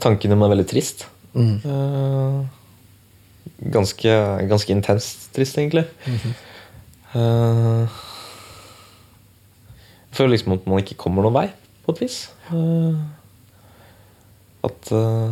Tanken 0.00 0.36
om 0.36 0.44
er 0.44 0.52
veldig 0.52 0.68
trist. 0.68 1.06
Mm. 1.32 1.56
Eh, 1.64 2.40
ganske, 3.72 4.16
ganske 4.50 4.72
intenst 4.74 5.30
trist, 5.36 5.58
egentlig. 5.58 5.86
Eh, 7.14 7.86
jeg 10.10 10.18
føler 10.18 10.34
liksom 10.36 10.52
at 10.58 10.66
man 10.68 10.82
ikke 10.82 10.98
kommer 11.00 11.24
noen 11.24 11.38
vei, 11.38 11.46
på 11.86 11.94
et 11.96 12.02
vis. 12.04 12.18
Eh, 12.52 13.00
at 14.68 14.92
eh, 14.92 15.30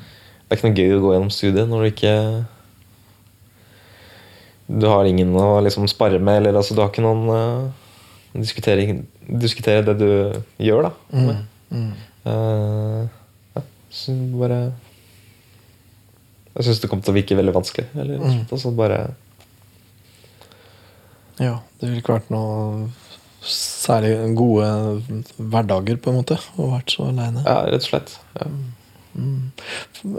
Det 0.00 0.56
er 0.56 0.56
ikke 0.56 0.70
noe 0.70 0.80
gøy 0.80 0.96
å 0.96 1.02
gå 1.04 1.12
gjennom 1.14 1.34
studiet 1.34 1.68
når 1.70 1.84
du 1.84 1.88
ikke 1.92 2.14
Du 4.70 4.86
har 4.86 5.04
ingen 5.08 5.32
å 5.34 5.58
liksom 5.64 5.88
spare 5.90 6.20
med, 6.22 6.42
eller 6.42 6.60
altså, 6.60 6.76
du 6.76 6.82
har 6.84 6.92
ikke 6.92 7.02
noen 7.02 7.24
uh, 7.26 7.88
diskutere, 8.38 8.84
diskutere 9.26 9.82
det 9.88 9.96
du 9.98 10.10
gjør, 10.62 10.86
da. 10.86 10.92
Mm. 11.10 11.40
Mm. 11.74 11.90
Uh, 12.26 13.08
ja, 13.56 13.62
så 13.90 14.14
bare 14.36 14.60
Jeg 16.56 16.66
syns 16.66 16.80
det 16.82 16.90
kom 16.90 17.00
til 17.02 17.14
å 17.14 17.16
virke 17.16 17.38
veldig 17.38 17.54
vanskelig. 17.56 17.86
Eller, 17.94 18.18
Mm. 18.22 18.40
altså 18.50 18.70
bare 18.76 19.00
Ja, 21.40 21.54
det 21.80 21.88
ville 21.88 22.02
ikke 22.02 22.18
vært 22.18 22.30
noe 22.34 22.90
særlig 23.40 24.10
gode 24.36 24.66
hverdager, 25.38 25.96
på 25.96 26.10
en 26.12 26.18
måte, 26.20 26.36
å 26.58 26.66
ha 26.68 26.76
vært 26.76 26.92
så 26.92 27.06
aleine. 27.08 27.40
Ja, 27.46 27.62
rett 27.70 27.86
og 27.86 27.88
slett. 27.88 28.18
Ja. 28.36 28.50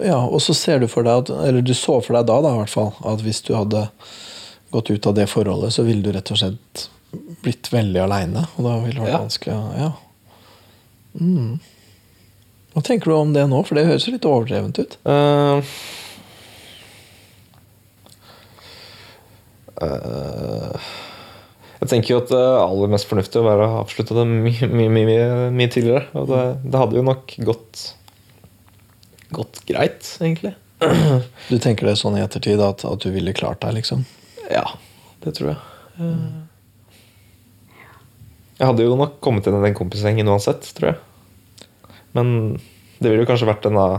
Ja, 0.02 0.18
og 0.26 0.41
så 0.43 0.56
ser 0.58 0.82
du 0.82 0.88
for 0.91 1.06
deg 1.08 1.22
at 1.22 1.30
Eller 1.47 1.62
du 1.64 1.72
så 1.78 2.02
for 2.04 2.18
deg 2.18 2.26
da, 2.28 2.41
da 2.43 2.49
i 2.52 2.58
hvert 2.60 2.74
fall, 2.74 2.89
at 3.08 3.22
hvis 3.24 3.39
du 3.47 3.54
hadde 3.56 3.86
gått 4.72 4.89
ut 4.91 5.07
av 5.07 5.15
det 5.17 5.28
forholdet, 5.32 5.74
så 5.76 5.84
ville 5.88 6.03
du 6.05 6.11
rett 6.15 6.32
og 6.32 6.39
slett 6.39 6.88
blitt 7.43 7.69
veldig 7.74 8.01
aleine. 8.05 8.45
Og 8.55 8.65
da 8.67 8.78
ville 8.80 8.97
det 8.99 9.05
vært 9.05 9.13
Ja. 9.13 9.22
vanskelig 9.26 9.78
Ja. 9.82 9.91
Mm. 11.19 11.59
Hva 12.74 12.82
tenker 12.88 13.11
du 13.11 13.15
om 13.17 13.34
det 13.34 13.47
nå? 13.51 13.65
For 13.67 13.76
det 13.76 13.86
høres 13.86 14.07
litt 14.07 14.24
overdrevent 14.24 14.80
ut. 14.80 14.95
Uh, 15.05 15.59
uh, 19.82 20.78
jeg 21.82 21.89
tenker 21.91 22.13
jo 22.13 22.22
at 22.22 22.32
det 22.32 22.39
aller 22.39 22.93
mest 22.93 23.09
fornuftige 23.09 23.43
å 23.43 23.67
avslutte 23.82 24.15
det 24.15 24.26
mye, 24.30 24.69
mye, 24.69 24.89
mye, 24.93 25.07
mye, 25.09 25.49
mye 25.51 25.72
tidligere. 25.74 26.05
Og 26.15 26.30
det, 26.32 26.43
det 26.63 26.80
hadde 26.80 26.99
jo 27.01 27.03
nok 27.03 27.36
gått 27.43 27.89
gått 29.32 29.61
greit, 29.67 30.17
egentlig. 30.19 30.53
Du 31.49 31.57
tenker 31.61 31.88
det 31.88 31.97
sånn 31.99 32.17
i 32.17 32.24
ettertid 32.24 32.59
at, 32.63 32.84
at 32.88 33.03
du 33.03 33.11
ville 33.13 33.32
klart 33.38 33.61
deg, 33.63 33.78
liksom? 33.80 34.03
Ja, 34.52 34.66
det 35.24 35.36
tror 35.38 35.54
jeg. 35.54 35.60
Jeg 38.60 38.68
hadde 38.70 38.86
jo 38.86 38.97
nok 38.99 39.16
kommet 39.24 39.47
inn 39.49 39.58
i 39.58 39.64
den 39.66 39.78
kompisgjengen 39.78 40.30
uansett, 40.30 40.68
tror 40.78 40.91
jeg. 40.91 40.99
Men 42.18 42.34
det 43.02 43.10
ville 43.10 43.24
jo 43.24 43.30
kanskje 43.30 43.47
vært 43.49 43.66
en 43.70 43.78
av 43.82 43.93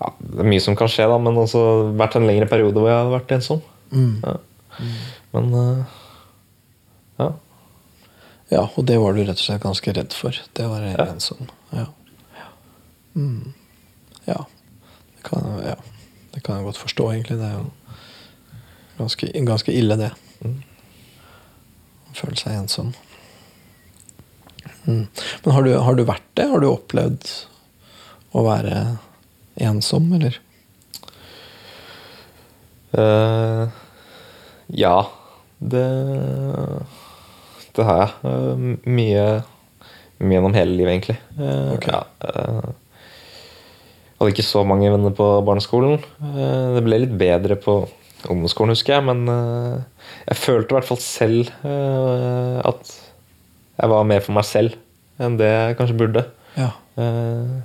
ja, 0.00 0.08
Det 0.18 0.40
er 0.42 0.48
mye 0.50 0.62
som 0.64 0.74
kan 0.76 0.90
skje, 0.92 1.06
da, 1.08 1.16
men 1.22 1.38
også 1.40 1.60
vært 1.96 2.16
en 2.18 2.26
lengre 2.28 2.48
periode 2.50 2.76
hvor 2.80 2.90
jeg 2.90 2.98
hadde 2.98 3.14
vært 3.14 3.34
ensom. 3.36 3.62
Mm. 3.92 4.16
Ja. 4.24 4.34
Men 5.36 5.54
eh, 5.60 6.00
ja. 7.22 7.28
Ja, 8.52 8.64
og 8.76 8.84
det 8.86 8.98
var 9.02 9.14
du 9.16 9.22
rett 9.24 9.38
og 9.40 9.44
slett 9.44 9.62
ganske 9.64 9.94
redd 9.96 10.12
for. 10.14 10.36
Det 10.54 10.66
var 10.70 10.84
jeg 10.84 10.98
Ja. 10.98 11.06
ensom. 11.14 11.48
Ja. 11.72 11.86
Ja. 12.36 12.48
Mm. 13.16 13.54
ja. 14.28 14.40
Det 15.16 15.24
kan, 15.30 15.48
ja. 15.64 15.76
Det 16.34 16.42
kan 16.44 16.58
jeg 16.60 16.66
godt 16.68 16.82
forstå, 16.82 17.08
egentlig. 17.14 17.38
Det 17.40 17.48
er 17.48 17.56
jo 17.56 17.70
ganske, 18.98 19.30
ganske 19.46 19.72
ille, 19.74 19.96
det. 20.00 20.12
Mm. 20.44 20.56
Føle 22.16 22.38
seg 22.40 22.56
ensom. 22.56 22.94
Mm. 24.86 25.06
Men 25.44 25.52
har 25.52 25.66
du, 25.66 25.74
har 25.82 25.98
du 25.98 26.04
vært 26.06 26.28
det? 26.38 26.48
Har 26.50 26.62
du 26.62 26.70
opplevd 26.70 27.30
å 28.36 28.44
være 28.46 28.80
ensom, 29.66 30.08
eller? 30.16 30.38
Uh, 32.96 33.68
ja, 34.72 34.96
det 35.58 35.86
Det 37.76 37.84
har 37.84 37.98
jeg. 38.00 38.12
Uh, 38.24 38.76
mye, 38.88 39.24
mye 40.22 40.38
gjennom 40.38 40.56
hele 40.56 40.78
livet, 40.78 40.94
egentlig. 40.94 41.18
Uh, 41.36 41.74
okay. 41.76 41.92
ja, 41.92 42.72
hadde 44.16 44.32
ikke 44.32 44.46
så 44.46 44.62
mange 44.64 44.88
venner 44.88 45.12
på 45.12 45.26
barneskolen. 45.44 45.98
Det 46.16 46.80
ble 46.86 47.02
litt 47.02 47.18
bedre 47.20 47.58
på 47.60 47.82
ungdomsskolen, 48.32 48.74
husker 48.74 48.96
jeg, 48.96 49.04
men 49.06 49.24
eh, 49.32 50.08
jeg 50.30 50.38
følte 50.42 50.72
i 50.74 50.76
hvert 50.78 50.88
fall 50.88 51.00
selv 51.02 51.50
eh, 51.66 52.58
at 52.66 52.92
jeg 53.76 53.92
var 53.92 54.06
mer 54.08 54.22
for 54.24 54.36
meg 54.36 54.46
selv 54.48 54.76
enn 55.20 55.38
det 55.40 55.48
jeg 55.48 55.76
kanskje 55.78 55.98
burde. 56.00 56.22
Ja. 56.58 56.70
Eh, 57.00 57.56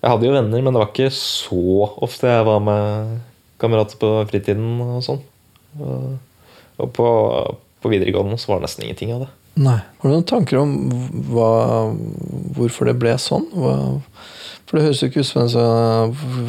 Jeg 0.00 0.08
hadde 0.14 0.24
jo 0.26 0.32
venner, 0.32 0.62
men 0.64 0.72
det 0.72 0.80
var 0.80 0.88
ikke 0.94 1.10
så 1.12 1.60
ofte 2.00 2.30
jeg 2.30 2.46
var 2.48 2.60
med 2.64 3.18
kamerater 3.60 3.98
på 4.00 4.12
fritiden 4.30 4.78
og 4.80 5.02
sånn. 5.04 5.18
Og, 5.76 6.06
og 6.80 6.92
på, 6.96 7.08
på 7.84 7.92
videregående 7.92 8.38
så 8.40 8.48
var 8.54 8.62
det 8.62 8.68
nesten 8.70 8.86
ingenting 8.86 9.12
av 9.12 9.26
det. 9.26 9.30
Nei. 9.60 9.76
Har 10.00 10.08
du 10.08 10.14
noen 10.14 10.24
tanker 10.30 10.56
om 10.62 10.72
hva, 11.34 11.50
hvorfor 12.56 12.88
det 12.88 12.96
ble 13.02 13.12
sånn? 13.20 13.44
Hva, 13.52 13.74
for 14.64 14.78
det 14.78 14.86
høres 14.86 15.02
jo 15.04 15.10
ikke 15.10 15.20
ut 15.20 15.28
som 15.28 15.42
en 15.44 15.52
så 15.52 15.66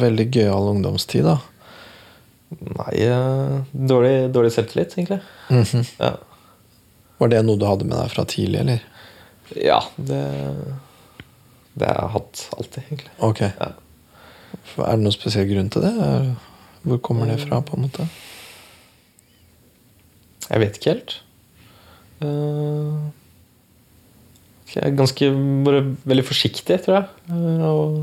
veldig 0.00 0.26
gøyal 0.32 0.70
ungdomstid, 0.72 1.26
da. 1.28 1.36
Nei, 2.60 2.94
eh, 3.06 3.58
dårlig, 3.72 4.14
dårlig 4.34 4.52
selvtillit, 4.52 4.94
egentlig. 4.98 5.20
Mhm. 5.50 5.86
Ja, 6.00 6.12
Var 7.22 7.28
det 7.32 7.42
noe 7.46 7.56
du 7.60 7.64
hadde 7.68 7.86
med 7.86 7.96
deg 7.98 8.10
fra 8.12 8.24
tidlig, 8.28 8.60
eller? 8.60 8.82
ja 9.56 9.78
det, 10.00 10.18
det 11.76 11.86
har 11.88 11.98
jeg 12.00 12.12
hatt 12.14 12.42
alltid, 12.56 12.82
egentlig. 12.88 13.10
Ok. 13.22 13.40
Ja. 13.46 13.68
Er 14.82 14.96
det 14.96 15.04
noen 15.04 15.14
spesiell 15.14 15.48
grunn 15.50 15.68
til 15.72 15.82
det? 15.84 15.92
Hvor 16.82 16.98
kommer 17.04 17.28
det 17.30 17.38
fra, 17.44 17.60
på 17.62 17.76
en 17.76 17.84
måte? 17.86 18.06
Jeg 20.48 20.60
vet 20.64 20.76
ikke 20.80 20.92
helt. 20.96 21.14
Eh, 22.22 22.96
jeg 24.72 24.82
er 24.88 24.96
ganske 24.98 25.28
bare 25.66 25.84
veldig 26.08 26.24
forsiktig, 26.26 26.80
tror 26.84 26.98
jeg. 26.98 27.06
Eh, 27.30 27.64
og, 27.68 28.02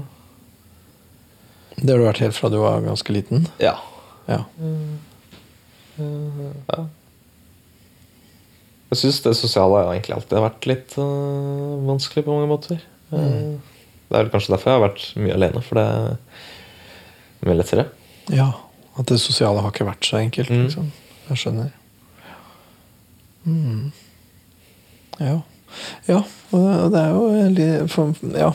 Det 1.80 1.90
har 1.94 1.98
du 2.02 2.08
vært 2.08 2.24
helt 2.24 2.36
fra 2.38 2.50
du 2.54 2.58
var 2.62 2.82
ganske 2.86 3.14
liten? 3.16 3.48
ja. 3.60 3.76
Ja. 4.30 4.44
Eh, 6.00 6.54
ja. 6.70 6.86
Jeg 8.90 8.98
syns 9.04 9.20
det 9.26 9.36
sosiale 9.38 9.84
har 9.84 9.92
egentlig 9.94 10.16
alltid 10.16 10.42
vært 10.42 10.66
litt 10.70 10.96
uh, 10.98 11.76
vanskelig 11.86 12.24
på 12.26 12.34
mange 12.34 12.50
måter. 12.50 12.80
Mm. 13.12 13.60
Det 14.10 14.18
er 14.18 14.24
vel 14.24 14.32
kanskje 14.34 14.54
derfor 14.56 14.72
jeg 14.72 14.80
har 14.80 14.88
vært 14.88 15.04
mye 15.22 15.36
alene, 15.36 15.62
for 15.62 15.78
det 15.78 15.84
er 15.90 17.50
mye 17.50 17.60
lettere. 17.62 17.86
ja. 18.34 18.50
At 19.00 19.08
det 19.08 19.16
sosiale 19.22 19.62
har 19.64 19.72
ikke 19.72 19.86
vært 19.88 20.04
så 20.10 20.18
enkelt, 20.20 20.50
Mm. 20.52 20.64
liksom. 20.66 20.88
Jeg 21.30 21.38
skjønner. 21.40 21.70
Mm. 23.46 23.92
Ja. 25.22 25.38
Ja, 26.10 26.18
og 26.52 26.92
det 26.92 27.00
er 27.00 27.14
jo 27.14 27.50
litt 27.54 28.34
Ja. 28.36 28.50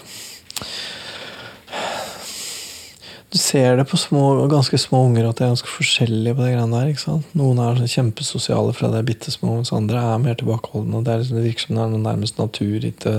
Du 3.35 3.39
ser 3.43 3.77
det 3.77 3.85
på 3.91 3.99
små, 3.99 4.47
ganske 4.47 4.79
små 4.79 5.01
unger 5.09 5.25
at 5.27 5.41
de 5.41 5.43
er 5.43 5.49
ganske 5.51 5.67
forskjellige 5.67 6.37
på 6.39 6.45
de 6.45 6.53
greiene 6.53 6.71
der. 6.79 6.91
ikke 6.93 7.03
sant? 7.03 7.33
Noen 7.35 7.59
er 7.59 7.81
sånn 7.81 7.91
kjempesosiale 7.91 8.75
fra 8.79 8.93
de 8.93 9.01
er 9.01 9.09
bitte 9.09 9.35
små, 9.35 9.57
mens 9.57 9.73
andre 9.75 9.99
er 9.99 10.21
mer 10.23 10.37
tilbakeholdne. 10.39 11.01
Det, 11.03 11.11
er 11.11 11.25
liksom, 11.25 11.41
det 11.41 11.49
virker 11.49 11.67
som 11.67 11.75
det 11.75 11.83
er 11.83 11.91
noen 11.97 12.07
nærmest 12.07 12.39
naturgitte 12.39 13.17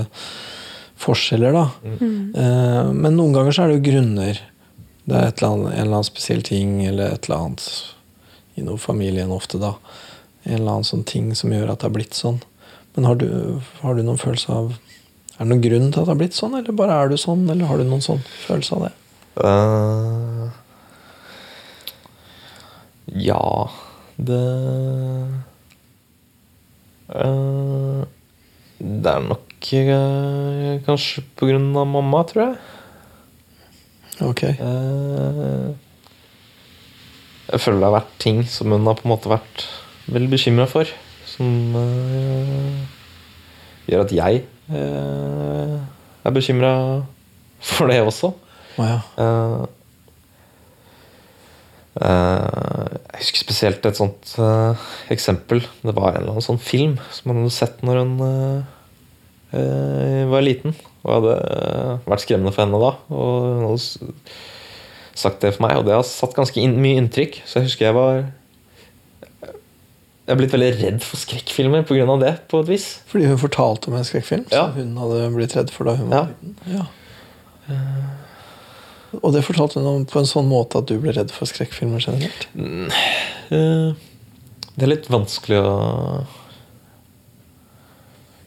forskjeller, 1.04 1.52
da. 1.52 1.66
Eh, 2.40 2.88
men 2.96 3.18
noen 3.18 3.36
ganger 3.36 3.52
så 3.52 3.66
er 3.66 3.74
det 3.74 3.76
jo 3.76 3.84
grunner. 3.90 4.42
Det 5.04 5.20
er 5.20 5.28
et 5.28 5.44
eller 5.44 5.52
annet, 5.52 5.68
en 5.74 5.84
eller 5.84 5.98
annen 5.98 6.08
spesiell 6.08 6.42
ting 6.48 6.74
eller 6.86 7.12
et 7.12 7.28
eller 7.28 7.42
annet 7.50 7.70
i 8.56 8.64
noe 8.64 8.80
familien 8.80 9.36
ofte, 9.36 9.60
da. 9.60 9.76
En 10.48 10.62
eller 10.62 10.78
annen 10.78 10.92
sånn 10.94 11.04
ting 11.04 11.34
som 11.36 11.52
gjør 11.52 11.74
at 11.74 11.82
det 11.82 11.90
har 11.90 11.96
blitt 12.00 12.16
sånn. 12.16 12.40
Men 12.96 13.12
har 13.12 13.20
du, 13.20 13.28
har 13.84 14.00
du 14.00 14.00
noen 14.00 14.22
følelse 14.22 14.62
av 14.62 14.78
Er 15.36 15.44
det 15.44 15.52
noen 15.52 15.60
grunn 15.60 15.90
til 15.92 16.00
at 16.00 16.06
det 16.06 16.14
har 16.14 16.24
blitt 16.24 16.40
sånn, 16.40 16.54
eller 16.56 16.72
bare 16.72 16.94
er 16.96 17.10
du 17.12 17.20
sånn? 17.20 17.42
Eller 17.52 17.68
har 17.68 17.76
du 17.76 17.84
noen 17.84 18.00
sånn 18.00 18.24
følelse 18.46 18.78
av 18.78 18.86
det? 18.86 18.96
Eh, 19.36 20.48
ja 23.20 23.70
Det 24.16 24.38
uh, 27.12 28.04
Det 28.80 29.10
er 29.12 29.26
nok 29.28 29.68
uh, 29.68 30.80
kanskje 30.86 31.24
på 31.36 31.48
grunn 31.50 31.68
av 31.76 31.86
mamma, 31.90 32.22
tror 32.28 32.42
jeg. 32.46 32.56
Ok. 34.24 34.42
Jeg 37.46 37.60
føler 37.60 37.78
det 37.80 37.88
har 37.88 37.98
vært 37.98 38.14
ting 38.22 38.40
som 38.48 38.72
hun 38.72 38.88
har 38.88 38.96
på 38.96 39.04
en 39.04 39.12
måte 39.12 39.32
vært 39.32 39.66
veldig 40.08 40.30
bekymra 40.32 40.66
for. 40.70 40.88
Som 41.28 41.76
gjør 43.90 44.04
at 44.06 44.14
jeg 44.16 44.44
er 44.72 46.36
bekymra 46.36 46.72
for 47.60 47.92
det 47.92 48.00
også. 48.00 48.32
Å 48.76 48.86
ja. 48.86 48.96
uh, 49.16 49.64
uh, 52.02 52.96
jeg 53.14 53.22
husker 53.22 53.40
spesielt 53.44 53.86
et 53.88 53.96
sånt 53.98 54.34
uh, 54.42 54.76
eksempel. 55.12 55.62
Det 55.82 55.94
var 55.96 56.12
en 56.14 56.22
eller 56.22 56.34
annen 56.36 56.44
sånn 56.44 56.60
film 56.60 56.98
som 57.10 57.30
man 57.32 57.44
hadde 57.44 57.56
sett 57.56 57.84
når 57.86 58.02
hun 58.02 58.16
var 60.28 60.42
liten. 60.44 60.74
Og 61.06 61.12
hadde 61.14 61.34
vært 62.10 62.24
skremmende 62.26 62.52
for 62.52 62.66
henne 62.66 62.80
da. 62.82 62.90
Og 63.14 63.46
hun 63.46 63.62
hadde 63.70 64.34
sagt 65.16 65.40
det 65.40 65.54
for 65.56 65.64
meg, 65.64 65.78
og 65.78 65.86
det 65.88 65.94
har 65.96 66.04
satt 66.04 66.34
ganske 66.36 66.60
inn, 66.60 66.74
mye 66.82 66.98
inntrykk. 67.00 67.38
Så 67.48 67.60
jeg 67.62 67.70
husker 67.70 67.88
jeg 67.88 67.96
var 67.96 68.26
Jeg 70.26 70.34
er 70.34 70.38
blitt 70.40 70.54
veldig 70.56 70.70
redd 70.80 71.04
for 71.06 71.22
skrekkfilmer 71.22 71.84
pga. 71.86 72.16
det, 72.18 72.32
på 72.50 72.58
et 72.60 72.68
vis. 72.68 72.86
Fordi 73.06 73.28
hun 73.30 73.38
fortalte 73.38 73.88
om 73.88 73.94
en 73.94 74.04
skrekkfilm 74.04 74.44
Ja. 74.50 74.66
som 74.66 74.72
hun 74.74 74.96
hadde 74.98 75.30
blitt 75.36 75.54
redd 75.56 75.70
for 75.70 75.84
da 75.86 75.94
hun 75.94 76.10
var 76.10 76.16
Ja. 76.16 76.26
liten. 76.26 76.56
Ja. 76.66 76.84
Og 79.22 79.32
det 79.34 79.44
fortalte 79.46 79.80
hun 79.80 79.86
om 79.90 80.04
på 80.08 80.18
en 80.20 80.28
sånn 80.28 80.48
måte 80.50 80.80
at 80.80 80.88
du 80.90 80.96
ble 81.02 81.12
redd 81.16 81.30
for 81.34 81.48
skrekkfilmer 81.48 82.02
generelt? 82.02 82.46
Eh, 82.56 83.92
Det 84.76 84.84
er 84.84 84.90
litt 84.92 85.06
vanskelig 85.08 85.58
å 85.64 85.74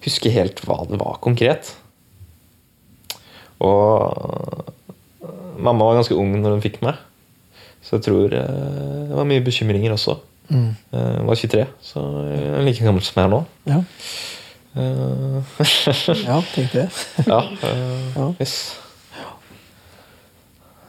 huske 0.05 0.31
helt 0.33 0.61
hva 0.65 0.77
det 0.89 0.99
var 1.01 1.17
konkret. 1.23 1.73
Og 3.59 4.05
eh, 4.05 5.29
mamma 5.59 5.89
var 5.89 5.99
ganske 5.99 6.15
ung 6.15 6.35
når 6.39 6.57
hun 6.57 6.63
fikk 6.63 6.79
meg, 6.85 6.99
så 7.83 7.97
jeg 7.97 8.05
tror 8.07 8.35
eh, 8.35 9.07
det 9.09 9.17
var 9.17 9.27
mye 9.29 9.43
bekymringer 9.45 9.95
også. 9.97 10.19
Mm. 10.49 10.69
Var 11.27 11.37
23, 11.37 11.65
så 11.85 12.01
jeg 12.25 12.45
er 12.57 12.63
like 12.65 12.81
gammel 12.81 13.03
som 13.05 13.19
jeg 13.19 13.27
er 13.27 13.33
nå. 13.35 13.41
Ja. 13.69 13.81
Ja, 16.29 16.37
tenkte 16.53 16.83
jeg. 16.85 16.89
ja. 17.27 17.39
uh, 17.41 18.15
Ja. 18.19 18.27
Yes. 18.39 18.53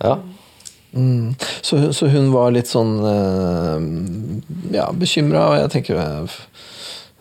Ja. 0.00 0.14
Mm. 0.92 1.34
Så, 1.62 1.76
hun- 1.78 1.92
så 1.94 2.08
hun 2.10 2.32
var 2.34 2.50
litt 2.54 2.66
sånn 2.70 2.96
uh, 3.04 3.76
ja, 4.74 4.88
bekymra, 4.96 5.44
og 5.52 5.58
jeg 5.60 5.70
tenker 5.76 6.00
eh, 6.02 6.38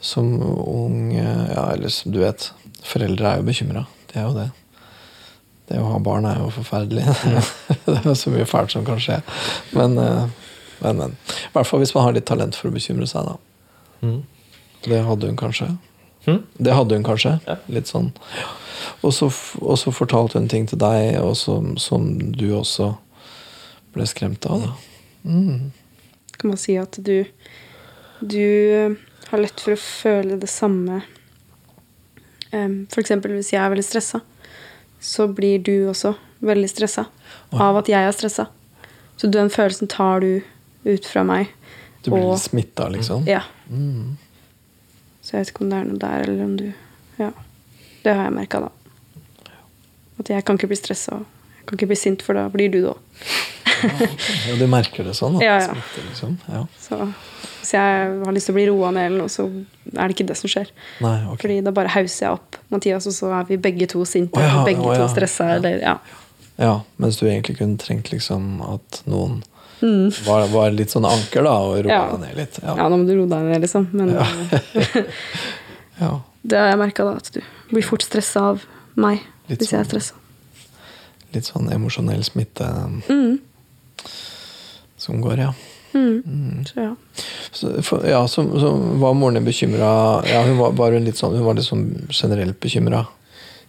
som 0.02 0.32
ung 0.42 1.12
eh, 1.14 1.44
Ja, 1.54 1.68
eller 1.76 1.92
som 1.94 2.12
du 2.16 2.18
vet, 2.24 2.48
foreldre 2.88 3.34
er 3.36 3.42
jo 3.44 3.46
bekymra. 3.52 3.84
Det 4.10 4.18
er 4.22 4.26
jo 4.30 4.34
det. 4.40 4.48
Det 5.70 5.78
å 5.84 5.92
ha 5.92 6.00
barn 6.02 6.26
er 6.26 6.40
jo 6.42 6.50
forferdelig. 6.56 7.04
det 7.86 7.98
er 8.00 8.08
jo 8.10 8.16
så 8.18 8.32
mye 8.34 8.48
fælt 8.50 8.74
som 8.74 8.88
kan 8.88 8.98
skje. 9.04 9.20
Men, 9.78 9.94
men, 10.00 10.98
men. 11.04 11.14
I 11.30 11.52
hvert 11.54 11.70
fall 11.70 11.84
hvis 11.84 11.94
man 11.94 12.08
har 12.08 12.16
litt 12.18 12.26
talent 12.26 12.58
for 12.58 12.72
å 12.72 12.74
bekymre 12.74 13.06
seg, 13.12 13.28
da. 13.30 13.36
Mm. 14.02 14.24
Det 14.88 15.04
hadde 15.06 15.30
hun 15.30 15.38
kanskje. 15.38 15.68
Hm? 16.30 16.40
Det 16.58 16.76
hadde 16.78 16.96
hun 17.00 17.06
kanskje. 17.08 17.36
Ja. 17.48 17.58
Litt 17.72 17.90
sånn. 17.92 18.12
Og 19.02 19.14
så, 19.16 19.30
og 19.62 19.78
så 19.80 19.92
fortalte 19.96 20.40
hun 20.40 20.48
ting 20.52 20.68
til 20.70 20.80
deg 20.82 21.18
og 21.22 21.36
som, 21.40 21.76
som 21.82 22.08
du 22.36 22.50
også 22.58 22.94
ble 23.96 24.06
skremt 24.10 24.46
av. 24.50 24.66
da. 24.68 24.74
Mm. 25.30 25.72
Kan 26.40 26.54
man 26.54 26.60
si 26.62 26.78
at 26.80 26.96
du 27.04 27.26
Du 28.22 28.96
har 29.30 29.40
lett 29.40 29.60
for 29.62 29.76
å 29.76 29.80
føle 29.80 30.36
det 30.40 30.50
samme 30.52 31.02
um, 32.52 32.88
eksempel 32.98 33.36
hvis 33.38 33.54
jeg 33.54 33.62
er 33.62 33.72
veldig 33.72 33.86
stressa, 33.86 34.22
så 35.00 35.28
blir 35.32 35.62
du 35.64 35.88
også 35.92 36.16
veldig 36.44 36.70
stressa 36.72 37.06
av 37.56 37.80
at 37.80 37.92
jeg 37.92 38.04
er 38.08 38.16
stressa. 38.16 38.48
Så 39.20 39.30
den 39.32 39.52
følelsen 39.52 39.88
tar 39.92 40.24
du 40.24 40.42
ut 40.88 41.06
fra 41.06 41.24
meg. 41.28 41.54
Du 42.04 42.12
blir 42.12 42.24
og- 42.24 42.34
litt 42.34 42.44
smitta, 42.48 42.90
liksom. 42.90 43.28
Ja. 43.28 43.42
Mm. 43.70 44.18
Så 45.30 45.36
jeg 45.36 45.44
vet 45.44 45.52
ikke 45.54 45.62
om 45.62 45.70
det 45.70 45.78
er 45.78 45.90
noe 45.92 46.02
der, 46.02 46.26
eller 46.26 46.44
om 46.44 46.58
du 46.58 46.68
Ja. 47.20 47.30
Det 48.02 48.14
har 48.16 48.24
jeg 48.30 48.34
merka, 48.34 48.62
da. 48.64 48.70
At 50.18 50.30
jeg 50.32 50.46
kan 50.48 50.58
ikke 50.58 50.70
bli 50.72 50.78
stressa. 50.80 51.20
Jeg 51.60 51.66
kan 51.68 51.78
ikke 51.78 51.90
bli 51.92 51.98
sint, 52.00 52.24
for 52.26 52.34
da 52.34 52.48
blir 52.50 52.72
du 52.72 52.80
det 52.82 52.94
òg. 52.96 52.98
Ja, 54.50 54.56
du 54.60 54.66
merker 54.68 55.06
det 55.08 55.14
sånn? 55.16 55.38
Ja, 55.40 55.60
ja. 55.62 55.68
smitter, 55.70 56.08
liksom? 56.10 56.34
Ja. 56.50 56.64
Så 56.82 56.98
hvis 57.60 57.76
jeg 57.76 58.16
har 58.26 58.34
lyst 58.36 58.50
til 58.50 58.56
å 58.56 58.58
bli 58.58 58.66
roa 58.68 58.90
ned, 58.96 59.06
eller 59.12 59.22
noe, 59.22 59.32
så 59.32 59.46
er 59.94 60.02
det 60.10 60.16
ikke 60.18 60.26
det 60.32 60.36
som 60.40 60.52
skjer. 60.52 60.72
Nei, 61.04 61.14
okay. 61.30 61.44
Fordi 61.44 61.60
da 61.68 61.74
bare 61.76 61.94
hauser 61.94 62.26
jeg 62.26 62.40
opp 62.40 62.58
Mathias, 62.74 63.08
og 63.08 63.16
så 63.16 63.30
er 63.38 63.46
vi 63.52 63.60
begge 63.62 63.88
to 63.94 64.02
sinte 64.10 64.40
Oh, 64.40 64.48
ja, 64.48 64.66
begge 64.68 64.84
oh, 64.84 64.96
ja. 64.96 65.04
to 65.04 65.14
stressa. 65.14 65.52
Eller, 65.60 65.80
ja. 65.84 65.96
Ja, 66.60 66.74
mens 67.00 67.22
du 67.22 67.28
egentlig 67.30 67.60
kunne 67.62 67.80
trengt 67.80 68.12
liksom 68.12 68.60
at 68.66 69.02
noen 69.08 69.40
Mm. 69.82 70.10
var, 70.26 70.48
var 70.52 70.72
litt 70.76 70.92
sånn 70.92 71.06
anker, 71.08 71.44
da, 71.48 71.54
og 71.64 71.78
roa 71.86 71.92
Ja. 71.94 72.02
deg 72.12 72.20
ned 72.26 72.36
litt. 72.38 72.60
ja, 72.64 72.76
Ja. 72.76 72.88
nå 72.90 72.98
må 73.00 73.06
du 73.08 73.14
roe 73.16 73.30
deg 73.32 73.46
ned, 73.48 73.62
liksom. 73.64 73.88
Men 73.94 74.10
ja. 74.14 74.26
det 76.50 76.58
har 76.60 76.70
jeg 76.74 76.80
merka, 76.82 77.06
da. 77.08 77.16
At 77.20 77.32
du 77.34 77.42
blir 77.72 77.86
fort 77.86 78.04
stressa 78.04 78.40
av 78.54 78.66
meg 79.00 79.22
Litt 79.50 79.60
hvis 79.62 79.72
jeg 79.72 79.80
er 79.80 79.84
sånn. 79.86 79.90
stressa. 79.90 80.16
Litt 81.34 81.46
sånn 81.48 81.70
emosjonell 81.74 82.24
smitte 82.26 82.68
Mm. 83.08 83.40
som 84.98 85.22
går, 85.22 85.38
ja. 85.38 85.54
Mm. 85.94 86.66
Så 86.68 86.76
ja. 86.84 86.96
Så, 87.52 87.72
for, 87.84 88.04
ja, 88.06 88.20
så, 88.28 88.44
så 88.60 88.72
var 89.02 89.14
moren 89.18 89.40
din 89.40 89.46
bekymra 89.48 90.22
ja, 90.28 90.44
hun, 90.46 90.58
var, 90.60 90.72
var 90.78 90.92
hun, 90.94 91.06
litt 91.08 91.18
sånn, 91.18 91.34
hun 91.36 91.46
var 91.48 91.56
litt 91.58 91.66
sånn 91.66 91.88
generelt 92.14 92.60
bekymra? 92.62 93.06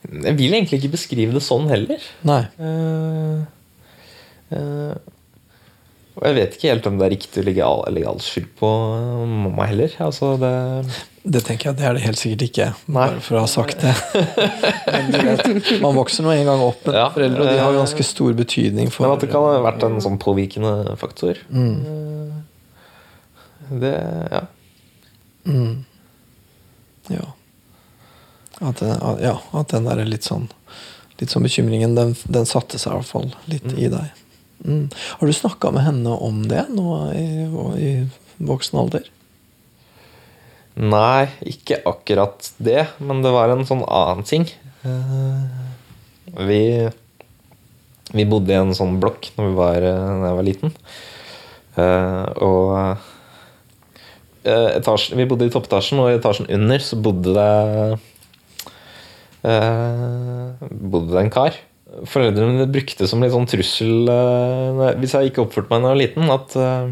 Jeg 0.05 0.37
vil 0.37 0.53
egentlig 0.53 0.81
ikke 0.83 0.93
beskrive 0.97 1.33
det 1.37 1.43
sånn 1.45 1.69
heller. 1.69 2.01
Nei. 2.29 2.43
Uh, 2.61 3.41
eh, 4.53 4.95
og 6.19 6.25
jeg 6.27 6.35
vet 6.37 6.57
ikke 6.57 6.69
helt 6.73 6.87
om 6.91 6.97
det 6.99 7.07
er 7.07 7.13
riktig 7.15 7.41
å 7.43 7.47
legge 7.47 7.63
all, 7.65 7.81
legge 7.95 8.09
all 8.11 8.21
skyld 8.25 8.49
på 8.59 8.69
eh, 8.97 9.23
mamma 9.47 9.67
heller. 9.71 9.93
Altså 10.03 10.33
det, 10.41 10.51
Det 11.23 11.43
tenker 11.47 11.71
jeg, 11.71 11.79
det 11.79 11.87
er 11.87 11.97
det 11.97 12.03
helt 12.05 12.19
sikkert 12.21 12.45
ikke. 12.49 12.67
Nei. 12.91 13.07
Bare 13.15 13.23
for 13.25 13.39
å 13.39 13.45
ha 13.45 13.51
sagt 13.51 13.85
det. 13.85 13.95
Men 14.91 15.11
du 15.15 15.19
vet, 15.29 15.71
man 15.85 15.97
vokser 15.97 16.27
nå 16.27 16.33
en 16.35 16.45
gang 16.51 16.65
opp 16.67 16.83
med 16.89 16.99
Ja. 16.99 17.07
foreldre, 17.15 17.45
og 17.45 17.51
de 17.53 17.59
har 17.63 17.79
ganske 17.79 18.07
stor 18.11 18.35
betydning 18.39 18.91
for 18.93 19.07
men 19.07 19.15
at 19.17 19.25
det 19.25 19.31
kan 19.33 19.47
ha 19.47 19.61
vært 19.65 19.85
en 19.87 20.01
sånn 20.03 20.19
påvirkende 20.21 20.97
faktor. 21.01 21.39
Mm. 21.55 22.43
Det 23.81 23.95
Ja. 24.35 24.43
Mm. 25.47 25.85
Ja. 27.09 27.29
At, 28.61 28.83
ja. 29.23 29.37
At 29.57 29.69
den 29.73 29.87
der 29.89 30.05
litt 30.05 30.27
sånn 30.27 30.51
Litt 31.21 31.33
sånn 31.33 31.45
bekymringen, 31.45 31.95
den, 31.97 32.15
den 32.33 32.47
satte 32.49 32.79
seg 32.81 32.93
i 32.93 32.97
hvert 32.99 33.09
fall 33.09 33.27
litt 33.53 33.67
i 33.77 33.89
deg. 33.93 34.20
Mm. 34.65 34.91
Har 34.93 35.27
du 35.27 35.33
snakka 35.33 35.71
med 35.73 35.87
henne 35.87 36.13
om 36.21 36.43
det 36.49 36.67
nå 36.75 36.97
i, 37.17 37.27
i 37.81 37.93
voksen 38.45 38.79
alder? 38.83 39.07
Nei, 40.81 41.29
ikke 41.45 41.81
akkurat 41.89 42.53
det, 42.63 42.87
men 43.03 43.21
det 43.25 43.33
var 43.35 43.53
en 43.53 43.67
sånn 43.69 43.83
annen 43.85 44.27
ting. 44.29 44.47
Eh, 44.87 45.45
Vi, 46.47 46.63
vi 48.15 48.25
bodde 48.29 48.55
i 48.55 48.59
en 48.61 48.75
sånn 48.77 49.01
blokk 49.03 49.33
var, 49.37 49.83
når 49.83 50.27
jeg 50.29 50.37
var 50.39 50.47
liten. 50.47 50.77
Eh, 51.81 52.27
og 52.45 52.71
eh, 54.45 54.71
etasjen, 54.77 55.19
Vi 55.19 55.27
bodde 55.31 55.49
i 55.49 55.53
toppetasjen, 55.53 56.01
og 56.03 56.13
i 56.13 56.19
etasjen 56.21 56.49
under 56.55 56.85
så 56.85 56.99
bodde 57.03 57.35
det 57.35 57.99
eh, 59.51 60.71
Bodde 60.71 61.13
det 61.13 61.25
en 61.25 61.35
kar. 61.35 61.59
Foreldrene 62.07 62.55
mine 62.55 62.71
brukte 62.71 63.09
som 63.11 63.23
litt 63.23 63.35
sånn 63.35 63.49
trussel 63.51 64.11
eh, 64.13 64.91
hvis 65.03 65.17
jeg 65.17 65.31
ikke 65.31 65.43
oppførte 65.45 65.73
meg 65.73 65.83
da 65.83 65.91
jeg 65.91 65.97
var 65.97 66.03
liten. 66.05 66.35
at 66.35 66.59
eh, 66.61 66.91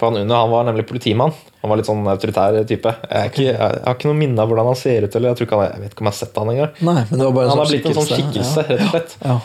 for 0.00 0.08
han 0.08 0.22
under 0.22 0.36
han 0.36 0.50
var 0.50 0.64
nemlig 0.64 0.86
politimann. 0.88 1.32
Han 1.60 1.68
var 1.68 1.76
litt 1.76 1.88
sånn 1.90 2.06
autoritær 2.08 2.56
type. 2.64 2.92
Jeg, 3.04 3.30
ikke, 3.30 3.44
jeg 3.44 3.56
har 3.60 3.96
ikke 3.98 4.08
noe 4.08 4.16
minne 4.16 4.40
av 4.40 4.48
hvordan 4.48 4.70
han 4.70 4.78
ser 4.80 5.04
ut. 5.04 5.16
Eller 5.18 5.28
jeg, 5.28 5.38
tror 5.38 5.46
ikke 5.46 5.58
han, 5.60 5.66
jeg 5.68 5.82
vet 5.82 5.92
ikke 5.92 6.00
om 6.00 6.08
jeg 6.08 6.14
har 6.14 6.20
sett 6.22 6.40
han 6.40 6.52
engang. 6.54 6.70
Nei, 6.88 7.02
men 7.10 7.20
det 7.20 7.26
var 7.26 7.34
bare 7.36 7.50
Han 7.50 7.52
sånn 7.52 7.60
har 7.60 7.72
blitt 7.74 7.88
en 7.90 7.96
sånn 7.98 8.08
skikkelse, 8.08 8.64
rett 8.70 8.86
og 8.86 8.94
slett. 8.94 9.16
Ja. 9.20 9.36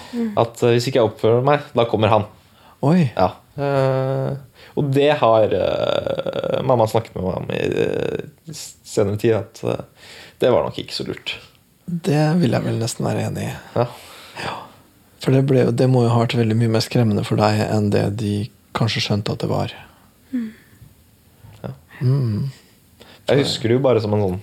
At 0.45 0.63
eh, 0.63 0.76
hvis 0.78 0.88
ikke 0.88 1.01
jeg 1.01 1.09
oppfører 1.09 1.43
meg, 1.51 1.68
da 1.76 1.88
kommer 1.91 2.13
han. 2.13 2.30
Oi. 2.88 3.01
Ja. 3.11 3.30
Uh, 3.55 4.32
og 4.80 4.89
det 4.95 5.11
har 5.22 5.53
uh, 5.59 6.57
mamma 6.68 6.88
snakket 6.91 7.16
med 7.16 7.24
meg 7.24 7.38
om 7.39 7.53
i 7.55 7.61
uh, 7.76 8.55
senere 8.55 9.20
tid. 9.20 9.36
At 9.43 9.86
det 10.39 10.55
var 10.55 10.63
nok 10.63 10.80
ikke 10.80 10.95
så 10.95 11.07
lurt. 11.07 11.36
Det 11.86 12.26
vil 12.39 12.55
jeg 12.55 12.63
vel 12.63 12.80
nesten 12.80 13.07
være 13.07 13.28
enig 13.28 13.49
i. 13.51 13.55
Ja. 13.76 13.89
For 15.25 15.33
det, 15.33 15.41
ble, 15.49 15.63
det 15.73 15.88
må 15.89 16.03
jo 16.05 16.11
ha 16.13 16.19
vært 16.21 16.36
veldig 16.38 16.57
mye 16.59 16.73
mer 16.75 16.83
skremmende 16.86 17.23
for 17.25 17.39
deg 17.39 17.63
enn 17.65 17.88
det 17.93 18.03
de 18.19 18.33
kanskje 18.77 19.01
skjønte 19.07 19.33
at 19.33 19.41
det 19.41 19.49
var. 19.49 19.71
Ja. 21.63 21.71
Mm. 22.03 22.51
Jeg 23.25 23.39
husker 23.41 23.71
det 23.71 23.77
jo 23.79 23.83
bare 23.86 24.01
som 24.03 24.13
en 24.13 24.21
sånn 24.25 24.41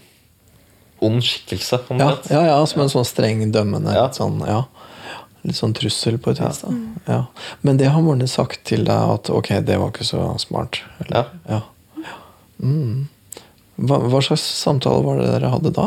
ond 1.03 1.23
skikkelse. 1.27 1.83
Ja, 1.99 2.09
ja, 2.31 2.41
ja, 2.49 2.57
som 2.67 2.83
en 2.85 2.91
sånn 2.91 3.07
streng, 3.07 3.45
dømmende 3.55 3.95
Ja. 3.95 4.07
litt 4.09 4.19
sånn, 4.19 4.41
ja. 4.47 4.65
Litt 5.43 5.59
sånn 5.59 5.75
trussel 5.75 6.19
på 6.23 6.31
et 6.33 6.41
vis. 6.41 6.63
Ja. 7.09 7.25
Men 7.67 7.77
det 7.79 7.91
har 7.91 8.03
moren 8.03 8.23
din 8.23 8.31
sagt 8.31 8.65
til 8.65 8.85
deg 8.87 9.15
at 9.17 9.31
ok, 9.31 9.49
det 9.67 9.79
var 9.79 9.91
ikke 9.91 10.07
så 10.07 10.25
smart? 10.39 10.81
Eller? 11.05 11.31
Ja. 11.51 11.61
Ja. 11.99 12.17
Mm. 12.63 13.09
Hva, 13.83 13.99
hva 14.07 14.21
slags 14.23 14.45
samtale 14.63 15.03
var 15.03 15.19
det 15.19 15.31
dere 15.33 15.51
hadde 15.51 15.73
da? 15.75 15.87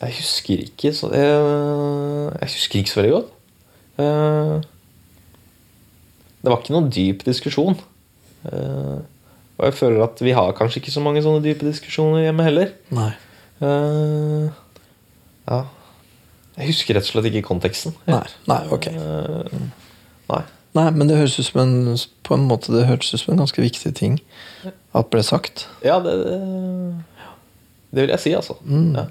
Jeg 0.00 0.14
husker 0.18 0.62
ikke 0.66 0.90
så 0.96 1.08
Jeg, 1.14 1.34
jeg 2.40 2.50
husker 2.56 2.78
ikke 2.80 2.90
så 2.92 3.00
veldig 3.00 3.12
godt. 3.14 3.30
Eh, 4.02 4.54
Det 6.44 6.50
var 6.52 6.60
ikke 6.60 6.74
noen 6.76 6.90
dyp 6.92 7.22
diskusjon. 7.24 7.78
Eh, 8.50 8.98
Og 9.54 9.64
jeg 9.68 9.74
føler 9.78 10.02
at 10.04 10.18
vi 10.20 10.32
har 10.34 10.50
kanskje 10.58 10.80
ikke 10.82 10.90
så 10.92 11.00
mange 11.04 11.22
sånne 11.22 11.40
dype 11.44 11.62
diskusjoner 11.68 12.24
hjemme 12.26 12.42
heller. 12.42 12.72
Nei. 12.90 13.12
Eh, 13.62 14.48
ja. 15.46 15.60
Jeg 16.58 16.68
husker 16.72 16.94
rett 16.98 17.06
og 17.06 17.12
slett 17.14 17.30
ikke 17.30 17.46
konteksten. 17.48 17.94
Nei, 18.10 18.24
nei, 18.50 18.58
ok. 18.74 18.86
Eh, 18.90 19.62
nei. 20.30 20.42
Nei, 20.74 20.88
men 20.90 21.06
det 21.06 21.16
høres 21.20 21.36
ut 21.38 21.46
som 21.46 21.60
en, 21.62 21.94
på 22.26 22.34
en 22.34 22.48
måte, 22.50 22.72
det 22.74 22.86
høres 22.88 23.12
ut 23.14 23.20
som 23.22 23.32
en 23.36 23.44
ganske 23.44 23.62
viktig 23.62 23.92
ting 23.94 24.16
at 24.66 25.06
ble 25.12 25.22
sagt. 25.22 25.68
Ja, 25.86 26.00
det, 26.02 26.14
det, 26.26 26.38
det 27.94 28.02
vil 28.08 28.10
jeg 28.16 28.22
si, 28.24 28.32
altså. 28.34 28.56
Ja. 28.66 29.04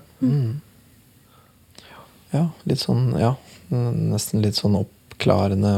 Ja, 2.34 2.48
litt 2.70 2.82
sånn, 2.82 3.12
ja. 3.22 3.36
Nesten 3.70 4.42
litt 4.44 4.58
sånn 4.58 4.78
oppklarende. 4.80 5.76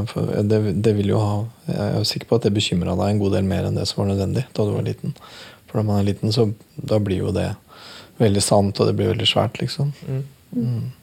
Det, 0.47 0.61
det 0.83 0.95
vil 0.97 1.11
jo 1.13 1.19
ha 1.21 1.35
Jeg 1.67 1.99
er 1.99 2.07
sikker 2.07 2.29
på 2.29 2.39
at 2.39 2.47
det 2.47 2.55
bekymra 2.55 2.95
deg 2.99 3.13
en 3.13 3.21
god 3.21 3.37
del 3.37 3.47
mer 3.47 3.67
enn 3.67 3.77
det 3.77 3.85
som 3.89 4.03
var 4.03 4.13
nødvendig 4.13 4.47
da 4.55 4.65
du 4.65 4.73
var 4.75 4.87
liten. 4.87 5.15
For 5.67 5.79
når 5.79 5.87
man 5.89 6.01
er 6.01 6.09
liten, 6.09 6.31
så 6.31 6.49
da 6.75 7.01
blir 7.03 7.25
jo 7.25 7.35
det 7.35 7.49
veldig 8.21 8.43
sant, 8.43 8.79
og 8.79 8.87
det 8.87 8.95
blir 8.95 9.11
veldig 9.11 9.27
svært, 9.27 9.59
liksom. 9.59 9.91
Mm. 10.55 10.93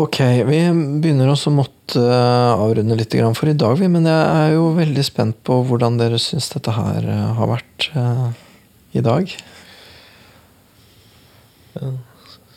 Ok, 0.00 0.16
vi 0.48 0.58
begynner 1.02 1.28
også 1.30 1.52
å 1.52 1.58
måtte 1.60 2.00
eh, 2.02 2.62
avrunde 2.64 2.96
litt 2.98 3.14
for 3.38 3.50
i 3.50 3.54
dag, 3.54 3.76
vi. 3.78 3.86
Men 3.86 4.08
jeg 4.08 4.22
er 4.40 4.54
jo 4.56 4.72
veldig 4.74 5.04
spent 5.06 5.36
på 5.46 5.60
hvordan 5.68 6.00
dere 6.00 6.18
syns 6.18 6.48
dette 6.50 6.74
her 6.74 7.06
eh, 7.06 7.28
har 7.38 7.50
vært 7.52 7.90
eh, 7.94 8.24
i 8.98 9.04
dag. 9.04 9.36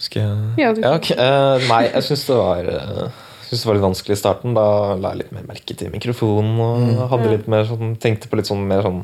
Skal 0.08 0.24
jeg 0.24 0.60
Ja, 0.64 0.74
du- 0.74 0.84
ok. 0.88 1.12
Eh, 1.12 1.68
nei, 1.68 1.82
jeg 1.92 2.04
syns 2.08 2.26
det 2.30 2.38
var 2.40 2.70
eh, 2.74 3.10
synes 3.48 3.62
det 3.64 3.68
var 3.70 3.78
litt 3.78 3.86
vanskelig 3.88 4.16
i 4.18 4.22
starten. 4.22 4.54
Da 4.58 4.66
la 4.96 5.12
jeg 5.14 5.22
litt 5.24 5.34
mer 5.36 5.48
merke 5.50 5.76
til 5.78 5.92
mikrofonen 5.94 6.60
og 6.64 7.10
hadde 7.12 7.32
litt 7.36 7.48
mer 7.52 7.68
sånn, 7.68 7.96
tenkte 8.00 8.30
på 8.32 8.40
litt 8.40 8.48
sånn 8.50 8.64
mer 8.68 8.82
sånn 8.88 9.04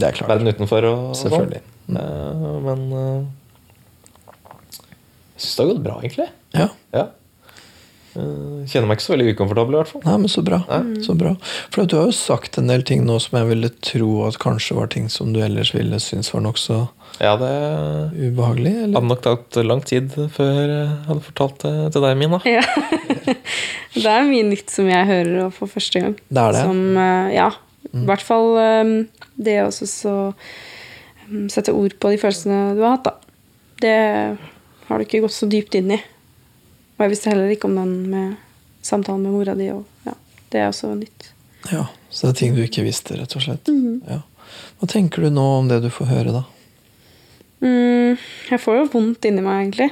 Det 0.00 0.08
er 0.08 0.16
klart. 0.16 0.30
verden 0.32 0.48
utenfor. 0.54 0.84
Og, 0.88 0.98
og 1.10 1.16
sånn. 1.18 1.30
Selvfølgelig. 1.30 1.62
Eh, 1.90 2.56
men 2.64 2.84
eh, 2.92 3.22
jeg 5.36 5.42
syns 5.44 5.56
det 5.56 5.64
har 5.64 5.70
gått 5.74 5.82
bra, 5.84 5.96
egentlig. 6.02 6.28
Ja. 6.56 6.68
Ja. 6.94 7.06
Eh, 8.18 8.66
kjenner 8.66 8.88
meg 8.90 8.98
ikke 8.98 9.04
så 9.04 9.12
veldig 9.14 9.34
ukomfortabel, 9.36 9.74
i 9.76 9.78
hvert 9.78 9.90
fall. 9.92 10.02
Nei, 10.06 10.16
men 10.24 10.32
så 10.32 10.42
bra. 10.42 10.58
så 11.04 11.14
bra. 11.18 11.34
For 11.70 11.86
du 11.86 11.94
har 11.98 12.08
jo 12.10 12.16
sagt 12.16 12.58
en 12.58 12.70
del 12.70 12.82
ting 12.86 13.04
nå 13.06 13.20
som 13.22 13.38
jeg 13.38 13.50
ville 13.52 13.70
tro 13.86 14.10
at 14.26 14.40
kanskje 14.42 14.76
var 14.78 14.90
ting 14.90 15.06
som 15.12 15.30
du 15.34 15.38
ellers 15.44 15.70
ville 15.76 16.00
synes 16.02 16.32
var 16.34 16.42
nokså 16.48 16.80
Ja, 17.20 17.36
det 17.38 17.52
ubehagelig? 18.16 18.74
Eller? 18.84 18.96
hadde 18.96 19.10
nok 19.12 19.22
tatt 19.26 19.60
lang 19.66 19.84
tid 19.86 20.10
før 20.34 20.60
jeg 20.64 20.90
hadde 21.06 21.24
fortalt 21.28 21.62
det 21.62 21.74
til 21.94 22.06
deg, 22.06 22.18
Mina. 22.18 22.42
Ja. 22.48 22.64
det 23.94 24.06
er 24.10 24.28
mye 24.28 24.50
nytt 24.50 24.74
som 24.74 24.90
jeg 24.90 25.10
hører 25.10 25.50
for 25.54 25.70
første 25.70 26.02
gang. 26.02 26.18
Det 26.28 26.44
er 26.44 26.56
det. 26.56 26.66
Som, 26.66 26.84
eh, 26.98 27.34
ja. 27.38 27.50
I 27.90 28.06
hvert 28.06 28.22
fall 28.22 28.54
eh, 28.60 28.94
det 29.40 29.60
også 29.64 29.86
så 29.88 30.14
um, 31.30 31.48
sette 31.50 31.74
ord 31.74 31.94
på 31.98 32.12
de 32.12 32.18
følelsene 32.20 32.74
du 32.78 32.82
har 32.84 32.98
hatt, 32.98 33.10
da. 33.10 33.16
Det 33.80 33.98
har 34.90 34.98
du 34.98 35.06
ikke 35.06 35.22
gått 35.24 35.36
så 35.36 35.48
dypt 35.48 35.78
inn 35.78 35.94
i. 35.94 36.00
Og 37.00 37.06
jeg 37.06 37.14
visste 37.14 37.30
heller 37.32 37.48
ikke 37.48 37.64
om 37.64 37.78
den 37.78 37.92
med 38.12 38.32
samtalen 38.84 39.22
med 39.24 39.32
mora 39.32 39.54
di. 39.56 39.70
Og, 39.72 39.86
ja, 40.04 40.12
det 40.52 40.60
er 40.60 40.66
også 40.68 40.92
nytt. 40.92 41.30
Ja, 41.72 41.86
Så 42.10 42.26
det 42.26 42.34
er 42.34 42.38
ting 42.40 42.56
du 42.58 42.60
ikke 42.60 42.84
visste, 42.84 43.16
rett 43.16 43.32
og 43.38 43.44
slett. 43.44 43.70
Ja. 44.04 44.18
Hva 44.76 44.88
tenker 44.90 45.24
du 45.24 45.30
nå 45.32 45.44
om 45.62 45.70
det 45.70 45.78
du 45.80 45.88
får 45.88 46.10
høre, 46.10 46.34
da? 46.34 46.42
Mm, 47.64 48.20
jeg 48.50 48.60
får 48.60 48.76
jo 48.82 48.84
vondt 48.92 49.24
inni 49.30 49.44
meg, 49.46 49.62
egentlig. 49.62 49.88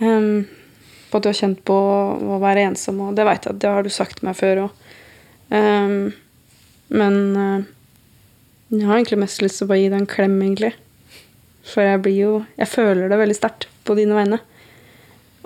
Um, 0.00 0.48
på 1.10 1.20
at 1.20 1.26
du 1.26 1.28
har 1.28 1.38
kjent 1.42 1.60
på 1.68 1.76
å 1.76 2.40
være 2.40 2.64
ensom, 2.70 3.04
og 3.04 3.20
det 3.20 3.28
veit 3.28 3.44
jeg 3.44 3.56
at 3.56 3.60
det 3.60 3.76
har 3.76 3.84
du 3.84 3.92
sagt 3.92 4.24
meg 4.24 4.40
før 4.40 4.64
òg. 4.64 4.82
Um, 5.52 6.14
men 6.88 7.20
uh, 7.36 7.68
jeg 8.72 8.88
har 8.88 8.96
egentlig 8.96 9.20
mest 9.26 9.44
lyst 9.44 9.60
til 9.60 9.68
å 9.68 9.74
bare 9.74 9.84
gi 9.84 9.92
deg 9.92 10.00
en 10.00 10.12
klem, 10.16 10.40
egentlig. 10.40 10.72
For 11.66 11.84
jeg 11.84 12.00
blir 12.00 12.16
jo 12.16 12.34
Jeg 12.56 12.70
føler 12.70 13.10
det 13.10 13.18
veldig 13.18 13.36
sterkt 13.36 13.68
på 13.84 13.96
dine 13.98 14.16
vegne. 14.16 14.40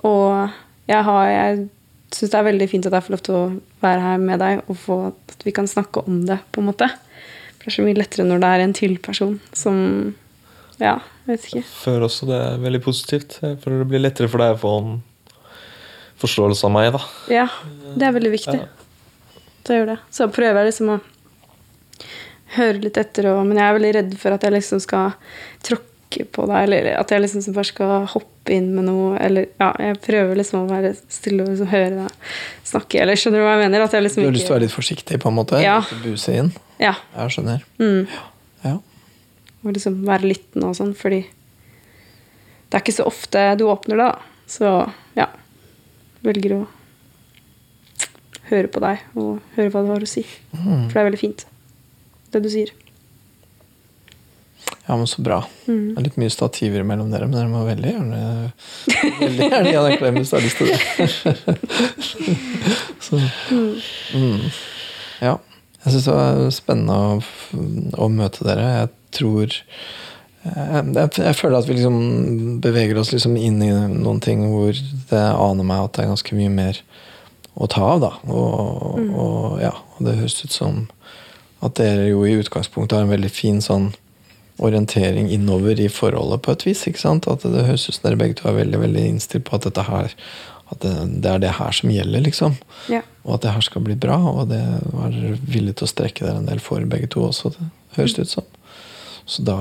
Og 0.07 0.49
jeg 0.89 1.05
har 1.07 1.27
Jeg 1.29 1.67
syns 2.11 2.31
det 2.33 2.39
er 2.39 2.47
veldig 2.49 2.67
fint 2.67 2.87
at 2.89 2.95
jeg 2.97 3.05
får 3.05 3.13
lov 3.13 3.21
til 3.23 3.35
å 3.37 3.43
være 3.83 4.01
her 4.03 4.17
med 4.19 4.41
deg, 4.41 4.63
og 4.67 4.75
få, 4.77 4.97
at 5.31 5.45
vi 5.47 5.53
kan 5.55 5.69
snakke 5.69 6.03
om 6.03 6.25
det, 6.27 6.41
på 6.51 6.59
en 6.59 6.67
måte. 6.67 6.89
For 7.55 7.69
det 7.69 7.71
er 7.71 7.77
så 7.77 7.85
mye 7.85 7.99
lettere 7.99 8.25
når 8.27 8.41
det 8.41 8.49
er 8.49 8.63
en 8.65 8.75
til 8.75 8.97
person 8.99 9.37
som 9.53 9.77
Ja, 10.81 10.97
jeg 11.23 11.29
vet 11.29 11.47
ikke. 11.47 11.63
Føler 11.83 12.07
også 12.07 12.27
det 12.27 12.41
er 12.41 12.59
veldig 12.65 12.81
positivt. 12.83 13.37
Føler 13.39 13.83
det 13.83 13.87
blir 13.93 14.03
lettere 14.03 14.31
for 14.31 14.41
deg 14.43 14.55
å 14.55 14.59
få 14.59 14.73
en 14.81 14.91
forståelse 16.21 16.67
av 16.67 16.73
meg. 16.73 16.91
da. 16.95 17.01
Ja, 17.31 17.47
det 17.95 18.07
er 18.07 18.15
veldig 18.17 18.33
viktig. 18.33 18.57
Ja. 18.59 19.39
Det 19.61 19.77
gjør 19.77 19.91
det. 19.93 19.97
Så 20.09 20.27
prøver 20.33 20.61
jeg 20.61 20.71
liksom 20.71 20.95
å 20.95 20.99
høre 22.57 22.81
litt 22.81 22.97
etter, 22.99 23.29
og, 23.31 23.45
men 23.47 23.61
jeg 23.61 23.67
er 23.67 23.77
veldig 23.77 23.93
redd 23.99 24.17
for 24.19 24.35
at 24.35 24.43
jeg 24.43 24.55
liksom 24.57 24.81
skal 24.83 25.13
tråkke 25.63 25.90
på 26.31 26.45
deg, 26.49 26.63
eller 26.65 26.87
at 26.99 27.11
jeg 27.13 27.23
liksom 27.23 27.55
bare 27.55 27.69
skal 27.69 28.05
hoppe 28.11 28.53
inn 28.55 28.71
med 28.75 28.87
noe, 28.87 29.13
eller 29.21 29.47
ja, 29.61 29.69
jeg 29.79 29.99
prøver 30.03 30.39
liksom 30.39 30.63
å 30.63 30.69
være 30.69 30.93
stille 31.11 31.45
og 31.45 31.51
liksom 31.53 31.69
høre 31.71 31.91
deg 31.95 32.31
snakke, 32.71 32.99
eller 33.03 33.19
skjønner 33.19 33.41
du 33.41 33.45
hva 33.45 33.53
jeg 33.55 33.63
mener? 33.63 33.85
Jeg 33.85 33.91
Du 33.91 34.07
liksom 34.07 34.25
har 34.25 34.35
lyst 34.35 34.47
til 34.47 34.53
å 34.53 34.57
være 34.57 34.65
litt 34.65 34.75
forsiktig, 34.75 35.19
på 35.23 35.31
en 35.31 35.37
måte? 35.37 35.61
Ja. 35.63 35.77
Buse 36.03 36.35
inn? 36.37 36.51
Ja. 36.81 36.95
Jeg 37.15 37.35
skjønner. 37.35 37.63
Mm. 37.81 38.03
Ja. 38.65 38.75
Og 39.61 39.71
liksom 39.77 40.01
være 40.07 40.31
lyttende 40.33 40.71
og 40.71 40.77
sånn, 40.77 40.93
fordi 40.97 41.23
det 41.25 42.77
er 42.77 42.83
ikke 42.83 42.95
så 42.95 43.07
ofte 43.09 43.47
du 43.59 43.65
åpner 43.69 43.99
det, 43.99 44.11
da. 44.11 44.45
Så 44.51 44.75
ja. 45.17 45.27
Velger 46.25 46.59
å 46.59 46.61
høre 48.51 48.69
på 48.71 48.81
deg 48.83 49.01
og 49.17 49.39
høre 49.55 49.71
hva 49.73 49.81
du 49.85 49.91
har 49.93 50.03
å 50.03 50.09
si. 50.09 50.23
For 50.51 50.93
det 50.93 51.01
er 51.01 51.07
veldig 51.07 51.21
fint, 51.21 51.45
det 52.33 52.43
du 52.43 52.49
sier. 52.51 52.73
Ja, 54.87 54.97
men 54.97 55.07
så 55.07 55.21
bra. 55.21 55.43
Mm. 55.67 55.93
Det 55.93 55.99
er 55.99 56.05
litt 56.07 56.17
mye 56.19 56.33
stativer 56.33 56.83
mellom 56.87 57.11
dere, 57.13 57.27
men 57.29 57.37
dere 57.37 57.51
må 57.51 57.61
veldig 57.67 57.91
gjerne 57.91 58.21
Veldig 59.21 59.49
gjerne 59.51 59.69
gi 59.69 59.77
han 59.77 59.89
en 59.91 59.99
klem 60.01 60.17
hvis 60.17 60.31
du 60.31 60.35
har 60.37 60.45
lyst 60.45 60.57
til 60.57 60.71
det. 60.71 60.79
så, 63.07 63.21
mm. 64.17 64.47
Ja. 65.21 65.35
Jeg 65.81 65.93
syns 65.93 66.07
det 66.07 66.15
var 66.17 66.41
spennende 66.53 66.97
å, 66.97 67.21
å 68.05 68.09
møte 68.13 68.45
dere. 68.45 68.65
Jeg 68.81 68.91
tror 69.17 69.55
eh, 69.55 70.75
jeg, 70.77 71.07
jeg 71.17 71.37
føler 71.39 71.57
at 71.57 71.69
vi 71.69 71.77
liksom 71.77 72.01
beveger 72.61 72.99
oss 73.01 73.13
liksom 73.13 73.37
inn 73.37 73.61
i 73.65 73.71
noen 73.71 74.21
ting 74.21 74.43
hvor 74.51 74.73
det 74.73 75.23
aner 75.31 75.65
meg 75.65 75.85
at 75.85 75.95
det 75.95 76.05
er 76.05 76.13
ganske 76.13 76.37
mye 76.37 76.53
mer 76.53 76.81
å 77.53 77.69
ta 77.69 77.85
av. 77.95 78.03
da. 78.03 78.13
Og, 78.29 79.01
og, 79.09 79.57
ja, 79.61 79.73
og 79.97 80.05
det 80.05 80.19
høres 80.19 80.41
ut 80.43 80.53
som 80.53 80.85
at 81.61 81.77
dere 81.77 82.09
jo 82.09 82.25
i 82.25 82.37
utgangspunktet 82.41 82.97
har 82.97 83.05
en 83.05 83.13
veldig 83.13 83.29
fin 83.33 83.61
sånn 83.61 83.91
orientering 84.61 85.29
innover 85.33 85.79
i 85.81 85.89
forholdet 85.91 86.41
på 86.45 86.51
et 86.55 86.65
vis. 86.67 86.85
ikke 86.87 87.01
sant? 87.01 87.27
At 87.27 87.41
det 87.43 87.65
høres 87.67 87.89
ut 87.89 87.95
som 87.97 88.05
dere 88.07 88.19
begge 88.21 88.35
to 88.39 88.43
er 88.49 88.59
veldig 88.61 88.79
veldig 88.85 89.03
innstilt 89.13 89.45
på 89.49 89.55
at 89.57 89.63
dette 89.67 89.83
her 89.87 90.07
at 90.71 90.79
det, 90.79 90.93
det 91.23 91.29
er 91.31 91.39
det 91.43 91.51
her 91.57 91.71
som 91.75 91.91
gjelder, 91.91 92.21
liksom. 92.23 92.53
Ja. 92.91 93.01
Og 93.25 93.31
at 93.35 93.41
det 93.43 93.51
her 93.57 93.63
skal 93.65 93.81
bli 93.83 93.95
bra. 93.99 94.17
Og 94.31 94.43
det 94.51 94.61
var 94.93 95.11
villig 95.43 95.73
til 95.77 95.85
å 95.87 95.91
strekke 95.91 96.23
dere 96.23 96.37
en 96.39 96.47
del 96.47 96.61
for, 96.63 96.79
begge 96.87 97.07
to 97.11 97.19
også. 97.27 97.45
Det 97.57 97.65
høres 97.97 98.15
det 98.15 98.23
ut 98.27 98.33
som. 98.37 98.45
Så 99.27 99.39
da, 99.45 99.57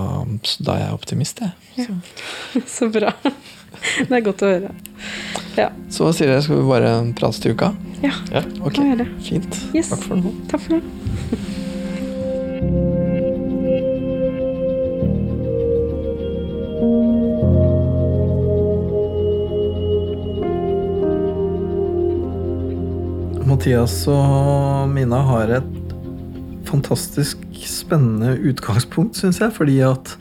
så 0.47 0.57
da 0.67 0.73
er 0.77 0.83
jeg 0.87 0.99
optimist, 1.01 1.37
jeg. 1.43 1.53
Så. 1.89 1.93
Så 2.77 2.85
bra. 2.95 3.11
Det 3.81 4.13
er 4.13 4.27
godt 4.27 4.43
å 4.45 4.49
høre. 4.51 4.71
Ja. 5.57 5.69
så 5.93 6.05
hva 6.05 6.13
sier 6.15 6.29
dere? 6.31 6.43
Skal 6.45 6.57
vi 6.61 6.67
bare 6.69 6.91
prates 7.19 7.41
til 7.43 7.53
uka? 7.57 7.69
ja. 8.05 8.15
Ja. 8.33 8.43
Okay. 8.61 8.77
Kan 8.77 8.85
vi 8.85 8.89
gjøre 8.93 9.05
det. 9.05 9.11
Fint. 9.27 9.53
Yes. 9.75 9.89
Takk 9.95 10.03
for 10.07 10.17
nå. 10.21 10.31
Takk 10.53 10.63
for 10.67 10.73
det. 10.79 10.83
Mathias 23.51 24.07
og 24.09 24.89
Mina 24.89 25.19
har 25.27 25.51
et 25.59 25.93
fantastisk 26.65 27.43
spennende 27.69 28.37
utgangspunkt, 28.49 29.19
syns 29.19 29.41
jeg. 29.43 29.53
Fordi 29.53 29.75
at 29.85 30.15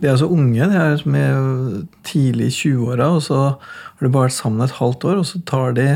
de 0.00 0.08
er 0.10 0.18
så 0.18 0.26
unge. 0.26 0.58
De 0.58 0.80
er 0.80 1.04
med 1.06 1.86
tidlig 2.08 2.48
i 2.50 2.56
20-åra, 2.56 3.12
og 3.14 3.22
så 3.28 3.38
har 3.54 4.02
de 4.02 4.10
bare 4.10 4.26
vært 4.26 4.38
sammen 4.40 4.66
et 4.66 4.74
halvt 4.80 5.06
år, 5.06 5.22
og 5.22 5.28
så 5.28 5.42
tar 5.46 5.78
de 5.78 5.88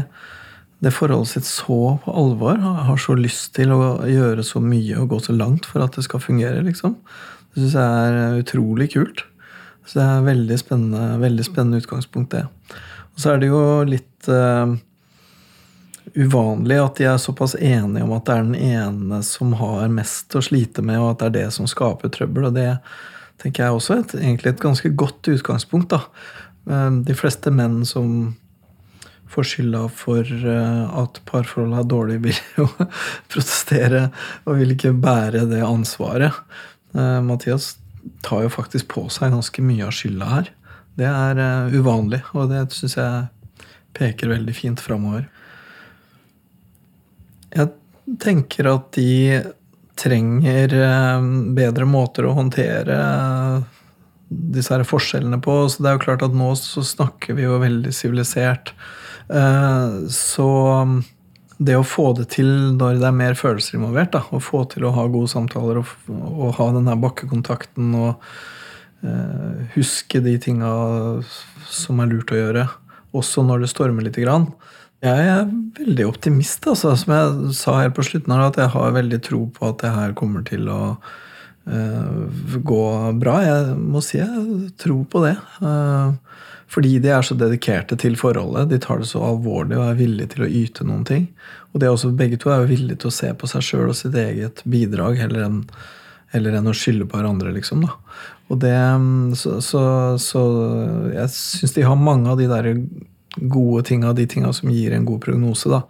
det 0.85 0.93
forholdet 0.93 1.33
sitt 1.33 1.49
så 1.49 1.97
på 2.05 2.15
alvor. 2.15 2.63
Har 2.63 3.01
så 3.01 3.19
lyst 3.19 3.55
til 3.59 3.75
å 3.75 3.97
gjøre 4.07 4.47
så 4.47 4.63
mye 4.63 5.01
og 5.01 5.15
gå 5.17 5.23
så 5.25 5.35
langt 5.35 5.67
for 5.67 5.83
at 5.83 5.99
det 5.99 6.07
skal 6.07 6.23
fungere, 6.23 6.63
liksom. 6.63 6.99
Det 7.55 7.65
syns 7.65 7.79
jeg 7.81 8.11
er 8.15 8.43
utrolig 8.45 8.93
kult. 8.95 9.27
Så 9.85 9.99
det 9.99 10.07
er 10.09 10.27
veldig 10.27 10.59
spennende, 10.59 11.07
veldig 11.21 11.45
spennende 11.47 11.81
utgangspunkt, 11.83 12.35
det. 12.35 12.45
Og 13.15 13.23
så 13.23 13.35
er 13.35 13.41
det 13.43 13.51
jo 13.51 13.63
litt 13.87 14.29
uh, 14.33 14.75
uvanlig 16.15 16.79
at 16.83 17.01
de 17.01 17.09
er 17.09 17.21
såpass 17.21 17.55
enige 17.59 18.05
om 18.05 18.15
at 18.17 18.25
det 18.27 18.37
er 18.37 18.47
den 18.47 18.71
ene 18.79 19.21
som 19.27 19.53
har 19.61 19.93
mest 19.93 20.35
å 20.35 20.43
slite 20.45 20.83
med, 20.83 21.01
og 21.01 21.13
at 21.13 21.21
det 21.21 21.29
er 21.29 21.37
det 21.37 21.51
som 21.57 21.69
skaper 21.71 22.13
trøbbel. 22.15 22.49
Og 22.49 22.57
det 22.57 22.71
tenker 23.43 23.67
jeg 23.67 23.77
også 23.77 23.99
er 23.99 24.17
egentlig 24.23 24.55
et 24.55 24.65
ganske 24.65 24.95
godt 24.95 25.31
utgangspunkt. 25.35 25.95
da. 25.95 26.05
Eh, 26.71 26.91
De 27.07 27.19
fleste 27.19 27.53
menn 27.55 27.83
som 27.89 28.35
får 29.35 29.49
skylda 29.51 29.87
for 29.91 30.23
eh, 30.25 30.85
at 31.03 31.21
parforholdet 31.29 31.83
er 31.83 31.91
dårlig, 31.91 32.21
vil 32.29 32.43
jo 32.57 32.69
protestere 33.33 34.09
og 34.45 34.61
vil 34.61 34.77
ikke 34.77 34.95
bære 34.97 35.47
det 35.51 35.65
ansvaret. 35.67 36.45
Mathias 36.95 37.73
tar 38.25 38.45
jo 38.45 38.53
faktisk 38.53 38.89
på 38.93 39.07
seg 39.13 39.35
ganske 39.35 39.65
mye 39.65 39.87
av 39.87 39.95
skylda 39.97 40.31
her. 40.31 40.51
Det 40.99 41.09
er 41.11 41.41
uh, 41.41 41.75
uvanlig, 41.75 42.23
og 42.37 42.51
det 42.53 42.67
syns 42.75 42.99
jeg 42.99 43.69
peker 43.95 44.33
veldig 44.33 44.55
fint 44.57 44.83
framover. 44.83 45.27
Jeg 47.55 47.71
tenker 48.23 48.71
at 48.71 48.91
de 48.97 49.43
trenger 49.99 50.75
uh, 50.75 51.25
bedre 51.57 51.87
måter 51.89 52.27
å 52.27 52.35
håndtere 52.37 52.99
disse 54.29 54.73
her 54.75 54.85
forskjellene 54.87 55.41
på. 55.43 55.57
Så 55.71 55.83
det 55.83 55.91
er 55.91 55.99
jo 55.99 56.05
klart 56.07 56.25
at 56.27 56.37
nå 56.37 56.53
så 56.59 56.83
snakker 56.87 57.39
vi 57.39 57.47
jo 57.47 57.61
veldig 57.63 57.95
sivilisert. 57.95 58.75
Uh, 59.31 60.05
så 60.13 60.49
det 61.59 61.77
å 61.79 61.87
få 61.87 62.11
det 62.19 62.29
til 62.35 62.49
når 62.75 62.99
det 63.01 63.09
er 63.09 63.17
mer 63.17 63.37
følelser 63.39 63.79
involvert, 63.79 64.13
da, 64.15 64.25
å 64.35 64.41
få 64.43 64.65
til 64.73 64.87
å 64.87 64.95
ha 64.97 65.07
gode 65.11 65.31
samtaler 65.31 65.81
og, 65.83 65.93
og 66.11 66.55
ha 66.59 66.69
den 66.75 66.89
her 66.91 66.99
bakkekontakten 67.03 67.93
og 67.99 68.25
eh, 69.07 69.67
huske 69.77 70.23
de 70.25 70.35
tinga 70.43 70.73
som 71.71 72.03
er 72.03 72.11
lurt 72.11 72.35
å 72.35 72.41
gjøre, 72.41 72.67
også 73.15 73.45
når 73.47 73.65
det 73.65 73.71
stormer 73.71 74.07
lite 74.07 74.25
grann. 74.25 74.49
Jeg 75.05 75.29
er 75.29 75.45
veldig 75.77 76.07
optimist, 76.09 76.65
altså, 76.71 76.95
som 76.97 77.13
jeg 77.13 77.55
sa 77.59 77.77
helt 77.83 77.97
på 77.97 78.07
slutten 78.07 78.33
her, 78.35 78.47
at 78.49 78.59
jeg 78.59 78.73
har 78.73 78.97
veldig 78.97 79.21
tro 79.27 79.45
på 79.53 79.69
at 79.69 79.83
det 79.85 79.93
her 79.95 80.15
kommer 80.17 80.47
til 80.49 80.71
å 80.73 80.81
gå 81.65 82.85
bra. 83.17 83.39
Jeg 83.41 83.77
må 83.81 84.03
si 84.05 84.19
jeg 84.21 84.71
tror 84.81 85.07
på 85.09 85.23
det. 85.25 85.35
Uh, 85.65 86.13
fordi 86.75 86.99
de 86.99 87.11
er 87.13 87.23
så 87.25 87.37
dedikerte 87.39 87.97
til 88.01 88.17
forholdet. 88.19 88.71
De 88.73 88.81
tar 88.83 89.01
det 89.01 89.09
så 89.11 89.23
alvorlig 89.23 89.79
og 89.79 89.87
er 89.87 89.99
villige 89.99 90.35
til 90.35 90.47
å 90.47 90.51
yte 90.63 90.87
noen 90.87 91.05
ting. 91.07 91.29
Og 91.73 91.81
det 91.81 91.89
er 91.89 91.95
også, 91.95 92.13
begge 92.17 92.39
to 92.41 92.51
er 92.51 92.65
jo 92.65 92.73
villige 92.73 93.03
til 93.03 93.11
å 93.11 93.15
se 93.15 93.31
på 93.39 93.51
seg 93.51 93.67
sjøl 93.67 93.93
og 93.93 93.99
sitt 93.99 94.17
eget 94.19 94.65
bidrag 94.69 95.21
heller 95.23 95.47
enn, 95.47 95.61
heller 96.35 96.59
enn 96.59 96.71
å 96.71 96.77
skylde 96.77 97.07
på 97.11 97.21
hverandre, 97.21 97.55
liksom. 97.55 97.85
da. 97.87 97.95
Og 98.53 98.61
det, 98.63 98.77
så, 99.41 99.59
så, 99.65 99.83
så 100.21 100.45
jeg 101.15 101.33
syns 101.33 101.77
de 101.77 101.87
har 101.87 102.01
mange 102.01 102.33
av 102.33 102.41
de 102.41 102.49
der 102.51 102.71
gode 103.37 103.85
tinga, 103.89 104.13
de 104.15 104.27
tinga 104.31 104.53
som 104.55 104.73
gir 104.73 104.95
en 104.95 105.07
god 105.09 105.23
prognose, 105.25 105.71
da. 105.71 105.85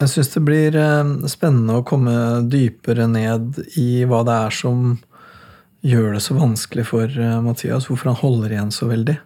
Jeg 0.00 0.08
syns 0.08 0.30
det 0.32 0.40
blir 0.46 0.76
eh, 0.80 1.08
spennende 1.28 1.76
å 1.76 1.84
komme 1.84 2.12
dypere 2.48 3.04
ned 3.10 3.58
i 3.76 4.06
hva 4.08 4.22
det 4.24 4.36
er 4.46 4.54
som 4.56 4.94
gjør 5.84 6.14
det 6.16 6.22
så 6.24 6.36
vanskelig 6.38 6.86
for 6.88 7.04
eh, 7.04 7.40
Mathias, 7.44 7.88
hvorfor 7.90 8.14
han 8.14 8.20
holder 8.22 8.54
igjen 8.54 8.72
så 8.72 8.88
veldig. 8.88 9.18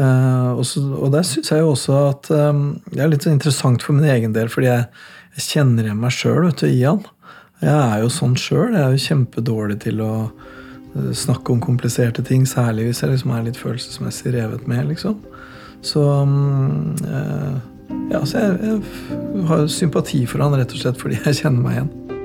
Uh, 0.00 0.54
og, 0.54 0.62
så, 0.64 0.80
og, 0.94 1.10
der 1.12 1.24
syns 1.26 1.50
jeg 1.50 1.60
jo 1.60 1.72
også 1.74 1.96
at 2.06 2.28
det 2.30 3.00
er 3.02 3.10
litt 3.10 3.26
interessant 3.28 3.82
for 3.84 3.98
min 3.98 4.06
egen 4.08 4.32
del, 4.32 4.48
fordi 4.48 4.68
jeg, 4.70 4.84
jeg 5.34 5.44
kjenner 5.44 5.88
igjen 5.88 6.00
meg 6.00 6.14
sjøl 6.14 6.46
i 6.48 6.78
han. 6.78 7.02
Jeg 7.60 7.74
er 7.74 7.98
jo 8.00 8.12
sånn 8.14 8.36
sjøl. 8.40 8.70
Jeg 8.70 8.80
er 8.80 8.94
jo 8.94 9.02
kjempedårlig 9.04 9.76
til 9.82 10.00
å 10.00 10.12
snakke 10.94 11.52
om 11.52 11.60
kompliserte 11.60 12.24
ting, 12.24 12.46
særlig 12.48 12.86
hvis 12.86 13.02
jeg 13.02 13.12
liksom 13.12 13.34
er 13.34 13.44
litt 13.50 13.60
følelsesmessig 13.60 14.32
revet 14.38 14.64
med. 14.70 14.88
liksom. 14.94 15.18
Så 15.84 16.06
uh, 16.24 17.60
ja, 18.10 18.22
så 18.26 18.42
jeg, 18.42 18.58
jeg 18.64 19.44
har 19.50 19.66
sympati 19.70 20.24
for 20.28 20.42
han 20.44 20.56
rett 20.58 20.74
og 20.74 20.82
slett 20.82 21.00
fordi 21.00 21.20
jeg 21.24 21.42
kjenner 21.42 21.64
meg 21.64 21.78
igjen. 21.78 22.19